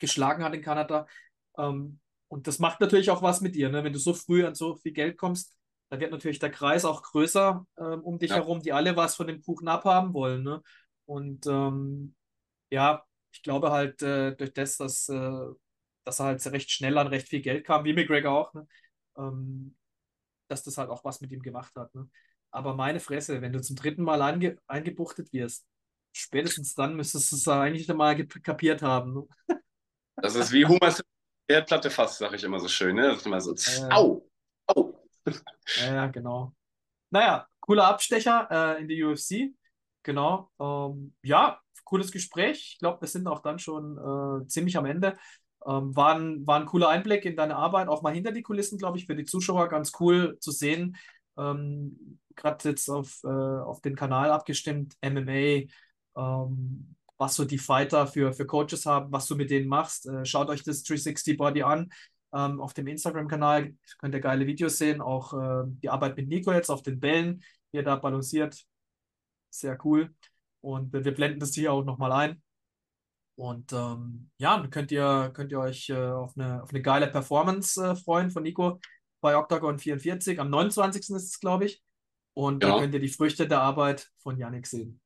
geschlagen 0.00 0.42
hat 0.42 0.54
in 0.54 0.62
Kanada. 0.62 1.06
Ähm, 1.58 2.00
und 2.28 2.46
das 2.46 2.58
macht 2.58 2.80
natürlich 2.80 3.10
auch 3.10 3.22
was 3.22 3.40
mit 3.40 3.54
dir. 3.54 3.70
Ne? 3.70 3.84
Wenn 3.84 3.92
du 3.92 3.98
so 3.98 4.14
früh 4.14 4.44
an 4.44 4.54
so 4.54 4.76
viel 4.76 4.92
Geld 4.92 5.16
kommst, 5.18 5.56
da 5.90 5.98
wird 5.98 6.12
natürlich 6.12 6.38
der 6.38 6.50
Kreis 6.50 6.84
auch 6.84 7.02
größer 7.02 7.66
ähm, 7.78 8.00
um 8.02 8.18
dich 8.18 8.30
ja. 8.30 8.36
herum, 8.36 8.60
die 8.60 8.72
alle 8.72 8.96
was 8.96 9.16
von 9.16 9.26
dem 9.26 9.42
Kuchen 9.42 9.68
abhaben 9.68 10.14
wollen. 10.14 10.44
Ne? 10.44 10.62
Und 11.06 11.46
ähm, 11.46 12.14
ja, 12.70 13.04
ich 13.32 13.42
glaube 13.42 13.72
halt 13.72 14.00
äh, 14.02 14.36
durch 14.36 14.52
das, 14.52 14.76
dass, 14.76 15.08
äh, 15.08 15.46
dass 16.04 16.20
er 16.20 16.26
halt 16.26 16.46
recht 16.46 16.70
schnell 16.70 16.96
an 16.98 17.08
recht 17.08 17.28
viel 17.28 17.40
Geld 17.40 17.66
kam, 17.66 17.84
wie 17.84 17.92
McGregor 17.92 18.32
auch, 18.32 18.54
ne? 18.54 18.66
ähm, 19.18 19.76
dass 20.48 20.62
das 20.62 20.78
halt 20.78 20.90
auch 20.90 21.04
was 21.04 21.20
mit 21.20 21.32
ihm 21.32 21.42
gemacht 21.42 21.74
hat. 21.74 21.92
Ne? 21.96 22.08
Aber 22.52 22.74
meine 22.74 23.00
Fresse, 23.00 23.42
wenn 23.42 23.52
du 23.52 23.60
zum 23.60 23.76
dritten 23.76 24.02
Mal 24.02 24.22
einge 24.22 24.56
eingebuchtet 24.68 25.32
wirst, 25.32 25.66
spätestens 26.12 26.74
dann 26.74 26.96
müsstest 26.96 27.32
du 27.32 27.36
es 27.36 27.48
eigentlich 27.48 27.88
mal 27.88 28.24
kapiert 28.26 28.82
haben. 28.82 29.14
Ne? 29.14 29.56
Das 30.22 30.34
ist 30.34 30.52
wie 30.52 30.66
Humas 30.66 31.02
Erdplatte 31.48 31.90
fast, 31.90 32.18
sage 32.18 32.36
ich 32.36 32.44
immer 32.44 32.60
so 32.60 32.68
schön. 32.68 32.96
Ne? 32.96 33.08
Das 33.08 33.18
ist 33.18 33.26
immer 33.26 33.40
so, 33.40 33.52
äh, 33.54 33.92
au, 33.92 34.28
au. 34.66 34.94
Ja, 35.76 36.06
genau. 36.06 36.52
Naja, 37.10 37.46
cooler 37.60 37.88
Abstecher 37.88 38.48
äh, 38.50 38.80
in 38.80 38.88
die 38.88 39.02
UFC. 39.02 39.52
Genau. 40.02 40.50
Ähm, 40.60 41.14
ja, 41.22 41.60
cooles 41.84 42.12
Gespräch. 42.12 42.72
Ich 42.74 42.78
glaube, 42.78 43.00
wir 43.00 43.08
sind 43.08 43.26
auch 43.26 43.40
dann 43.40 43.58
schon 43.58 43.98
äh, 43.98 44.46
ziemlich 44.46 44.76
am 44.76 44.86
Ende. 44.86 45.18
Ähm, 45.66 45.94
war, 45.94 46.14
ein, 46.14 46.46
war 46.46 46.58
ein 46.58 46.66
cooler 46.66 46.88
Einblick 46.88 47.24
in 47.24 47.36
deine 47.36 47.56
Arbeit, 47.56 47.88
auch 47.88 48.02
mal 48.02 48.14
hinter 48.14 48.32
die 48.32 48.42
Kulissen, 48.42 48.78
glaube 48.78 48.96
ich, 48.96 49.06
für 49.06 49.16
die 49.16 49.24
Zuschauer 49.24 49.68
ganz 49.68 49.92
cool 50.00 50.38
zu 50.38 50.52
sehen. 50.52 50.96
Ähm, 51.36 52.18
Gerade 52.36 52.70
jetzt 52.70 52.88
auf, 52.88 53.20
äh, 53.24 53.28
auf 53.28 53.82
den 53.82 53.96
Kanal 53.96 54.30
abgestimmt, 54.30 54.96
MMA, 55.02 55.68
ähm, 56.16 56.94
was 57.20 57.36
so 57.36 57.44
die 57.44 57.58
Fighter 57.58 58.06
für, 58.06 58.32
für 58.32 58.46
Coaches 58.46 58.86
haben, 58.86 59.12
was 59.12 59.26
du 59.26 59.36
mit 59.36 59.50
denen 59.50 59.68
machst. 59.68 60.06
Äh, 60.06 60.24
schaut 60.24 60.48
euch 60.48 60.62
das 60.64 60.82
360 60.82 61.36
Body 61.36 61.62
an. 61.62 61.90
Ähm, 62.32 62.60
auf 62.62 62.72
dem 62.72 62.86
Instagram-Kanal 62.86 63.74
könnt 63.98 64.14
ihr 64.14 64.20
geile 64.20 64.46
Videos 64.46 64.78
sehen. 64.78 65.02
Auch 65.02 65.34
äh, 65.34 65.64
die 65.66 65.90
Arbeit 65.90 66.16
mit 66.16 66.28
Nico 66.28 66.50
jetzt 66.50 66.70
auf 66.70 66.82
den 66.82 66.98
Bällen, 66.98 67.44
wie 67.72 67.78
er 67.78 67.82
da 67.82 67.96
balanciert. 67.96 68.64
Sehr 69.50 69.78
cool. 69.84 70.14
Und 70.62 70.94
wir 70.94 71.14
blenden 71.14 71.40
das 71.40 71.52
hier 71.52 71.74
auch 71.74 71.84
nochmal 71.84 72.12
ein. 72.12 72.42
Und 73.36 73.70
ähm, 73.74 74.30
ja, 74.38 74.56
dann 74.56 74.70
könnt 74.70 74.90
ihr, 74.90 75.30
könnt 75.34 75.52
ihr 75.52 75.60
euch 75.60 75.90
äh, 75.90 75.94
auf, 75.94 76.32
eine, 76.38 76.62
auf 76.62 76.70
eine 76.70 76.80
geile 76.80 77.06
Performance 77.06 77.84
äh, 77.84 77.96
freuen 77.96 78.30
von 78.30 78.44
Nico 78.44 78.80
bei 79.20 79.36
Octagon 79.36 79.78
44. 79.78 80.40
Am 80.40 80.48
29. 80.48 81.02
ist 81.02 81.10
es, 81.10 81.38
glaube 81.38 81.66
ich. 81.66 81.82
Und 82.32 82.62
ja. 82.62 82.70
da 82.70 82.78
könnt 82.78 82.94
ihr 82.94 83.00
die 83.00 83.08
Früchte 83.08 83.46
der 83.46 83.60
Arbeit 83.60 84.10
von 84.22 84.38
Yannick 84.38 84.66
sehen. 84.66 85.02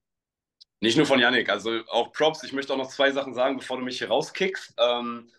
Nicht 0.85 0.99
nur 0.99 1.07
von 1.07 1.19
Yannick, 1.19 1.49
also 1.49 1.81
auch 1.89 2.13
Props. 2.13 2.43
Ich 2.43 2.53
möchte 2.53 2.71
auch 2.75 2.77
noch 2.77 2.91
zwei 2.91 3.11
Sachen 3.11 3.33
sagen, 3.33 3.57
bevor 3.57 3.79
du 3.79 3.83
mich 3.83 3.97
hier 3.97 4.09
rauskickst. 4.09 4.75
Ähm, 4.77 5.31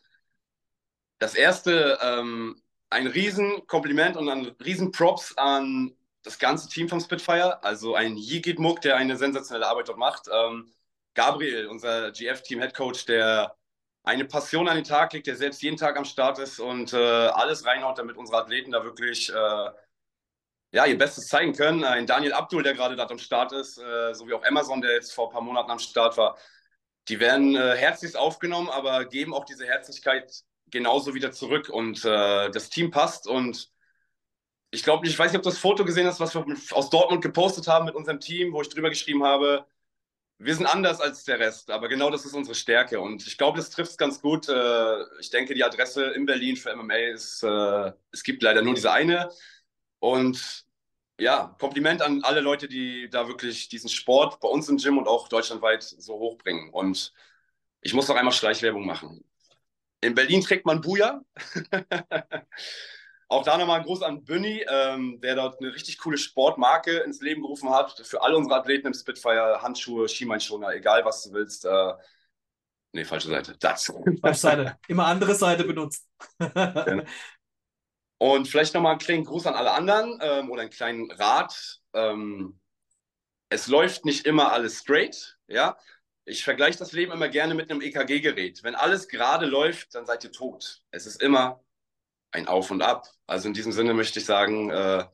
das 1.19 1.35
erste, 1.35 1.99
ähm, 2.01 2.59
ein 2.89 3.05
Riesenkompliment 3.05 4.17
und 4.17 4.27
ein 4.27 4.45
Riesenprops 4.65 5.37
an 5.37 5.95
das 6.23 6.39
ganze 6.39 6.67
Team 6.67 6.89
vom 6.89 6.99
Spitfire. 6.99 7.63
Also 7.63 7.93
ein 7.93 8.17
Yigit 8.17 8.57
Muck, 8.57 8.81
der 8.81 8.97
eine 8.97 9.17
sensationelle 9.17 9.67
Arbeit 9.67 9.87
dort 9.87 9.99
macht. 9.99 10.27
Ähm, 10.33 10.73
Gabriel, 11.13 11.67
unser 11.67 12.11
GF-Team-Headcoach, 12.11 13.05
der 13.05 13.55
eine 14.01 14.25
Passion 14.25 14.67
an 14.67 14.77
den 14.77 14.83
Tag 14.83 15.13
legt, 15.13 15.27
der 15.27 15.35
selbst 15.35 15.61
jeden 15.61 15.77
Tag 15.77 15.95
am 15.95 16.05
Start 16.05 16.39
ist 16.39 16.59
und 16.59 16.91
äh, 16.93 16.97
alles 16.97 17.67
reinhaut, 17.67 17.99
damit 17.99 18.17
unsere 18.17 18.39
Athleten 18.39 18.71
da 18.71 18.83
wirklich 18.83 19.31
äh, 19.31 19.69
ja, 20.72 20.86
ihr 20.86 20.97
Bestes 20.97 21.28
zeigen 21.28 21.53
können. 21.53 21.84
Ein 21.84 22.05
Daniel 22.07 22.34
Abdul, 22.34 22.63
der 22.63 22.74
gerade 22.74 22.95
dort 22.95 23.11
am 23.11 23.20
Start 23.20 23.51
ist, 23.53 23.78
äh, 23.78 24.13
sowie 24.13 24.34
auch 24.34 24.43
Amazon, 24.43 24.82
der 24.82 24.93
jetzt 24.93 25.13
vor 25.13 25.30
ein 25.30 25.34
paar 25.34 25.41
Monaten 25.41 25.72
am 25.72 25.80
Start 25.80 26.18
war, 26.18 26.38
die 27.07 27.20
werden 27.20 27.55
äh, 27.55 27.76
herzlichst 27.76 28.18
aufgenommen, 28.18 28.70
aber 28.70 29.05
geben 29.05 29.34
auch 29.34 29.45
diese 29.45 29.66
Herzlichkeit 29.66 30.43
genauso 30.72 31.13
wieder 31.13 31.32
zurück. 31.32 31.70
Und 31.70 32.03
äh, 32.03 32.49
das 32.49 32.70
Team 32.70 32.91
passt. 32.91 33.28
Und 33.28 33.72
ich 34.72 34.84
glaube, 34.84 35.07
ich 35.07 35.18
weiß 35.18 35.32
nicht, 35.32 35.38
ob 35.38 35.43
du 35.43 35.49
das 35.49 35.59
Foto 35.59 35.86
gesehen 35.86 36.07
hast, 36.07 36.20
was 36.20 36.36
wir 36.36 36.45
aus 36.72 36.89
Dortmund 36.89 37.22
gepostet 37.22 37.68
haben 37.68 37.86
mit 37.86 37.95
unserem 37.95 38.20
Team, 38.20 38.53
wo 38.53 38.61
ich 38.61 38.70
drüber 38.70 38.89
geschrieben 38.89 39.24
habe, 39.24 39.66
wir 40.38 40.53
sind 40.53 40.66
anders 40.66 40.99
als 40.99 41.24
der 41.24 41.39
Rest, 41.39 41.72
aber 41.72 41.88
genau 41.88 42.09
das 42.09 42.26
ist 42.26 42.34
unsere 42.34 42.55
Stärke. 42.55 42.99
Und 42.99 43.26
ich 43.26 43.38
glaube, 43.38 43.57
das 43.57 43.70
trifft 43.70 43.91
es 43.91 43.97
ganz 43.97 44.22
gut. 44.22 44.49
Äh, 44.49 45.03
ich 45.20 45.30
denke, 45.30 45.53
die 45.53 45.63
Adresse 45.63 46.07
in 46.11 46.26
Berlin 46.26 46.57
für 46.57 46.76
MMA 46.76 46.95
ist, 47.13 47.43
äh, 47.43 47.91
es 48.11 48.24
gibt 48.24 48.43
leider 48.43 48.61
nur 48.61 48.74
diese 48.74 48.91
eine. 48.91 49.30
Und 50.06 50.66
ja, 51.18 51.56
Kompliment 51.60 52.03
an 52.03 52.24
alle 52.24 52.39
Leute, 52.39 52.68
die 52.68 53.10
da 53.10 53.28
wirklich 53.28 53.70
diesen 53.70 53.89
Sport 53.89 54.39
bei 54.39 54.47
uns 54.47 54.70
im 54.70 54.78
Gym 54.78 54.99
und 54.99 55.08
auch 55.08 55.28
deutschlandweit 55.30 55.82
so 55.82 56.20
hochbringen. 56.20 56.70
Und 56.70 57.12
ich 57.82 57.95
muss 57.95 58.08
noch 58.08 58.16
einmal 58.16 58.32
Schleichwerbung 58.32 58.86
machen. 58.86 59.26
In 60.01 60.14
Berlin 60.14 60.41
trägt 60.41 60.68
man 60.68 60.82
Buja. 60.82 61.22
auch 63.30 63.43
da 63.43 63.58
nochmal 63.58 63.80
ein 63.80 63.86
Gruß 63.86 64.03
an 64.03 64.24
Bünni, 64.24 64.64
ähm, 64.70 65.20
der 65.22 65.34
dort 65.34 65.60
eine 65.60 65.74
richtig 65.74 65.97
coole 65.97 66.20
Sportmarke 66.20 66.99
ins 66.99 67.22
Leben 67.22 67.41
gerufen 67.41 67.72
hat. 67.72 67.99
Für 68.06 68.22
alle 68.22 68.38
unsere 68.38 68.60
Athleten 68.60 68.86
im 68.86 68.93
Spitfire, 68.93 69.64
Handschuhe, 69.64 70.08
Skimeinschoner, 70.08 70.76
egal 70.76 71.03
was 71.03 71.24
du 71.24 71.34
willst. 71.34 71.66
Äh, 71.66 71.93
nee, 72.91 73.06
falsche 73.06 73.30
Seite. 73.30 73.56
Das. 73.60 73.91
Falsche 74.22 74.39
Seite. 74.39 74.78
Immer 74.88 75.08
andere 75.08 75.34
Seite 75.34 75.64
benutzt. 75.64 76.08
genau. 76.38 77.03
Und 78.26 78.47
vielleicht 78.47 78.73
nochmal 78.73 78.93
einen 78.93 78.99
kleinen 78.99 79.23
Gruß 79.23 79.45
an 79.45 79.53
alle 79.53 79.73
anderen 79.73 80.17
ähm, 80.19 80.49
oder 80.49 80.61
einen 80.61 80.71
kleinen 80.71 81.11
Rat. 81.11 81.80
Ähm, 81.93 82.59
es 83.49 83.67
läuft 83.67 84.03
nicht 84.03 84.26
immer 84.26 84.51
alles 84.51 84.80
straight, 84.80 85.38
ja. 85.45 85.78
Ich 86.23 86.43
vergleiche 86.43 86.80
das 86.80 86.91
Leben 86.91 87.11
immer 87.11 87.30
gerne 87.30 87.53
mit 87.53 87.69
einem 87.69 87.82
EKG-Gerät. 87.82 88.63
Wenn 88.63 88.73
alles 88.73 89.09
gerade 89.09 89.45
läuft, 89.45 89.93
dann 89.93 90.07
seid 90.07 90.23
ihr 90.23 90.32
tot. 90.32 90.82
Es 90.89 91.05
ist 91.05 91.21
immer 91.21 91.63
ein 92.32 92.47
Auf 92.47 92.71
und 92.71 92.82
Ab. 92.82 93.07
Also 93.28 93.47
in 93.47 93.53
diesem 93.53 93.71
Sinne 93.71 93.93
möchte 93.93 94.17
ich 94.17 94.26
sagen, 94.26 94.71
äh, 94.71 95.05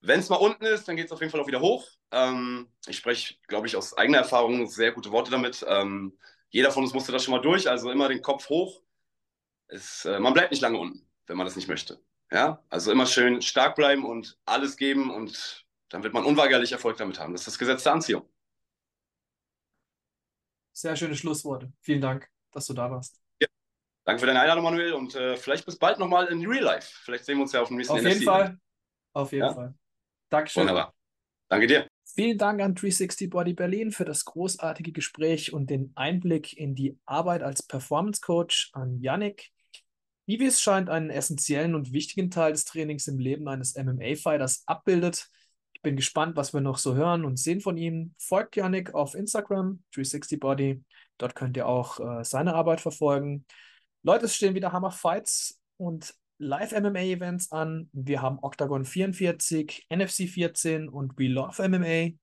wenn 0.00 0.20
es 0.20 0.28
mal 0.28 0.36
unten 0.36 0.64
ist, 0.66 0.86
dann 0.86 0.94
geht 0.94 1.06
es 1.06 1.12
auf 1.12 1.18
jeden 1.18 1.32
Fall 1.32 1.40
auch 1.40 1.48
wieder 1.48 1.60
hoch. 1.60 1.88
Ähm, 2.12 2.72
ich 2.86 2.96
spreche, 2.96 3.34
glaube 3.48 3.66
ich, 3.66 3.74
aus 3.74 3.98
eigener 3.98 4.18
Erfahrung 4.18 4.68
sehr 4.68 4.92
gute 4.92 5.10
Worte 5.10 5.32
damit. 5.32 5.66
Ähm, 5.68 6.16
jeder 6.50 6.70
von 6.70 6.84
uns 6.84 6.94
musste 6.94 7.10
das 7.10 7.24
schon 7.24 7.34
mal 7.34 7.42
durch, 7.42 7.68
also 7.68 7.90
immer 7.90 8.08
den 8.08 8.22
Kopf 8.22 8.48
hoch. 8.50 8.82
Es, 9.66 10.04
äh, 10.04 10.20
man 10.20 10.32
bleibt 10.32 10.52
nicht 10.52 10.60
lange 10.60 10.78
unten, 10.78 11.10
wenn 11.26 11.36
man 11.36 11.46
das 11.46 11.56
nicht 11.56 11.66
möchte. 11.66 12.00
Ja, 12.32 12.62
also 12.68 12.92
immer 12.92 13.06
schön 13.06 13.42
stark 13.42 13.74
bleiben 13.74 14.04
und 14.04 14.38
alles 14.44 14.76
geben 14.76 15.10
und 15.10 15.66
dann 15.88 16.02
wird 16.04 16.14
man 16.14 16.24
unweigerlich 16.24 16.72
Erfolg 16.72 16.96
damit 16.96 17.18
haben. 17.18 17.32
Das 17.32 17.42
ist 17.42 17.48
das 17.48 17.58
Gesetz 17.58 17.82
der 17.82 17.94
Anziehung. 17.94 18.28
Sehr 20.72 20.94
schöne 20.96 21.16
Schlussworte. 21.16 21.72
Vielen 21.80 22.00
Dank, 22.00 22.28
dass 22.52 22.66
du 22.66 22.74
da 22.74 22.90
warst. 22.90 23.20
Ja, 23.40 23.48
Danke 24.04 24.20
für 24.20 24.26
deine 24.26 24.40
Einladung, 24.40 24.64
Manuel, 24.64 24.92
und 24.92 25.14
äh, 25.14 25.36
vielleicht 25.36 25.66
bis 25.66 25.76
bald 25.76 25.98
nochmal 25.98 26.28
in 26.28 26.46
Real 26.46 26.62
Life. 26.62 26.90
Vielleicht 27.02 27.24
sehen 27.24 27.36
wir 27.38 27.42
uns 27.42 27.52
ja 27.52 27.62
auf 27.62 27.68
dem 27.68 27.76
nächsten 27.76 27.94
Auf 27.94 28.02
jeden 28.02 28.22
Fall. 28.22 28.58
Auf 29.12 29.32
jeden 29.32 29.46
ja? 29.46 29.52
Fall. 29.52 29.74
Dankeschön. 30.28 30.62
Wunderbar. 30.62 30.94
Danke 31.48 31.66
dir. 31.66 31.88
Vielen 32.14 32.38
Dank 32.38 32.60
an 32.60 32.74
360 32.74 33.28
Body 33.30 33.54
Berlin 33.54 33.92
für 33.92 34.04
das 34.04 34.24
großartige 34.24 34.92
Gespräch 34.92 35.52
und 35.52 35.68
den 35.68 35.92
Einblick 35.96 36.56
in 36.56 36.74
die 36.74 36.98
Arbeit 37.04 37.42
als 37.42 37.62
Performance 37.64 38.20
Coach 38.20 38.70
an 38.72 39.00
Yannick. 39.00 39.50
IWIS 40.30 40.60
scheint 40.60 40.88
einen 40.88 41.10
essentiellen 41.10 41.74
und 41.74 41.92
wichtigen 41.92 42.30
Teil 42.30 42.52
des 42.52 42.64
Trainings 42.64 43.08
im 43.08 43.18
Leben 43.18 43.48
eines 43.48 43.74
MMA-Fighters 43.76 44.62
abbildet. 44.66 45.28
Ich 45.72 45.82
bin 45.82 45.96
gespannt, 45.96 46.36
was 46.36 46.54
wir 46.54 46.60
noch 46.60 46.78
so 46.78 46.94
hören 46.94 47.24
und 47.24 47.36
sehen 47.36 47.60
von 47.60 47.76
ihm. 47.76 48.14
Folgt 48.16 48.54
Yannick 48.54 48.94
auf 48.94 49.16
Instagram, 49.16 49.82
360body. 49.92 50.82
Dort 51.18 51.34
könnt 51.34 51.56
ihr 51.56 51.66
auch 51.66 51.98
äh, 51.98 52.22
seine 52.22 52.54
Arbeit 52.54 52.80
verfolgen. 52.80 53.44
Leute, 54.02 54.26
es 54.26 54.36
stehen 54.36 54.54
wieder 54.54 54.72
Hammer 54.72 54.92
Fights 54.92 55.60
und 55.78 56.14
Live-MMA-Events 56.38 57.50
an. 57.50 57.90
Wir 57.92 58.22
haben 58.22 58.38
Octagon 58.40 58.84
44, 58.84 59.86
NFC 59.90 60.28
14 60.28 60.88
und 60.88 61.18
We 61.18 61.26
Love 61.26 61.68
MMA. 61.68 62.16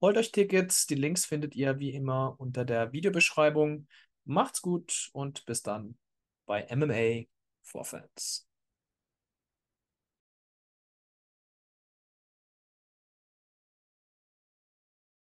Holt 0.00 0.16
euch 0.16 0.32
Tickets. 0.32 0.88
Die 0.88 0.96
Links 0.96 1.26
findet 1.26 1.54
ihr 1.54 1.78
wie 1.78 1.90
immer 1.90 2.34
unter 2.38 2.64
der 2.64 2.92
Videobeschreibung. 2.92 3.86
Macht's 4.24 4.62
gut 4.62 5.10
und 5.12 5.46
bis 5.46 5.62
dann 5.62 5.96
bei 6.44 6.66
MMA 6.74 7.26
for 7.72 7.84
Fans. 7.84 8.42